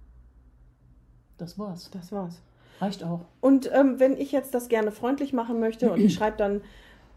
Das 1.38 1.58
war's. 1.58 1.90
Das 1.90 2.12
war's. 2.12 2.40
Reicht 2.80 3.04
auch. 3.04 3.20
Und 3.40 3.70
ähm, 3.72 3.98
wenn 3.98 4.16
ich 4.16 4.32
jetzt 4.32 4.54
das 4.54 4.68
gerne 4.68 4.92
freundlich 4.92 5.32
machen 5.32 5.60
möchte 5.60 5.90
und 5.90 6.00
ich 6.00 6.14
schreibe 6.14 6.36
dann 6.36 6.60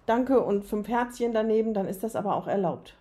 Danke 0.05 0.39
und 0.41 0.63
fünf 0.63 0.87
Herzchen 0.87 1.33
daneben, 1.33 1.73
dann 1.73 1.87
ist 1.87 2.03
das 2.03 2.15
aber 2.15 2.35
auch 2.35 2.47
erlaubt. 2.47 2.95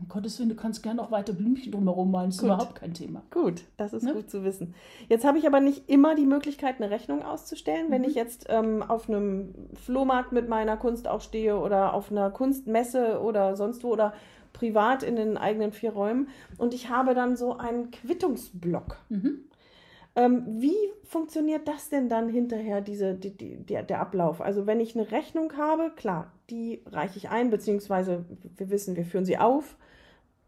Um 0.00 0.08
Gottes 0.08 0.38
Willen, 0.38 0.48
du 0.48 0.56
kannst 0.56 0.82
gerne 0.82 1.00
auch 1.02 1.10
weiter 1.12 1.32
Blümchen 1.32 1.70
drumherum 1.70 2.10
malen, 2.10 2.30
ist 2.30 2.38
Gut. 2.38 2.46
überhaupt 2.46 2.74
kein 2.74 2.94
Thema. 2.94 3.22
Gut, 3.30 3.62
das 3.76 3.92
ist 3.92 4.02
Ne? 4.02 4.12
gut 4.12 4.28
zu 4.28 4.42
wissen. 4.42 4.74
Jetzt 5.08 5.24
habe 5.24 5.38
ich 5.38 5.46
aber 5.46 5.60
nicht 5.60 5.88
immer 5.88 6.16
die 6.16 6.26
Möglichkeit, 6.26 6.76
eine 6.80 6.90
Rechnung 6.90 7.22
auszustellen. 7.22 7.86
Wenn 7.90 8.02
ich 8.02 8.14
jetzt 8.16 8.46
ähm, 8.48 8.82
auf 8.82 9.08
einem 9.08 9.54
Flohmarkt 9.84 10.32
mit 10.32 10.48
meiner 10.48 10.76
Kunst 10.76 11.06
auch 11.06 11.20
stehe 11.20 11.56
oder 11.58 11.94
auf 11.94 12.10
einer 12.10 12.30
Kunstmesse 12.30 13.20
oder 13.20 13.56
sonst 13.56 13.84
wo 13.84 13.88
oder 13.90 14.14
privat 14.52 15.02
in 15.04 15.14
den 15.16 15.36
eigenen 15.36 15.72
vier 15.72 15.92
Räumen 15.92 16.28
und 16.58 16.74
ich 16.74 16.88
habe 16.90 17.14
dann 17.14 17.36
so 17.36 17.56
einen 17.56 17.90
Quittungsblock. 17.92 18.98
Ähm, 20.16 20.44
wie 20.46 20.76
funktioniert 21.04 21.66
das 21.66 21.88
denn 21.88 22.08
dann 22.08 22.28
hinterher, 22.28 22.80
diese, 22.80 23.14
die, 23.14 23.36
die, 23.36 23.56
der, 23.56 23.82
der 23.82 24.00
Ablauf? 24.00 24.40
Also 24.40 24.66
wenn 24.66 24.80
ich 24.80 24.96
eine 24.96 25.10
Rechnung 25.10 25.56
habe, 25.56 25.90
klar, 25.96 26.32
die 26.50 26.82
reiche 26.86 27.18
ich 27.18 27.30
ein, 27.30 27.50
beziehungsweise 27.50 28.24
wir 28.56 28.70
wissen, 28.70 28.96
wir 28.96 29.04
führen 29.04 29.24
sie 29.24 29.38
auf. 29.38 29.76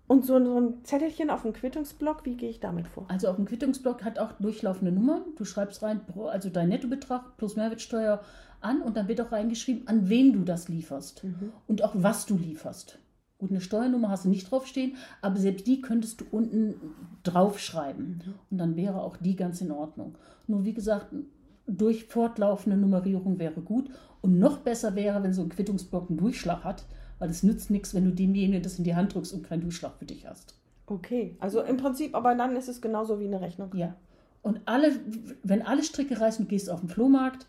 Und 0.08 0.24
so, 0.24 0.42
so 0.44 0.60
ein 0.60 0.84
Zettelchen 0.84 1.30
auf 1.30 1.42
dem 1.42 1.52
Quittungsblock, 1.52 2.24
wie 2.24 2.36
gehe 2.36 2.50
ich 2.50 2.60
damit 2.60 2.86
vor? 2.86 3.06
Also 3.08 3.26
auf 3.26 3.36
dem 3.36 3.44
Quittungsblock 3.44 4.04
hat 4.04 4.20
auch 4.20 4.32
durchlaufende 4.38 4.92
Nummern. 4.92 5.22
Du 5.36 5.44
schreibst 5.44 5.82
rein, 5.82 6.00
also 6.26 6.48
dein 6.48 6.68
Nettobetrag 6.68 7.36
plus 7.36 7.56
Mehrwertsteuer 7.56 8.22
an 8.60 8.82
und 8.82 8.96
dann 8.96 9.08
wird 9.08 9.20
auch 9.20 9.32
reingeschrieben, 9.32 9.88
an 9.88 10.08
wen 10.08 10.32
du 10.32 10.44
das 10.44 10.68
lieferst 10.68 11.26
und 11.66 11.82
auch 11.82 11.92
was 11.94 12.24
du 12.24 12.36
lieferst. 12.36 13.00
Gut, 13.38 13.50
eine 13.50 13.60
Steuernummer 13.60 14.08
hast 14.08 14.24
du 14.24 14.30
nicht 14.30 14.50
draufstehen, 14.50 14.96
aber 15.20 15.36
selbst 15.36 15.66
die 15.66 15.82
könntest 15.82 16.20
du 16.22 16.24
unten 16.30 16.74
draufschreiben 17.26 18.22
und 18.50 18.58
dann 18.58 18.76
wäre 18.76 19.02
auch 19.02 19.16
die 19.16 19.36
ganz 19.36 19.60
in 19.60 19.70
Ordnung. 19.70 20.16
Nur 20.46 20.64
wie 20.64 20.74
gesagt, 20.74 21.06
durch 21.66 22.04
fortlaufende 22.04 22.76
Nummerierung 22.76 23.38
wäre 23.38 23.60
gut 23.60 23.90
und 24.22 24.38
noch 24.38 24.58
besser 24.58 24.94
wäre, 24.94 25.22
wenn 25.22 25.32
so 25.32 25.42
ein 25.42 25.48
Quittungsblock 25.48 26.08
einen 26.08 26.18
Durchschlag 26.18 26.64
hat, 26.64 26.84
weil 27.18 27.30
es 27.30 27.42
nützt 27.42 27.70
nichts, 27.70 27.94
wenn 27.94 28.04
du 28.04 28.12
demjenigen 28.12 28.62
das 28.62 28.78
in 28.78 28.84
die 28.84 28.94
Hand 28.94 29.14
drückst 29.14 29.34
und 29.34 29.42
keinen 29.42 29.62
Durchschlag 29.62 29.96
für 29.98 30.04
dich 30.04 30.26
hast. 30.26 30.54
Okay, 30.86 31.36
also 31.40 31.62
im 31.62 31.76
Prinzip, 31.76 32.14
aber 32.14 32.34
dann 32.34 32.54
ist 32.54 32.68
es 32.68 32.80
genauso 32.80 33.18
wie 33.18 33.26
eine 33.26 33.40
Rechnung. 33.40 33.70
Ja. 33.74 33.96
Und 34.42 34.60
alle, 34.64 34.92
wenn 35.42 35.62
alle 35.62 35.82
Stricke 35.82 36.20
reißen, 36.20 36.44
du 36.44 36.48
gehst 36.48 36.70
auf 36.70 36.80
den 36.80 36.88
Flohmarkt, 36.88 37.46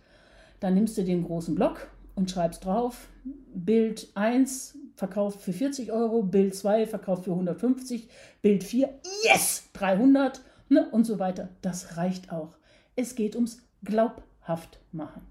dann 0.59 0.73
nimmst 0.73 0.97
du 0.97 1.03
den 1.03 1.23
großen 1.23 1.53
Block 1.53 1.87
und 2.17 2.31
schreibst 2.31 2.65
drauf, 2.65 3.07
Bild 3.53 4.09
1 4.15 4.75
verkauft 4.95 5.39
für 5.39 5.53
40 5.53 5.91
Euro, 5.91 6.23
Bild 6.23 6.55
2 6.55 6.87
verkauft 6.87 7.25
für 7.25 7.31
150, 7.31 8.09
Bild 8.41 8.63
4, 8.63 8.89
yes, 9.23 9.69
300 9.73 10.41
ne, 10.69 10.89
und 10.89 11.05
so 11.05 11.19
weiter. 11.19 11.49
Das 11.61 11.95
reicht 11.95 12.31
auch. 12.31 12.57
Es 12.95 13.13
geht 13.13 13.35
ums 13.35 13.61
glaubhaft 13.83 14.79
machen. 14.91 15.21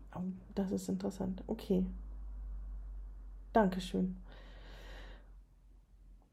Das 0.55 0.71
ist 0.71 0.89
interessant. 0.89 1.43
Okay. 1.49 1.85
Dankeschön. 3.53 4.17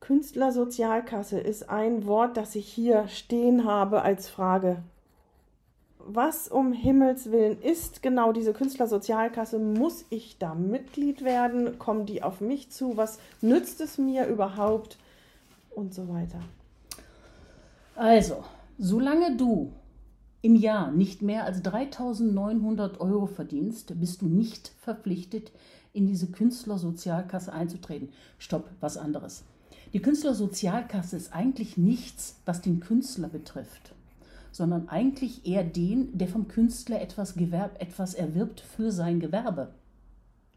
Künstlersozialkasse 0.02 1.40
ist 1.40 1.68
ein 1.70 2.06
Wort, 2.06 2.38
das 2.38 2.56
ich 2.56 2.68
hier 2.68 3.08
stehen 3.08 3.66
habe 3.66 4.04
als 4.04 4.30
Frage. 4.30 4.84
Was 6.06 6.48
um 6.50 6.74
Himmels 6.74 7.32
Willen 7.32 7.62
ist 7.62 8.04
genau 8.04 8.34
diese 8.34 8.54
Künstlersozialkasse? 8.54 9.58
Muss 9.60 10.06
ich 10.10 10.38
da 10.38 10.54
Mitglied 10.54 11.24
werden? 11.24 11.80
Kommen 11.80 12.06
die 12.06 12.24
auf 12.24 12.42
mich 12.42 12.72
zu? 12.72 12.98
Was 12.98 13.20
nützt 13.42 13.80
es 13.80 13.98
mir 13.98 14.28
überhaupt? 14.28 14.98
Und 15.72 15.94
so 15.94 16.10
weiter. 16.10 16.40
Also, 17.96 18.44
solange 18.78 19.38
du 19.38 19.72
im 20.42 20.56
Jahr 20.56 20.92
nicht 20.92 21.22
mehr 21.22 21.46
als 21.46 21.62
3900 21.62 23.00
Euro 23.00 23.28
verdienst, 23.28 24.00
bist 24.00 24.22
du 24.22 24.28
nicht 24.28 24.74
verpflichtet, 24.82 25.52
in 25.94 26.06
diese 26.06 26.28
Künstlersozialkasse 26.28 27.54
einzutreten. 27.54 28.10
Stopp, 28.40 28.70
was 28.82 28.98
anderes. 28.98 29.46
Die 29.94 30.02
Künstlersozialkasse 30.02 31.16
ist 31.16 31.34
eigentlich 31.34 31.78
nichts, 31.78 32.36
was 32.46 32.62
den 32.62 32.80
Künstler 32.80 33.30
betrifft, 33.30 33.94
sondern 34.54 34.88
eigentlich 34.88 35.46
eher 35.46 35.64
den, 35.64 36.18
der 36.18 36.30
vom 36.30 36.48
Künstler 36.48 37.02
etwas, 37.02 37.36
gewerb, 37.36 37.82
etwas 37.82 38.14
erwirbt 38.14 38.62
für 38.62 38.92
sein 38.92 39.20
Gewerbe. 39.20 39.74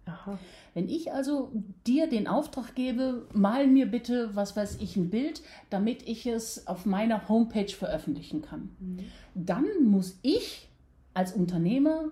Aha. 0.04 0.38
Wenn 0.74 0.88
ich 0.88 1.12
also 1.12 1.50
dir 1.86 2.06
den 2.08 2.28
Auftrag 2.28 2.74
gebe, 2.74 3.26
mal 3.32 3.66
mir 3.66 3.86
bitte, 3.86 4.30
was 4.34 4.54
weiß 4.54 4.76
ich, 4.80 4.96
ein 4.96 5.10
Bild, 5.10 5.42
damit 5.70 6.06
ich 6.06 6.26
es 6.26 6.68
auf 6.68 6.86
meiner 6.86 7.28
Homepage 7.28 7.72
veröffentlichen 7.72 8.42
kann, 8.42 8.68
mhm. 8.78 8.98
dann 9.34 9.64
muss 9.82 10.18
ich 10.22 10.68
als 11.14 11.32
Unternehmer 11.32 12.04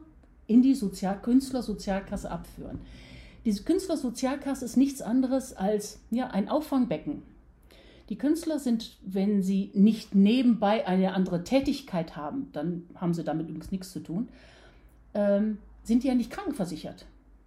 in 0.47 0.63
die 0.63 0.75
Sozial 0.75 1.21
Künstlersozialkasse 1.21 2.31
abführen. 2.31 2.81
Diese 3.45 3.63
Künstlersozialkasse 3.63 4.65
ist 4.65 4.77
nichts 4.77 5.03
anderes 5.03 5.55
als 5.55 6.01
ja, 6.11 6.29
ein 6.29 6.49
Auffangbecken. 6.49 7.23
Die 8.09 8.19
Künstler 8.19 8.59
sind, 8.59 8.99
wenn 9.03 9.43
sie 9.43 9.71
nicht 9.75 10.15
nebenbei 10.15 10.87
eine 10.87 11.15
andere 11.15 11.45
Tätigkeit 11.45 12.17
haben, 12.17 12.51
dann 12.53 12.85
haben 12.95 13.15
sie 13.15 13.25
damit 13.25 13.49
übrigens 13.49 13.71
nichts 13.71 13.93
zu 13.93 14.01
tun, 14.01 14.29
ähm, 15.15 15.59
sind 15.83 16.03
die 16.03 16.09
ja 16.09 16.15
nicht 16.15 16.31
krankenversichert. 16.31 17.07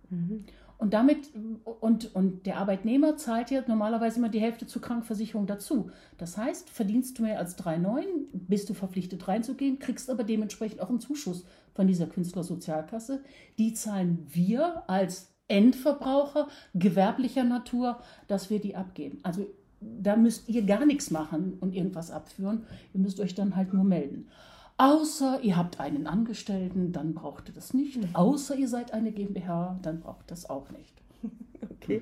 Mhm. 0.09 0.45
Und 0.79 0.93
damit, 0.93 1.31
und, 1.79 2.13
und 2.13 2.45
der 2.45 2.57
Arbeitnehmer 2.57 3.17
zahlt 3.17 3.49
ja 3.49 3.63
normalerweise 3.67 4.19
immer 4.19 4.29
die 4.29 4.39
Hälfte 4.39 4.67
zur 4.67 4.81
Krankenversicherung 4.81 5.47
dazu. 5.47 5.89
Das 6.19 6.37
heißt, 6.37 6.69
verdienst 6.69 7.17
du 7.17 7.23
mehr 7.23 7.39
als 7.39 7.57
3,9, 7.57 8.03
bist 8.31 8.69
du 8.69 8.75
verpflichtet 8.75 9.27
reinzugehen, 9.27 9.79
kriegst 9.79 10.09
aber 10.09 10.23
dementsprechend 10.23 10.79
auch 10.79 10.89
einen 10.89 10.99
Zuschuss 10.99 11.45
von 11.73 11.87
dieser 11.87 12.05
Künstlersozialkasse. 12.05 13.23
Die 13.57 13.73
zahlen 13.73 14.27
wir 14.29 14.83
als 14.87 15.31
Endverbraucher 15.47 16.47
gewerblicher 16.75 17.43
Natur, 17.43 17.99
dass 18.27 18.49
wir 18.49 18.59
die 18.59 18.75
abgeben. 18.75 19.19
Also 19.23 19.47
da 19.81 20.15
müsst 20.15 20.49
ihr 20.49 20.63
gar 20.63 20.85
nichts 20.85 21.11
machen 21.11 21.57
und 21.59 21.75
irgendwas 21.75 22.11
abführen. 22.11 22.63
Ihr 22.93 22.99
müsst 22.99 23.19
euch 23.19 23.35
dann 23.35 23.55
halt 23.55 23.73
nur 23.73 23.83
melden. 23.83 24.27
Außer 24.77 25.39
ihr 25.41 25.57
habt 25.57 25.79
einen 25.79 26.05
Angestellten, 26.05 26.91
dann 26.91 27.13
braucht 27.13 27.49
ihr 27.49 27.55
das 27.55 27.73
nicht. 27.73 27.97
Mhm. 27.97 28.15
Außer 28.15 28.55
ihr 28.55 28.67
seid 28.67 28.93
eine 28.93 29.11
GmbH, 29.11 29.79
dann 29.81 29.99
braucht 29.99 30.29
das 30.31 30.49
auch 30.49 30.69
nicht. 30.71 30.93
Okay. 31.69 32.01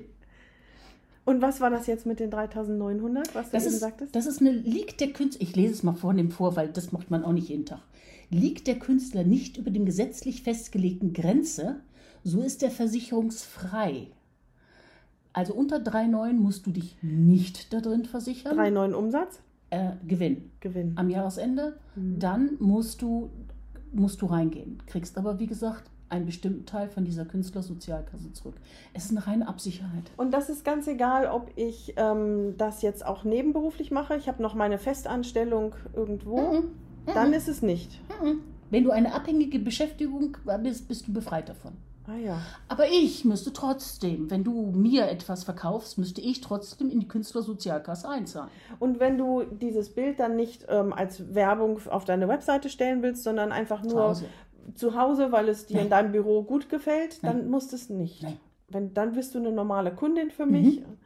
Und 1.24 1.42
was 1.42 1.60
war 1.60 1.70
das 1.70 1.86
jetzt 1.86 2.06
mit 2.06 2.20
den 2.20 2.30
3900, 2.30 3.34
was 3.34 3.46
du 3.46 3.52
das 3.52 3.64
eben 3.64 3.74
ist, 3.74 3.80
sagtest? 3.80 4.14
Das 4.14 4.26
ist 4.26 4.40
eine, 4.40 4.50
liegt 4.50 5.00
der 5.00 5.12
Künstler, 5.12 5.42
ich 5.42 5.54
lese 5.54 5.74
es 5.74 5.82
mal 5.82 5.94
vornehm 5.94 6.30
vor, 6.30 6.56
weil 6.56 6.68
das 6.68 6.92
macht 6.92 7.10
man 7.10 7.24
auch 7.24 7.32
nicht 7.32 7.48
jeden 7.48 7.66
Tag. 7.66 7.80
Liegt 8.30 8.66
der 8.66 8.78
Künstler 8.78 9.24
nicht 9.24 9.56
über 9.56 9.70
dem 9.70 9.84
gesetzlich 9.86 10.42
festgelegten 10.42 11.12
Grenze, 11.12 11.80
so 12.22 12.42
ist 12.42 12.62
er 12.62 12.70
versicherungsfrei. 12.70 14.08
Also 15.36 15.52
unter 15.52 15.76
3,9 15.76 16.32
musst 16.32 16.66
du 16.66 16.70
dich 16.70 16.96
nicht 17.02 17.70
da 17.74 17.82
drin 17.82 18.06
versichern. 18.06 18.58
3,9 18.58 18.94
Umsatz? 18.94 19.38
Äh, 19.68 19.90
Gewinn. 20.08 20.50
Gewinn. 20.60 20.92
Am 20.96 21.10
Jahresende. 21.10 21.76
Mhm. 21.94 22.18
Dann 22.18 22.50
musst 22.58 23.02
du, 23.02 23.28
musst 23.92 24.22
du 24.22 24.26
reingehen. 24.26 24.82
Kriegst 24.86 25.18
aber, 25.18 25.38
wie 25.38 25.46
gesagt, 25.46 25.90
einen 26.08 26.24
bestimmten 26.24 26.64
Teil 26.64 26.88
von 26.88 27.04
dieser 27.04 27.26
Künstlersozialkasse 27.26 28.32
zurück. 28.32 28.54
Es 28.94 29.04
ist 29.04 29.10
eine 29.10 29.26
reine 29.26 29.46
Absicherheit. 29.46 30.10
Und 30.16 30.32
das 30.32 30.48
ist 30.48 30.64
ganz 30.64 30.86
egal, 30.86 31.26
ob 31.26 31.50
ich 31.56 31.92
ähm, 31.98 32.54
das 32.56 32.80
jetzt 32.80 33.04
auch 33.04 33.24
nebenberuflich 33.24 33.90
mache. 33.90 34.16
Ich 34.16 34.28
habe 34.28 34.42
noch 34.42 34.54
meine 34.54 34.78
Festanstellung 34.78 35.74
irgendwo. 35.94 36.38
Mhm. 36.38 36.68
Dann 37.12 37.34
ist 37.34 37.48
es 37.48 37.60
nicht. 37.60 38.00
Mhm. 38.22 38.40
Wenn 38.70 38.84
du 38.84 38.90
eine 38.90 39.12
abhängige 39.12 39.58
Beschäftigung 39.58 40.38
bist, 40.62 40.88
bist 40.88 41.06
du 41.08 41.12
befreit 41.12 41.50
davon. 41.50 41.72
Ah, 42.08 42.16
ja. 42.16 42.40
Aber 42.68 42.86
ich 42.88 43.24
müsste 43.24 43.52
trotzdem, 43.52 44.30
wenn 44.30 44.44
du 44.44 44.70
mir 44.72 45.08
etwas 45.08 45.44
verkaufst, 45.44 45.98
müsste 45.98 46.20
ich 46.20 46.40
trotzdem 46.40 46.88
in 46.88 47.00
die 47.00 47.08
Künstlersozialkasse 47.08 48.08
einzahlen. 48.08 48.50
Und 48.78 49.00
wenn 49.00 49.18
du 49.18 49.42
dieses 49.42 49.92
Bild 49.92 50.20
dann 50.20 50.36
nicht 50.36 50.66
ähm, 50.68 50.92
als 50.92 51.34
Werbung 51.34 51.80
auf 51.90 52.04
deine 52.04 52.28
Webseite 52.28 52.68
stellen 52.68 53.02
willst, 53.02 53.24
sondern 53.24 53.50
einfach 53.50 53.82
nur 53.82 53.90
zu 53.90 53.98
Hause, 54.00 54.24
zu 54.74 54.94
Hause 54.94 55.32
weil 55.32 55.48
es 55.48 55.66
dir 55.66 55.76
Nein. 55.76 55.84
in 55.84 55.90
deinem 55.90 56.12
Büro 56.12 56.42
gut 56.42 56.68
gefällt, 56.68 57.18
Nein. 57.22 57.38
dann 57.38 57.50
musst 57.50 57.72
du 57.72 57.76
es 57.76 57.90
nicht. 57.90 58.22
Nein. 58.22 58.38
Wenn, 58.68 58.94
dann 58.94 59.12
bist 59.12 59.34
du 59.34 59.38
eine 59.38 59.52
normale 59.52 59.92
Kundin 59.94 60.30
für 60.30 60.46
mich. 60.46 60.80
Mhm. 60.80 60.98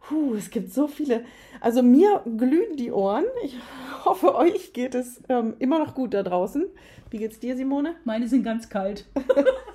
Puh, 0.00 0.34
es 0.34 0.50
gibt 0.50 0.72
so 0.72 0.86
viele. 0.86 1.24
Also 1.60 1.82
mir 1.82 2.22
glühen 2.36 2.76
die 2.76 2.92
Ohren. 2.92 3.24
Ich 3.42 3.56
hoffe, 4.04 4.34
euch 4.34 4.72
geht 4.72 4.94
es 4.94 5.22
ähm, 5.28 5.54
immer 5.58 5.78
noch 5.78 5.94
gut 5.94 6.12
da 6.14 6.22
draußen. 6.22 6.66
Wie 7.10 7.18
geht's 7.18 7.38
dir, 7.38 7.56
Simone? 7.56 7.94
Meine 8.04 8.28
sind 8.28 8.42
ganz 8.42 8.68
kalt. 8.68 9.06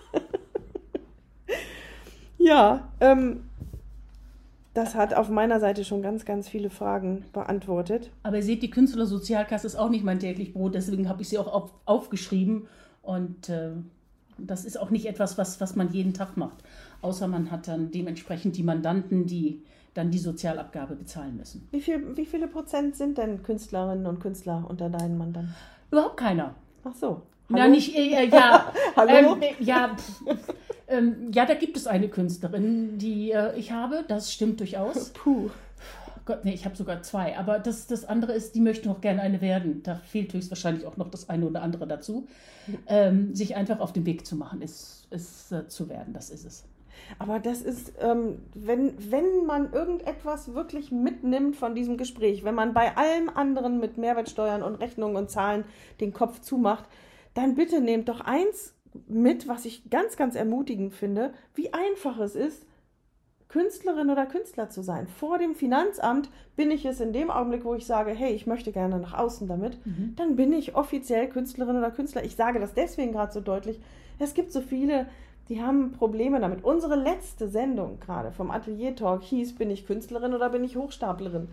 Ja, 2.40 2.90
ähm, 3.00 3.44
das 4.74 4.96
hat 4.96 5.14
auf 5.14 5.30
meiner 5.30 5.60
Seite 5.60 5.84
schon 5.84 6.02
ganz, 6.02 6.26
ganz 6.26 6.48
viele 6.48 6.70
Fragen 6.70 7.26
beantwortet. 7.34 8.12
Aber 8.24 8.38
ihr 8.38 8.44
seht, 8.44 8.64
die 8.64 8.70
Künstlersozialkasse 8.70 9.68
ist 9.68 9.76
auch 9.76 9.90
nicht 9.90 10.04
mein 10.04 10.20
täglich 10.20 10.54
Brot, 10.54 10.74
deswegen 10.74 11.10
habe 11.10 11.22
ich 11.22 11.30
sie 11.30 11.38
auch 11.38 11.52
auf, 11.52 11.72
aufgeschrieben. 11.86 12.68
Und 13.02 13.50
äh, 13.50 13.72
das 14.38 14.66
ist 14.66 14.80
auch 14.80 14.90
nicht 14.90 15.06
etwas, 15.06 15.38
was, 15.38 15.60
was 15.60 15.76
man 15.76 15.92
jeden 15.92 16.14
Tag 16.14 16.38
macht. 16.38 16.64
Außer 17.02 17.28
man 17.28 17.52
hat 17.52 17.68
dann 17.68 17.92
dementsprechend 17.92 18.56
die 18.58 18.64
Mandanten, 18.64 19.26
die 19.26 19.64
dann 19.94 20.12
die 20.12 20.18
Sozialabgabe 20.18 20.96
bezahlen 20.96 21.36
müssen. 21.36 21.68
Wie, 21.72 21.82
viel, 21.82 22.16
wie 22.16 22.26
viele 22.26 22.48
Prozent 22.48 22.96
sind 22.96 23.18
denn 23.18 23.44
Künstlerinnen 23.44 24.06
und 24.06 24.20
Künstler 24.20 24.66
unter 24.68 24.90
deinen 24.90 25.18
Mandanten? 25.18 25.56
Überhaupt 25.92 26.18
keiner. 26.18 26.56
Ach 26.84 26.96
so. 26.96 27.08
Hallo? 27.50 27.64
Na, 27.64 27.68
nicht, 27.68 27.96
äh, 27.96 28.28
ja. 28.28 28.72
Hallo? 28.96 29.36
Ähm, 29.42 29.56
ja, 29.60 29.96
ähm, 30.90 31.32
ja, 31.34 31.46
da 31.46 31.54
gibt 31.54 31.78
es 31.78 31.88
eine 31.88 32.10
Künstlerin, 32.10 32.98
die 32.98 33.32
äh, 33.32 33.58
ich 33.58 33.72
habe, 33.72 34.04
das 34.08 34.34
stimmt 34.34 34.60
durchaus. 34.60 35.10
Puh. 35.14 35.50
Gott, 36.26 36.46
nee, 36.46 36.54
ich 36.54 36.66
habe 36.66 36.76
sogar 36.76 37.02
zwei. 37.02 37.38
Aber 37.38 37.58
das, 37.58 37.88
das 37.88 38.06
andere 38.06 38.34
ist, 38.34 38.54
die 38.54 38.62
möchte 38.62 38.88
noch 38.88 39.02
gerne 39.02 39.22
eine 39.22 39.42
werden. 39.42 39.82
Da 39.82 39.96
fehlt 39.96 40.32
höchstwahrscheinlich 40.34 40.86
auch 40.86 40.96
noch 40.96 41.10
das 41.10 41.28
eine 41.28 41.48
oder 41.48 41.64
andere 41.64 41.88
dazu. 41.88 42.28
Ähm, 42.86 43.34
sich 43.34 43.56
einfach 43.56 43.80
auf 43.80 43.94
den 43.94 44.06
Weg 44.06 44.28
zu 44.28 44.36
machen, 44.36 44.62
ist, 44.62 45.08
ist 45.10 45.52
äh, 45.52 45.68
zu 45.68 45.90
werden, 45.90 46.14
das 46.14 46.30
ist 46.30 46.46
es. 46.46 46.66
Aber 47.18 47.40
das 47.40 47.62
ist, 47.62 47.94
ähm, 48.00 48.44
wenn, 48.54 48.94
wenn 49.12 49.46
man 49.48 49.74
irgendetwas 49.74 50.54
wirklich 50.54 50.92
mitnimmt 50.92 51.56
von 51.56 51.74
diesem 51.74 51.98
Gespräch, 51.98 52.44
wenn 52.44 52.56
man 52.56 52.74
bei 52.74 52.96
allem 52.96 53.30
anderen 53.30 53.80
mit 53.80 53.98
Mehrwertsteuern 53.98 54.62
und 54.62 54.76
Rechnungen 54.76 55.16
und 55.16 55.32
Zahlen 55.32 55.64
den 56.00 56.14
Kopf 56.14 56.42
zumacht, 56.42 56.86
dann 57.34 57.56
bitte 57.56 57.82
nehmt 57.82 58.10
doch 58.10 58.22
eins 58.22 58.76
mit, 59.08 59.48
was 59.48 59.66
ich 59.66 59.90
ganz, 59.90 60.18
ganz 60.18 60.36
ermutigend 60.36 60.94
finde, 60.94 61.34
wie 61.56 61.74
einfach 61.74 62.20
es 62.20 62.36
ist, 62.36 62.66
Künstlerin 63.50 64.12
oder 64.12 64.28
Künstler 64.28 64.70
zu 64.70 64.84
sein. 64.84 65.08
Vor 65.08 65.40
dem 65.40 65.56
Finanzamt 65.56 66.30
bin 66.56 66.70
ich 66.70 66.86
es 66.86 67.02
in 67.02 67.14
dem 67.14 67.32
Augenblick, 67.32 67.66
wo 67.66 67.74
ich 67.74 67.86
sage, 67.86 68.12
hey, 68.12 68.32
ich 68.32 68.46
möchte 68.46 68.72
gerne 68.72 69.00
nach 69.00 69.16
außen 69.16 69.48
damit, 69.48 69.84
mhm. 69.86 70.14
dann 70.16 70.36
bin 70.36 70.54
ich 70.54 70.76
offiziell 70.76 71.28
Künstlerin 71.28 71.76
oder 71.76 71.90
Künstler. 71.90 72.24
Ich 72.24 72.36
sage 72.36 72.60
das 72.60 72.76
deswegen 72.76 73.12
gerade 73.12 73.34
so 73.34 73.42
deutlich. 73.42 73.80
Es 74.20 74.36
gibt 74.36 74.52
so 74.52 74.62
viele, 74.62 75.08
die 75.50 75.64
haben 75.64 75.94
Probleme 75.94 76.40
damit. 76.40 76.64
Unsere 76.64 76.96
letzte 76.96 77.48
Sendung 77.48 78.00
gerade 78.00 78.32
vom 78.32 78.52
Atelier 78.52 78.96
Talk 78.96 79.24
hieß, 79.24 79.56
bin 79.56 79.72
ich 79.72 79.88
Künstlerin 79.88 80.36
oder 80.36 80.50
bin 80.52 80.64
ich 80.64 80.76
Hochstaplerin? 80.76 81.50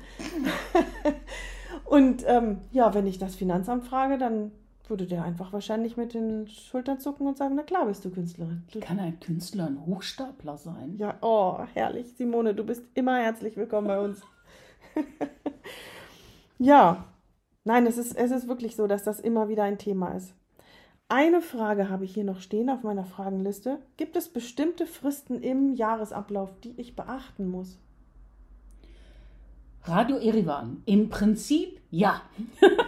Und 1.85 2.25
ähm, 2.27 2.59
ja, 2.73 2.93
wenn 2.93 3.07
ich 3.07 3.19
das 3.19 3.37
Finanzamt 3.37 3.85
frage, 3.85 4.19
dann 4.19 4.53
würde 4.91 5.07
der 5.07 5.25
einfach 5.25 5.53
wahrscheinlich 5.53 5.97
mit 5.97 6.15
den 6.15 6.49
Schultern 6.49 7.01
zucken 7.01 7.27
und 7.27 7.37
sagen, 7.37 7.55
na 7.57 7.63
klar 7.63 7.87
bist 7.87 8.05
du 8.05 8.11
Künstlerin. 8.11 8.65
Du 8.73 8.81
Kann 8.81 8.99
ein 8.99 9.19
Künstler 9.21 9.67
ein 9.67 9.85
Hochstapler 9.85 10.57
sein? 10.57 10.97
Ja, 10.99 11.17
oh, 11.23 11.59
herrlich. 11.75 12.15
Simone, 12.17 12.55
du 12.55 12.65
bist 12.65 12.85
immer 12.95 13.19
herzlich 13.19 13.57
willkommen 13.57 13.89
bei 13.89 14.01
uns. 14.01 14.23
ja, 16.59 17.05
nein, 17.65 17.87
es 17.87 17.99
ist, 17.99 18.17
es 18.17 18.31
ist 18.31 18.49
wirklich 18.49 18.77
so, 18.77 18.87
dass 18.87 19.05
das 19.05 19.21
immer 19.21 19.49
wieder 19.49 19.65
ein 19.65 19.79
Thema 19.79 20.13
ist. 20.13 20.35
Eine 21.09 21.41
Frage 21.41 21.89
habe 21.89 22.05
ich 22.05 22.15
hier 22.15 22.25
noch 22.25 22.41
stehen 22.41 22.69
auf 22.69 22.83
meiner 22.83 23.05
Fragenliste. 23.05 23.79
Gibt 23.97 24.17
es 24.17 24.29
bestimmte 24.29 24.87
Fristen 24.87 25.41
im 25.41 25.75
Jahresablauf, 25.75 26.51
die 26.65 26.75
ich 26.81 26.97
beachten 26.97 27.49
muss? 27.49 27.79
Radio 29.85 30.17
Erivan. 30.17 30.83
Im 30.85 31.09
Prinzip 31.09 31.81
ja. 31.91 32.23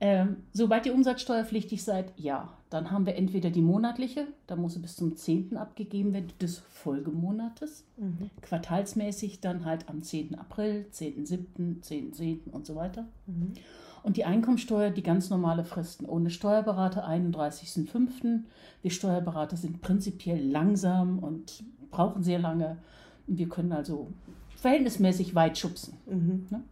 ähm, 0.00 0.36
sobald 0.52 0.86
ihr 0.86 0.94
umsatzsteuerpflichtig 0.94 1.82
seid, 1.82 2.12
ja. 2.16 2.52
Dann 2.70 2.90
haben 2.90 3.06
wir 3.06 3.16
entweder 3.16 3.48
die 3.48 3.62
monatliche, 3.62 4.26
da 4.46 4.54
muss 4.54 4.74
sie 4.74 4.80
bis 4.80 4.96
zum 4.96 5.16
10. 5.16 5.56
abgegeben 5.56 6.12
werden, 6.12 6.32
des 6.40 6.58
Folgemonates. 6.58 7.84
Mhm. 7.96 8.30
Quartalsmäßig 8.42 9.40
dann 9.40 9.64
halt 9.64 9.88
am 9.88 10.02
10. 10.02 10.38
April, 10.38 10.84
10.7., 10.92 11.82
10.10. 11.82 12.50
und 12.50 12.66
so 12.66 12.76
weiter. 12.76 13.06
Mhm. 13.26 13.54
Und 14.02 14.16
die 14.16 14.24
Einkommensteuer, 14.26 14.90
die 14.90 15.02
ganz 15.02 15.30
normale 15.30 15.64
Fristen. 15.64 16.04
Ohne 16.04 16.30
Steuerberater 16.30 17.08
31.05. 17.08 18.40
Wir 18.82 18.90
Steuerberater 18.90 19.56
sind 19.56 19.80
prinzipiell 19.80 20.46
langsam 20.46 21.18
und 21.18 21.64
brauchen 21.90 22.22
sehr 22.22 22.38
lange. 22.38 22.76
Wir 23.26 23.48
können 23.48 23.72
also 23.72 24.08
verhältnismäßig 24.56 25.34
weit 25.34 25.58
schubsen. 25.58 25.94
Mhm. 26.06 26.46
Ne? 26.50 26.62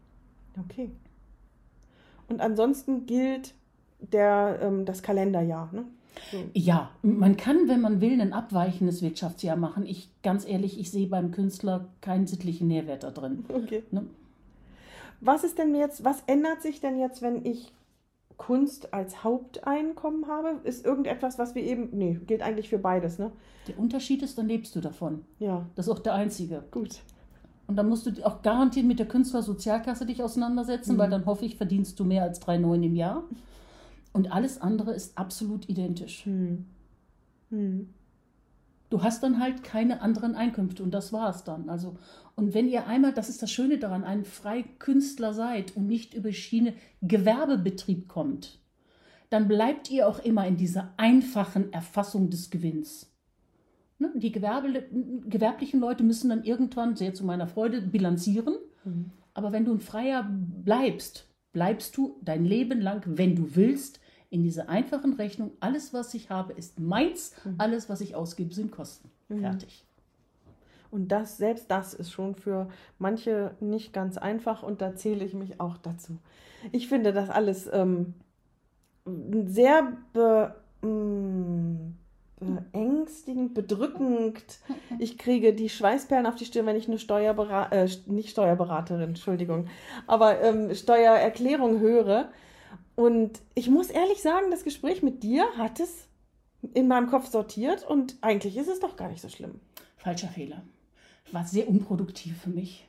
Okay. 0.64 0.90
Und 2.28 2.40
ansonsten 2.40 3.06
gilt 3.06 3.54
der, 4.00 4.58
ähm, 4.62 4.84
das 4.84 5.02
Kalenderjahr. 5.02 5.70
Ne? 5.72 5.84
So. 6.30 6.38
Ja, 6.54 6.90
man 7.02 7.36
kann, 7.36 7.68
wenn 7.68 7.80
man 7.80 8.00
will, 8.00 8.20
ein 8.20 8.32
abweichendes 8.32 9.02
Wirtschaftsjahr 9.02 9.56
machen. 9.56 9.86
Ich 9.86 10.10
ganz 10.22 10.46
ehrlich, 10.46 10.78
ich 10.78 10.90
sehe 10.90 11.06
beim 11.06 11.30
Künstler 11.30 11.88
keinen 12.00 12.26
sittlichen 12.26 12.68
Nährwert 12.68 13.02
da 13.02 13.10
drin. 13.10 13.44
Okay. 13.48 13.82
Ne? 13.90 14.06
Was 15.20 15.44
ist 15.44 15.58
denn 15.58 15.74
jetzt, 15.74 16.04
was 16.04 16.22
ändert 16.26 16.62
sich 16.62 16.80
denn 16.80 16.98
jetzt, 16.98 17.22
wenn 17.22 17.44
ich 17.44 17.72
Kunst 18.36 18.92
als 18.92 19.24
Haupteinkommen 19.24 20.26
habe? 20.26 20.60
Ist 20.64 20.84
irgendetwas, 20.84 21.38
was 21.38 21.54
wir 21.54 21.62
eben. 21.62 21.88
Nee, 21.92 22.18
gilt 22.26 22.42
eigentlich 22.42 22.68
für 22.68 22.78
beides, 22.78 23.18
ne? 23.18 23.32
Der 23.66 23.78
Unterschied 23.78 24.22
ist, 24.22 24.36
dann 24.38 24.48
lebst 24.48 24.76
du 24.76 24.80
davon. 24.80 25.24
Ja. 25.38 25.66
Das 25.74 25.86
ist 25.86 25.92
auch 25.92 26.00
der 26.00 26.14
einzige. 26.14 26.64
Gut. 26.70 27.00
Und 27.66 27.76
dann 27.76 27.88
musst 27.88 28.06
du 28.06 28.24
auch 28.24 28.42
garantiert 28.42 28.86
mit 28.86 28.98
der 28.98 29.08
Künstlersozialkasse 29.08 30.06
dich 30.06 30.22
auseinandersetzen, 30.22 30.94
mhm. 30.94 30.98
weil 30.98 31.10
dann 31.10 31.26
hoffe 31.26 31.44
ich, 31.44 31.56
verdienst 31.56 31.98
du 31.98 32.04
mehr 32.04 32.22
als 32.22 32.40
3,9 32.42 32.84
im 32.84 32.94
Jahr. 32.94 33.24
Und 34.12 34.32
alles 34.32 34.60
andere 34.60 34.94
ist 34.94 35.18
absolut 35.18 35.68
identisch. 35.68 36.26
Mhm. 36.26 36.66
Mhm. 37.50 37.88
Du 38.88 39.02
hast 39.02 39.22
dann 39.22 39.40
halt 39.40 39.64
keine 39.64 40.00
anderen 40.00 40.36
Einkünfte 40.36 40.82
und 40.82 40.92
das 40.92 41.12
war 41.12 41.28
es 41.30 41.42
dann. 41.42 41.68
Also, 41.68 41.96
und 42.36 42.54
wenn 42.54 42.68
ihr 42.68 42.86
einmal, 42.86 43.12
das 43.12 43.28
ist 43.28 43.42
das 43.42 43.50
Schöne 43.50 43.78
daran, 43.78 44.04
ein 44.04 44.24
Freikünstler 44.24 45.34
seid 45.34 45.76
und 45.76 45.86
nicht 45.86 46.14
über 46.14 46.32
Schiene 46.32 46.74
Gewerbebetrieb 47.02 48.06
kommt, 48.08 48.60
dann 49.28 49.48
bleibt 49.48 49.90
ihr 49.90 50.08
auch 50.08 50.20
immer 50.20 50.46
in 50.46 50.56
dieser 50.56 50.94
einfachen 50.98 51.72
Erfassung 51.72 52.30
des 52.30 52.50
Gewinns. 52.50 53.10
Ne? 53.98 54.12
Die 54.16 54.32
Gewerbe, 54.32 54.84
gewerblichen 55.26 55.80
Leute 55.80 56.02
müssen 56.04 56.30
dann 56.30 56.44
irgendwann, 56.44 56.96
sehr 56.96 57.14
zu 57.14 57.24
meiner 57.24 57.46
Freude, 57.46 57.80
bilanzieren. 57.80 58.56
Mhm. 58.84 59.10
Aber 59.34 59.52
wenn 59.52 59.64
du 59.64 59.72
ein 59.72 59.80
Freier 59.80 60.28
bleibst, 60.30 61.28
bleibst 61.52 61.96
du 61.96 62.18
dein 62.22 62.44
Leben 62.44 62.80
lang, 62.80 63.02
wenn 63.06 63.36
du 63.36 63.54
willst, 63.54 64.00
in 64.28 64.42
dieser 64.42 64.68
einfachen 64.68 65.14
Rechnung, 65.14 65.52
alles, 65.60 65.94
was 65.94 66.12
ich 66.14 66.30
habe, 66.30 66.52
ist 66.52 66.80
meins, 66.80 67.34
mhm. 67.44 67.54
alles, 67.58 67.88
was 67.88 68.00
ich 68.00 68.14
ausgebe, 68.14 68.52
sind 68.52 68.70
Kosten. 68.70 69.10
Mhm. 69.28 69.40
Fertig. 69.40 69.84
Und 70.90 71.08
das, 71.08 71.36
selbst 71.36 71.70
das 71.70 71.94
ist 71.94 72.12
schon 72.12 72.34
für 72.34 72.68
manche 72.98 73.54
nicht 73.60 73.92
ganz 73.92 74.18
einfach 74.18 74.62
und 74.62 74.80
da 74.80 74.94
zähle 74.94 75.24
ich 75.24 75.34
mich 75.34 75.60
auch 75.60 75.76
dazu. 75.78 76.18
Ich 76.72 76.88
finde 76.88 77.12
das 77.12 77.28
alles 77.28 77.68
ähm, 77.72 78.14
sehr 79.46 79.92
be, 80.12 80.54
mm, 80.86 81.94
beängstigend, 82.38 83.54
bedrückend. 83.54 84.42
Ich 84.98 85.18
kriege 85.18 85.54
die 85.54 85.68
Schweißperlen 85.68 86.26
auf 86.26 86.34
die 86.34 86.44
Stirn, 86.44 86.66
wenn 86.66 86.76
ich 86.76 86.86
eine 86.86 86.98
Steuerberaterin, 86.98 87.88
äh, 87.88 88.10
nicht 88.12 88.30
Steuerberaterin, 88.30 89.10
Entschuldigung, 89.10 89.68
aber 90.06 90.40
ähm, 90.42 90.74
Steuererklärung 90.74 91.80
höre. 91.80 92.30
Und 92.94 93.40
ich 93.54 93.68
muss 93.68 93.90
ehrlich 93.90 94.22
sagen, 94.22 94.50
das 94.50 94.64
Gespräch 94.64 95.02
mit 95.02 95.22
dir 95.22 95.46
hat 95.56 95.80
es 95.80 96.08
in 96.74 96.88
meinem 96.88 97.08
Kopf 97.08 97.28
sortiert 97.28 97.84
und 97.86 98.16
eigentlich 98.20 98.56
ist 98.56 98.68
es 98.68 98.80
doch 98.80 98.96
gar 98.96 99.08
nicht 99.08 99.20
so 99.20 99.28
schlimm. 99.28 99.60
Falscher 99.96 100.28
Fehler. 100.28 100.62
War 101.32 101.44
sehr 101.44 101.68
unproduktiv 101.68 102.40
für 102.42 102.50
mich. 102.50 102.88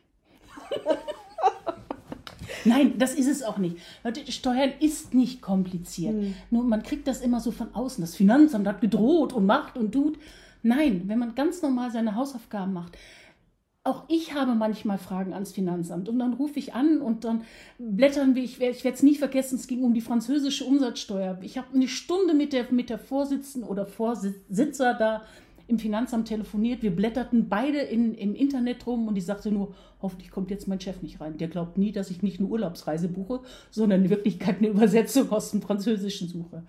Nein, 2.67 2.93
das 2.97 3.15
ist 3.15 3.27
es 3.27 3.43
auch 3.43 3.57
nicht. 3.57 3.77
Leute, 4.03 4.31
Steuern 4.31 4.71
ist 4.79 5.13
nicht 5.13 5.41
kompliziert. 5.41 6.13
Hm. 6.13 6.35
Nur 6.51 6.63
man 6.63 6.83
kriegt 6.83 7.07
das 7.07 7.21
immer 7.21 7.39
so 7.39 7.51
von 7.51 7.73
außen. 7.73 8.01
Das 8.01 8.15
Finanzamt 8.15 8.67
hat 8.67 8.81
gedroht 8.81 9.33
und 9.33 9.45
macht 9.45 9.77
und 9.77 9.91
tut. 9.91 10.17
Nein, 10.63 11.03
wenn 11.05 11.19
man 11.19 11.35
ganz 11.35 11.61
normal 11.61 11.91
seine 11.91 12.15
Hausaufgaben 12.15 12.73
macht. 12.73 12.97
Auch 13.83 14.03
ich 14.09 14.33
habe 14.33 14.53
manchmal 14.53 14.97
Fragen 14.97 15.33
ans 15.33 15.53
Finanzamt 15.53 16.09
und 16.09 16.19
dann 16.19 16.33
rufe 16.33 16.59
ich 16.59 16.73
an 16.73 16.99
und 16.99 17.23
dann 17.23 17.43
blättern 17.79 18.35
wir, 18.35 18.43
ich, 18.43 18.59
ich 18.59 18.83
werde 18.83 18.97
es 18.97 19.03
nie 19.03 19.15
vergessen, 19.15 19.55
es 19.55 19.65
ging 19.65 19.81
um 19.81 19.93
die 19.93 20.01
französische 20.01 20.65
Umsatzsteuer. 20.65 21.39
Ich 21.41 21.57
habe 21.57 21.67
eine 21.73 21.87
Stunde 21.87 22.33
mit 22.33 22.51
der, 22.51 22.69
mit 22.71 22.89
der 22.89 22.99
Vorsitzenden 22.99 23.69
oder 23.69 23.85
Vorsitzer 23.85 24.93
da 24.93 25.23
im 25.67 25.79
Finanzamt 25.79 26.27
telefoniert. 26.27 26.81
Wir 26.81 26.95
blätterten 26.95 27.49
beide 27.49 27.79
in, 27.79 28.13
im 28.15 28.35
Internet 28.35 28.87
rum 28.87 29.07
und 29.07 29.15
die 29.15 29.21
sagte 29.21 29.51
nur, 29.51 29.75
hoffentlich 30.01 30.31
kommt 30.31 30.49
jetzt 30.49 30.67
mein 30.67 30.79
Chef 30.79 31.01
nicht 31.01 31.19
rein. 31.19 31.37
Der 31.37 31.49
glaubt 31.49 31.77
nie, 31.77 31.91
dass 31.91 32.09
ich 32.09 32.23
nicht 32.23 32.39
eine 32.39 32.47
Urlaubsreise 32.47 33.09
buche, 33.09 33.41
sondern 33.69 34.05
in 34.05 34.09
Wirklichkeit 34.09 34.59
eine 34.59 34.69
Übersetzung 34.69 35.29
aus 35.31 35.51
dem 35.51 35.61
Französischen 35.61 36.29
suche. 36.29 36.63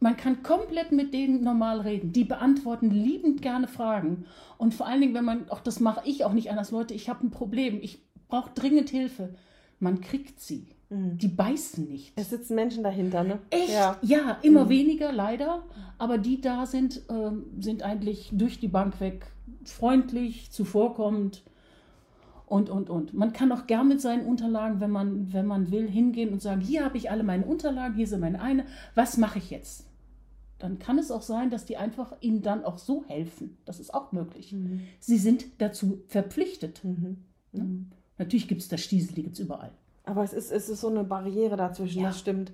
Man 0.00 0.16
kann 0.16 0.42
komplett 0.42 0.92
mit 0.92 1.14
denen 1.14 1.42
normal 1.42 1.80
reden. 1.80 2.12
Die 2.12 2.24
beantworten 2.24 2.90
liebend 2.90 3.42
gerne 3.42 3.68
Fragen. 3.68 4.24
Und 4.58 4.74
vor 4.74 4.86
allen 4.86 5.00
Dingen, 5.00 5.14
wenn 5.14 5.24
man, 5.24 5.48
auch 5.50 5.60
das 5.60 5.80
mache 5.80 6.02
ich 6.04 6.24
auch 6.24 6.32
nicht 6.32 6.50
anders, 6.50 6.70
Leute, 6.70 6.94
ich 6.94 7.08
habe 7.08 7.26
ein 7.26 7.30
Problem, 7.30 7.78
ich 7.80 8.02
brauche 8.28 8.50
dringend 8.54 8.90
Hilfe. 8.90 9.34
Man 9.80 10.00
kriegt 10.00 10.40
sie. 10.40 10.68
Mhm. 10.90 11.18
Die 11.18 11.28
beißen 11.28 11.88
nicht. 11.88 12.12
Es 12.16 12.30
sitzen 12.30 12.54
Menschen 12.54 12.82
dahinter, 12.82 13.24
ne? 13.24 13.38
Echt? 13.50 13.70
Ja, 13.72 13.98
ja 14.02 14.38
immer 14.42 14.66
mhm. 14.66 14.70
weniger, 14.70 15.12
leider. 15.12 15.64
Aber 15.98 16.18
die 16.18 16.40
da 16.40 16.66
sind, 16.66 17.08
äh, 17.08 17.30
sind 17.60 17.82
eigentlich 17.82 18.30
durch 18.32 18.60
die 18.60 18.68
Bank 18.68 19.00
weg 19.00 19.26
freundlich, 19.64 20.50
zuvorkommend 20.50 21.42
und, 22.46 22.70
und, 22.70 22.90
und. 22.90 23.14
Man 23.14 23.32
kann 23.32 23.52
auch 23.52 23.66
gern 23.66 23.88
mit 23.88 24.00
seinen 24.00 24.26
Unterlagen, 24.26 24.80
wenn 24.80 24.90
man, 24.90 25.32
wenn 25.32 25.46
man 25.46 25.70
will, 25.70 25.88
hingehen 25.88 26.32
und 26.32 26.42
sagen, 26.42 26.60
hier 26.60 26.84
habe 26.84 26.96
ich 26.96 27.10
alle 27.10 27.22
meine 27.22 27.44
Unterlagen, 27.44 27.94
hier 27.94 28.06
sind 28.06 28.20
meine 28.20 28.40
eine, 28.40 28.64
was 28.94 29.16
mache 29.16 29.38
ich 29.38 29.50
jetzt? 29.50 29.86
Dann 30.58 30.78
kann 30.78 30.98
es 30.98 31.10
auch 31.10 31.22
sein, 31.22 31.50
dass 31.50 31.64
die 31.64 31.76
einfach 31.76 32.14
ihnen 32.20 32.42
dann 32.42 32.64
auch 32.64 32.78
so 32.78 33.04
helfen. 33.06 33.58
Das 33.64 33.80
ist 33.80 33.92
auch 33.92 34.12
möglich. 34.12 34.52
Mhm. 34.52 34.82
Sie 35.00 35.18
sind 35.18 35.46
dazu 35.58 36.02
verpflichtet. 36.08 36.82
Mhm. 36.84 37.24
Mhm. 37.52 37.90
Natürlich 38.18 38.48
gibt 38.48 38.62
es 38.62 38.68
das 38.68 38.80
Stiesel, 38.80 39.14
die 39.14 39.24
gibt 39.24 39.34
es 39.34 39.40
überall. 39.40 39.72
Aber 40.04 40.22
es 40.22 40.32
ist, 40.32 40.52
es 40.52 40.68
ist 40.68 40.80
so 40.80 40.88
eine 40.88 41.04
Barriere 41.04 41.56
dazwischen, 41.56 42.02
ja. 42.02 42.08
das 42.08 42.18
stimmt. 42.18 42.52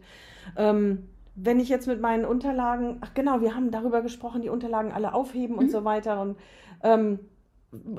Ähm, 0.56 1.08
wenn 1.34 1.60
ich 1.60 1.68
jetzt 1.68 1.86
mit 1.86 2.00
meinen 2.00 2.24
Unterlagen, 2.24 2.98
ach 3.00 3.14
genau, 3.14 3.40
wir 3.40 3.54
haben 3.54 3.70
darüber 3.70 4.02
gesprochen, 4.02 4.42
die 4.42 4.48
Unterlagen 4.48 4.92
alle 4.92 5.14
aufheben 5.14 5.56
und 5.56 5.66
mhm. 5.66 5.70
so 5.70 5.84
weiter. 5.84 6.20
Und 6.20 6.36
ähm, 6.82 7.18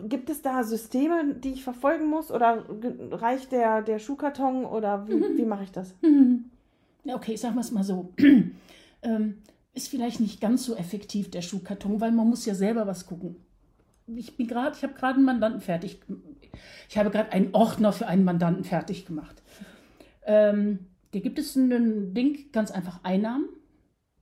gibt 0.08 0.30
es 0.30 0.42
da 0.42 0.64
Systeme, 0.64 1.36
die 1.36 1.54
ich 1.54 1.64
verfolgen 1.64 2.08
muss? 2.08 2.32
Oder 2.32 2.66
reicht 3.12 3.52
der, 3.52 3.82
der 3.82 4.00
Schuhkarton 4.00 4.66
oder 4.66 5.08
wie, 5.08 5.16
mhm. 5.16 5.38
wie 5.38 5.46
mache 5.46 5.64
ich 5.64 5.72
das? 5.72 5.96
Mhm. 6.02 6.46
Okay, 7.06 7.36
sagen 7.36 7.56
wir 7.56 7.62
es 7.62 7.72
mal 7.72 7.84
so. 7.84 8.14
ähm, 9.02 9.38
ist 9.74 9.88
vielleicht 9.88 10.20
nicht 10.20 10.42
ganz 10.42 10.66
so 10.66 10.76
effektiv 10.76 11.32
der 11.32 11.42
Schuhkarton, 11.42 12.02
weil 12.02 12.12
man 12.12 12.28
muss 12.28 12.46
ja 12.46 12.54
selber 12.54 12.86
was 12.88 13.06
gucken. 13.06 13.38
Ich 14.08 14.36
bin 14.36 14.48
gerade, 14.48 14.76
ich 14.76 14.84
habe 14.84 14.94
gerade 14.94 15.16
einen 15.16 15.26
Mandanten 15.26 15.62
fertig. 15.62 16.02
Ich 16.90 16.98
habe 16.98 17.10
gerade 17.10 17.32
einen 17.32 17.54
Ordner 17.54 17.94
für 17.94 18.08
einen 18.08 18.26
Mandanten 18.26 18.66
fertig 18.66 19.06
gemacht. 19.06 19.41
Ähm, 20.32 20.80
da 21.12 21.20
gibt 21.20 21.38
es 21.40 21.58
ein 21.58 22.14
Ding, 22.14 22.52
ganz 22.54 22.72
einfach 22.72 23.04
Einnahmen, 23.04 23.50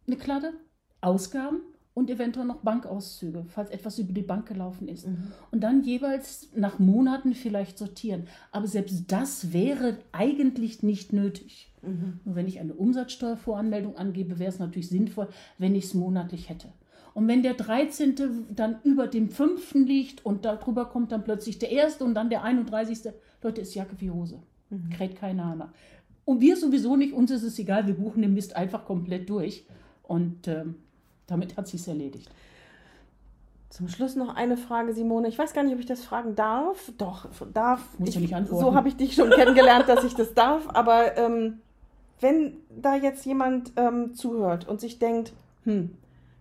eine 0.08 0.18
Kladde, 0.18 0.54
Ausgaben 1.02 1.60
und 1.94 2.10
eventuell 2.10 2.48
noch 2.48 2.62
Bankauszüge, 2.62 3.46
falls 3.48 3.70
etwas 3.70 4.00
über 4.00 4.12
die 4.12 4.24
Bank 4.24 4.48
gelaufen 4.48 4.88
ist. 4.88 5.06
Mhm. 5.06 5.32
Und 5.52 5.62
dann 5.62 5.84
jeweils 5.84 6.50
nach 6.56 6.80
Monaten 6.80 7.36
vielleicht 7.36 7.78
sortieren. 7.78 8.28
Aber 8.52 8.66
selbst 8.66 9.12
das 9.12 9.54
wäre 9.54 10.00
eigentlich 10.12 10.82
nicht 10.82 11.14
nötig. 11.14 11.72
Mhm. 11.84 12.22
Nur 12.26 12.36
wenn 12.36 12.48
ich 12.48 12.60
eine 12.60 12.74
Umsatzsteuervoranmeldung 12.74 13.96
angebe, 13.96 14.40
wäre 14.40 14.50
es 14.50 14.58
natürlich 14.58 14.90
sinnvoll, 14.90 15.28
wenn 15.60 15.76
ich 15.76 15.86
es 15.86 15.94
monatlich 15.94 16.50
hätte. 16.50 16.70
Und 17.14 17.28
wenn 17.28 17.44
der 17.44 17.54
13. 17.54 18.16
dann 18.50 18.80
über 18.84 19.06
dem 19.06 19.30
5. 19.30 19.76
liegt 19.76 20.26
und 20.26 20.44
darüber 20.44 20.86
kommt 20.86 21.12
dann 21.12 21.24
plötzlich 21.24 21.60
der 21.60 21.70
1. 21.70 22.02
und 22.02 22.16
dann 22.16 22.32
der 22.32 22.44
31. 22.44 23.14
Leute, 23.44 23.62
ist 23.62 23.76
Jacke 23.76 23.96
wie 24.00 24.10
Hose. 24.10 24.42
Mhm. 24.70 24.90
Kräht 24.90 25.16
keiner 25.16 25.46
an. 25.46 25.74
Und 26.30 26.42
wir 26.42 26.56
sowieso 26.58 26.96
nicht, 26.96 27.12
uns 27.12 27.32
ist 27.32 27.42
es 27.42 27.58
egal, 27.58 27.88
wir 27.88 27.96
buchen 27.96 28.22
den 28.22 28.36
Mist 28.36 28.56
einfach 28.56 28.86
komplett 28.86 29.28
durch. 29.32 29.66
Und 30.04 30.48
ähm, 30.48 30.76
damit 31.26 31.58
hat 31.58 31.68
sich 31.68 31.88
erledigt. 31.88 32.30
Zum 33.70 33.88
Schluss 33.88 34.16
noch 34.16 34.36
eine 34.36 34.56
Frage, 34.56 34.94
Simone. 34.94 35.28
Ich 35.28 35.40
weiß 35.40 35.54
gar 35.54 35.64
nicht, 35.64 35.74
ob 35.74 35.80
ich 35.80 35.88
das 35.88 36.06
fragen 36.06 36.36
darf. 36.36 36.92
Doch, 37.00 37.26
darf. 37.52 37.82
Muss 37.98 38.10
ich, 38.10 38.16
ja 38.16 38.22
nicht 38.22 38.36
antworten. 38.36 38.64
So 38.64 38.76
habe 38.76 38.90
ich 38.90 38.96
dich 38.96 39.16
schon 39.16 39.32
kennengelernt, 39.32 39.90
dass 39.90 40.04
ich 40.04 40.14
das 40.14 40.36
darf. 40.36 40.68
Aber 40.68 41.18
ähm, 41.18 41.62
wenn 42.20 42.58
da 42.80 42.96
jetzt 42.96 43.26
jemand 43.26 43.72
ähm, 43.76 44.14
zuhört 44.14 44.68
und 44.68 44.80
sich 44.80 45.00
denkt, 45.00 45.34
hm, 45.64 45.96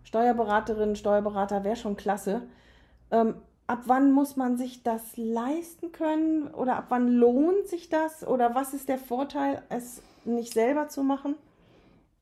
Steuerberaterin, 0.04 0.96
Steuerberater 0.96 1.64
wäre 1.64 1.76
schon 1.76 1.96
klasse, 1.96 2.42
ähm, 3.10 3.36
ab 3.68 3.82
wann 3.84 4.10
muss 4.10 4.36
man 4.36 4.56
sich 4.56 4.82
das 4.82 5.16
leisten 5.16 5.92
können 5.92 6.48
oder 6.48 6.76
ab 6.76 6.86
wann 6.88 7.08
lohnt 7.08 7.68
sich 7.68 7.88
das 7.88 8.26
oder 8.26 8.54
was 8.54 8.74
ist 8.74 8.88
der 8.88 8.98
Vorteil, 8.98 9.62
es 9.68 10.02
nicht 10.24 10.54
selber 10.54 10.88
zu 10.88 11.04
machen? 11.04 11.36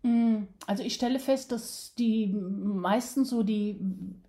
Mm, 0.03 0.49
also 0.67 0.83
ich 0.83 0.95
stelle 0.95 1.21
fest, 1.21 1.53
dass 1.53 1.95
die 1.97 2.27
meisten 2.27 3.25
so 3.25 3.45
die 3.45 3.79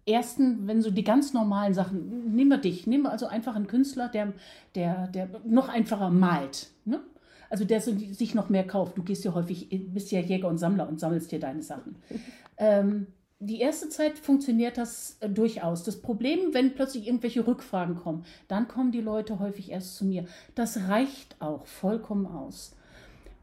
ersten, 0.05 0.67
wenn 0.67 0.81
so 0.81 0.91
die 0.91 1.03
ganz 1.03 1.33
normalen 1.33 1.73
Sachen, 1.73 2.35
nehmen 2.35 2.51
wir 2.51 2.59
dich, 2.59 2.85
nehmen 2.87 3.03
wir 3.03 3.11
also 3.11 3.25
einfach 3.25 3.55
einen 3.55 3.67
Künstler, 3.67 4.09
der, 4.09 4.33
der, 4.75 5.07
der 5.07 5.29
noch 5.43 5.69
einfacher 5.69 6.11
malt. 6.11 6.69
Ne? 6.85 7.01
Also 7.49 7.65
der 7.65 7.81
sich 7.81 8.35
noch 8.35 8.49
mehr 8.49 8.67
kauft. 8.67 8.97
Du 8.97 9.03
gehst 9.03 9.25
ja 9.25 9.33
häufig, 9.33 9.69
bist 9.93 10.11
ja 10.11 10.19
Jäger 10.19 10.49
und 10.49 10.59
Sammler 10.59 10.87
und 10.87 10.99
sammelst 10.99 11.31
dir 11.31 11.39
deine 11.39 11.63
Sachen. 11.63 11.95
ähm, 12.57 13.07
die 13.39 13.59
erste 13.59 13.89
Zeit 13.89 14.17
funktioniert 14.17 14.77
das 14.77 15.17
äh, 15.19 15.29
durchaus. 15.29 15.83
Das 15.83 16.01
Problem, 16.01 16.53
wenn 16.53 16.73
plötzlich 16.73 17.07
irgendwelche 17.07 17.45
Rückfragen 17.45 17.95
kommen, 17.95 18.25
dann 18.47 18.67
kommen 18.67 18.91
die 18.91 19.01
Leute 19.01 19.39
häufig 19.39 19.71
erst 19.71 19.95
zu 19.95 20.05
mir. 20.05 20.25
Das 20.55 20.87
reicht 20.87 21.35
auch 21.39 21.65
vollkommen 21.67 22.25
aus. 22.25 22.75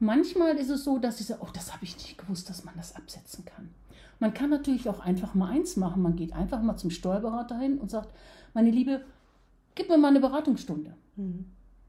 Manchmal 0.01 0.57
ist 0.57 0.71
es 0.71 0.85
so, 0.85 0.99
dass 0.99 1.19
sie 1.19 1.25
sagen, 1.25 1.43
oh, 1.45 1.51
das 1.55 1.73
habe 1.73 1.85
ich 1.85 1.97
nicht 1.97 2.19
gewusst, 2.19 2.51
dass 2.51 2.65
man 2.65 2.75
das 2.77 2.97
absetzen 2.97 3.45
kann. 3.45 3.71
Man 4.19 4.35
kann 4.35 4.51
natürlich 4.51 4.89
auch 4.89 5.01
einfach 5.01 5.35
mal 5.35 5.51
eins 5.51 5.77
machen. 5.77 6.03
Man 6.03 6.17
geht 6.17 6.33
einfach 6.33 6.61
mal 6.61 6.77
zum 6.77 6.91
Steuerberater 6.91 7.59
hin 7.59 7.79
und 7.79 7.91
sagt, 7.91 8.13
meine 8.53 8.71
Liebe, 8.71 9.05
gib 9.75 9.89
mir 9.89 9.99
mal 9.99 10.09
eine 10.09 10.21
Beratungsstunde. 10.21 10.95
Mhm. 11.17 11.47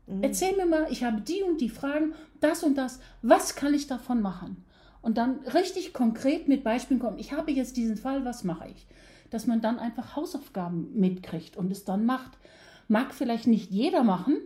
Mhm. 0.08 0.24
Erzähl 0.24 0.56
mir 0.56 0.68
mal, 0.68 0.88
ich 0.92 1.04
habe 1.04 1.22
die 1.22 1.42
und 1.42 1.60
die 1.60 1.70
Fragen, 1.70 2.14
das 2.40 2.64
und 2.64 2.78
das. 2.78 3.00
Was 3.24 3.56
kann 3.56 3.74
ich 3.74 3.88
davon 3.88 4.22
machen? 4.22 4.64
Und 5.06 5.20
dann 5.20 5.42
richtig 5.54 5.94
konkret 5.94 6.48
mit 6.48 6.64
Beispielen 6.64 7.00
kommen. 7.00 7.20
Ich 7.20 7.32
habe 7.32 7.52
jetzt 7.52 7.78
diesen 7.78 7.96
Fall, 7.96 8.26
was 8.26 8.44
mache 8.44 8.70
ich? 8.70 8.88
Dass 9.30 9.46
man 9.46 9.62
dann 9.62 9.78
einfach 9.78 10.16
Hausaufgaben 10.16 11.00
mitkriegt 11.00 11.58
und 11.58 11.72
es 11.72 11.86
dann 11.86 12.08
macht. 12.08 12.40
Mag 12.88 13.14
vielleicht 13.14 13.46
nicht 13.46 13.70
jeder 13.70 14.04
machen, 14.04 14.40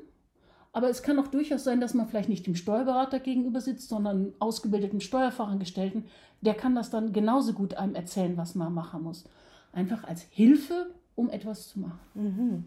aber 0.74 0.90
es 0.90 1.02
kann 1.02 1.18
auch 1.18 1.28
durchaus 1.28 1.64
sein, 1.64 1.80
dass 1.80 1.94
man 1.94 2.10
vielleicht 2.10 2.28
nicht 2.28 2.46
dem 2.46 2.56
Steuerberater 2.56 3.22
gegenüber 3.22 3.62
sitzt, 3.62 3.88
sondern 3.88 4.34
ausgebildeten 4.40 5.00
Steuerfachangestellten. 5.00 6.04
Der 6.42 6.56
kann 6.56 6.76
das 6.76 6.90
dann 6.90 7.14
genauso 7.14 7.54
gut 7.54 7.76
einem 7.76 7.96
erzählen, 7.96 8.36
was 8.36 8.54
man 8.54 8.74
machen 8.74 9.04
muss. 9.04 9.24
Einfach 9.72 10.04
als 10.04 10.24
Hilfe, 10.24 10.94
um 11.16 11.30
etwas 11.30 11.70
zu 11.70 11.80
machen. 11.80 12.00
Mhm. 12.16 12.66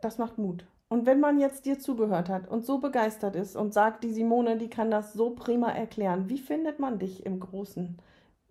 Das 0.00 0.16
macht 0.16 0.38
Mut. 0.38 0.64
Und 0.88 1.04
wenn 1.04 1.20
man 1.20 1.38
jetzt 1.38 1.66
dir 1.66 1.78
zugehört 1.78 2.30
hat 2.30 2.48
und 2.48 2.64
so 2.64 2.78
begeistert 2.78 3.36
ist 3.36 3.56
und 3.56 3.74
sagt, 3.74 4.04
die 4.04 4.12
Simone, 4.12 4.56
die 4.56 4.70
kann 4.70 4.90
das 4.90 5.12
so 5.12 5.30
prima 5.30 5.68
erklären, 5.68 6.28
wie 6.30 6.38
findet 6.38 6.78
man 6.78 6.98
dich 6.98 7.26
im 7.26 7.40
großen 7.40 7.98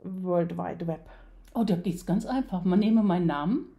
World 0.03 0.57
Wide 0.57 0.85
Web? 0.85 1.09
Oh, 1.55 1.63
da 1.63 1.75
geht 1.75 1.95
es 1.95 2.05
ganz 2.05 2.27
einfach. 2.27 2.63
Man 2.63 2.79
nehme 2.79 3.01
meinen 3.01 3.25
Namen, 3.25 3.75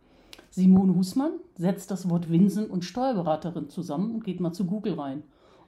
Simone 0.51 0.97
Husmann, 0.97 1.35
setzt 1.55 1.93
das 1.93 2.11
Wort 2.11 2.31
Winsen 2.31 2.69
und 2.69 2.85
Steuerberaterin 2.85 3.69
zusammen 3.69 4.13
und 4.15 4.25
geht 4.25 4.41
mal 4.41 4.53
zu 4.53 4.67
Google 4.67 4.95
rein. 4.95 5.23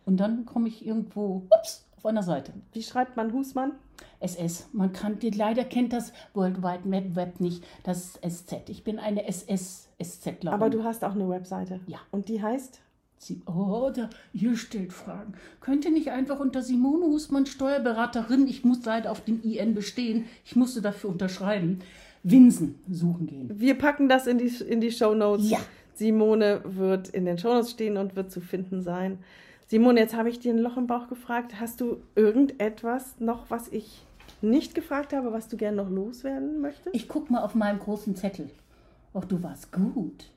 Und 0.05 0.19
dann 0.19 0.45
komme 0.45 0.67
ich 0.67 0.85
irgendwo, 0.85 1.47
ups, 1.51 1.87
auf 1.97 2.07
einer 2.07 2.23
Seite. 2.23 2.53
Wie 2.73 2.83
schreibt 2.83 3.17
man 3.17 3.33
Husmann? 3.33 3.73
SS. 4.21 4.69
Man 4.73 4.93
kann, 4.93 5.19
leider 5.35 5.65
kennt 5.65 5.93
das 5.93 6.13
World 6.35 6.63
Wide 6.63 7.15
Web 7.15 7.41
nicht, 7.41 7.63
das 7.85 8.19
SZ. 8.27 8.69
Ich 8.69 8.83
bin 8.83 8.99
eine 8.99 9.31
SS-SZlerin. 10.01 10.49
Aber 10.49 10.71
du 10.71 10.85
hast 10.85 11.05
auch 11.05 11.15
eine 11.15 11.29
Webseite. 11.29 11.81
Ja. 11.87 11.99
Und 12.11 12.29
die 12.29 12.43
heißt? 12.43 12.81
Sie, 13.19 13.43
oh, 13.45 13.91
da, 13.95 14.09
ihr 14.33 14.57
stellt 14.57 14.95
Fragen. 14.95 15.35
Könnt 15.61 15.85
ihr 15.85 15.91
nicht 15.91 16.11
einfach 16.11 16.41
unter 16.41 16.63
Simone 16.63 17.05
Husmann 17.05 17.45
Steuerberaterin, 17.45 18.49
ich 18.49 18.65
muss 18.65 18.83
leider 18.87 19.11
auf 19.11 19.23
dem 19.23 19.43
IN 19.43 19.75
bestehen, 19.75 20.25
ich 20.47 20.57
musste 20.57 20.81
dafür 20.81 21.11
unterschreiben, 21.11 21.81
Winsen 22.23 22.77
suchen 22.91 23.27
gehen. 23.27 23.61
Wir 23.61 23.77
packen 23.77 24.09
das 24.09 24.27
in 24.27 24.39
die, 24.39 24.49
in 24.65 24.81
die 24.81 24.91
Show 24.91 25.15
Notes. 25.15 25.51
Ja. 25.51 25.59
Simone 25.95 26.63
wird 26.65 27.11
in 27.11 27.27
den 27.27 27.37
Show 27.37 27.53
Notes 27.53 27.73
stehen 27.73 27.99
und 27.99 28.17
wird 28.17 28.33
zu 28.33 28.41
finden 28.41 28.81
sein. 28.81 29.19
Simone, 29.67 30.01
jetzt 30.01 30.17
habe 30.17 30.31
ich 30.31 30.41
dir 30.41 30.55
ein 30.55 30.59
Loch 30.59 30.79
im 30.79 30.87
Bauch 30.87 31.09
gefragt. 31.09 31.61
Hast 31.61 31.83
du 31.83 31.99
irgendetwas 32.17 33.21
noch, 33.21 33.51
was 33.51 33.69
ich 33.69 34.03
nicht 34.41 34.75
gefragt 34.75 35.13
habe, 35.13 35.33
was 35.33 35.49
du 35.49 35.59
gerne 35.59 35.77
noch 35.77 35.91
loswerden 35.91 36.63
möchtest? 36.63 36.95
Ich 36.95 37.07
gucke 37.07 37.33
mal 37.33 37.43
auf 37.43 37.55
meinem 37.55 37.79
großen 37.79 38.17
Zettel. 38.17 38.49
Ach, 39.15 39.25
du 39.25 39.43
warst 39.43 39.73
gut. 39.73 40.31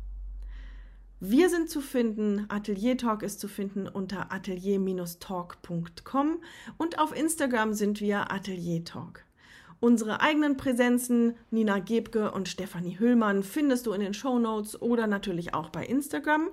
Wir 1.22 1.50
sind 1.50 1.70
zu 1.70 1.80
finden, 1.80 2.46
Atelier 2.50 2.98
Talk 2.98 3.24
ist 3.24 3.40
zu 3.40 3.48
finden 3.48 3.88
unter 3.88 4.34
atelier-talk.com 4.34 6.42
und 6.78 7.00
auf 7.00 7.18
Instagram 7.18 7.74
sind 7.74 8.02
wir 8.02 8.34
Atelier 8.34 8.84
Talk. 8.84 9.24
Unsere 9.80 10.20
eigenen 10.20 10.58
Präsenzen, 10.58 11.38
Nina 11.52 11.80
Gebke 11.80 12.32
und 12.32 12.50
Stefanie 12.50 13.00
Hüllmann, 13.00 13.44
findest 13.44 13.86
du 13.86 13.94
in 13.94 14.02
den 14.02 14.14
Show 14.14 14.40
Notes 14.40 14.82
oder 14.82 15.08
natürlich 15.08 15.54
auch 15.54 15.70
bei 15.70 15.86
Instagram. 15.86 16.50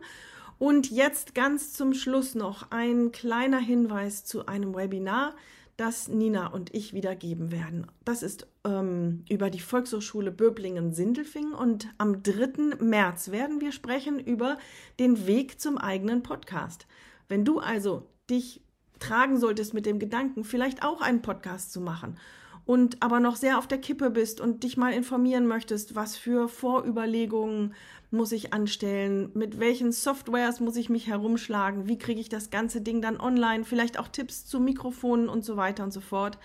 Und 0.60 0.92
jetzt 0.92 1.34
ganz 1.34 1.72
zum 1.72 1.92
Schluss 1.92 2.36
noch 2.36 2.70
ein 2.70 3.10
kleiner 3.10 3.58
Hinweis 3.58 4.24
zu 4.24 4.46
einem 4.46 4.76
Webinar, 4.76 5.34
das 5.76 6.08
Nina 6.08 6.48
und 6.48 6.74
ich 6.74 6.92
wieder 6.92 7.16
geben 7.16 7.50
werden. 7.50 7.86
Das 8.04 8.22
ist 8.22 8.46
ähm, 8.64 9.24
über 9.28 9.50
die 9.50 9.60
Volkshochschule 9.60 10.30
Böblingen-Sindelfingen 10.30 11.54
und 11.54 11.88
am 11.98 12.22
3. 12.22 12.76
März 12.80 13.30
werden 13.30 13.60
wir 13.60 13.72
sprechen 13.72 14.18
über 14.20 14.58
den 15.00 15.26
Weg 15.26 15.60
zum 15.60 15.78
eigenen 15.78 16.22
Podcast. 16.22 16.86
Wenn 17.28 17.44
du 17.44 17.58
also 17.58 18.06
dich 18.28 18.62
tragen 18.98 19.38
solltest 19.38 19.74
mit 19.74 19.86
dem 19.86 19.98
Gedanken, 19.98 20.44
vielleicht 20.44 20.84
auch 20.84 21.00
einen 21.00 21.22
Podcast 21.22 21.72
zu 21.72 21.80
machen 21.80 22.18
und 22.64 23.02
aber 23.02 23.20
noch 23.20 23.36
sehr 23.36 23.58
auf 23.58 23.66
der 23.66 23.78
Kippe 23.78 24.10
bist 24.10 24.40
und 24.40 24.62
dich 24.62 24.76
mal 24.76 24.92
informieren 24.92 25.46
möchtest, 25.46 25.94
was 25.94 26.16
für 26.16 26.48
Vorüberlegungen 26.48 27.74
muss 28.10 28.32
ich 28.32 28.52
anstellen, 28.52 29.30
mit 29.34 29.58
welchen 29.58 29.90
Softwares 29.90 30.60
muss 30.60 30.76
ich 30.76 30.90
mich 30.90 31.06
herumschlagen, 31.06 31.88
wie 31.88 31.98
kriege 31.98 32.20
ich 32.20 32.28
das 32.28 32.50
ganze 32.50 32.82
Ding 32.82 33.00
dann 33.00 33.18
online, 33.18 33.64
vielleicht 33.64 33.98
auch 33.98 34.08
Tipps 34.08 34.44
zu 34.44 34.60
Mikrofonen 34.60 35.28
und 35.28 35.44
so 35.44 35.56
weiter 35.56 35.82
und 35.82 35.92
so 35.92 36.00
fort, 36.00 36.38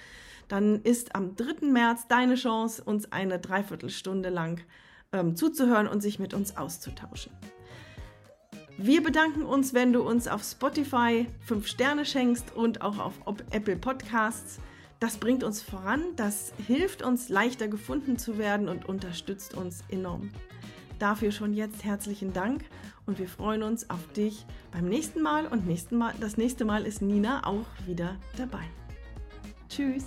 dann 0.47 0.81
ist 0.83 1.13
am 1.13 1.35
3. 1.35 1.67
März 1.67 2.07
deine 2.07 2.35
Chance, 2.35 2.81
uns 2.83 3.11
eine 3.11 3.37
Dreiviertelstunde 3.37 4.29
lang 4.29 4.61
ähm, 5.11 5.35
zuzuhören 5.35 5.87
und 5.87 6.01
sich 6.01 6.19
mit 6.19 6.33
uns 6.33 6.55
auszutauschen. 6.55 7.33
Wir 8.79 9.01
bedanken 9.01 9.43
uns, 9.43 9.73
wenn 9.73 9.91
du 9.91 10.01
uns 10.01 10.27
auf 10.27 10.43
Spotify 10.43 11.25
5 11.41 11.67
Sterne 11.67 12.05
schenkst 12.05 12.55
und 12.55 12.81
auch 12.81 12.99
auf 12.99 13.13
Apple 13.49 13.75
Podcasts. 13.75 14.59
Das 14.99 15.17
bringt 15.17 15.43
uns 15.43 15.61
voran, 15.61 16.01
das 16.15 16.53
hilft 16.65 17.03
uns 17.03 17.29
leichter 17.29 17.67
gefunden 17.67 18.17
zu 18.17 18.39
werden 18.39 18.67
und 18.67 18.89
unterstützt 18.89 19.53
uns 19.53 19.83
enorm. 19.89 20.31
Dafür 20.97 21.31
schon 21.31 21.53
jetzt 21.53 21.83
herzlichen 21.83 22.33
Dank 22.33 22.65
und 23.05 23.19
wir 23.19 23.27
freuen 23.27 23.61
uns 23.61 23.91
auf 23.91 24.11
dich 24.13 24.45
beim 24.71 24.85
nächsten 24.85 25.21
Mal 25.21 25.45
und 25.45 25.67
nächsten 25.67 25.97
Mal, 25.97 26.15
das 26.19 26.37
nächste 26.37 26.65
Mal 26.65 26.85
ist 26.85 27.03
Nina 27.03 27.45
auch 27.45 27.65
wieder 27.85 28.15
dabei. 28.37 28.63
Tschüss. 29.69 30.05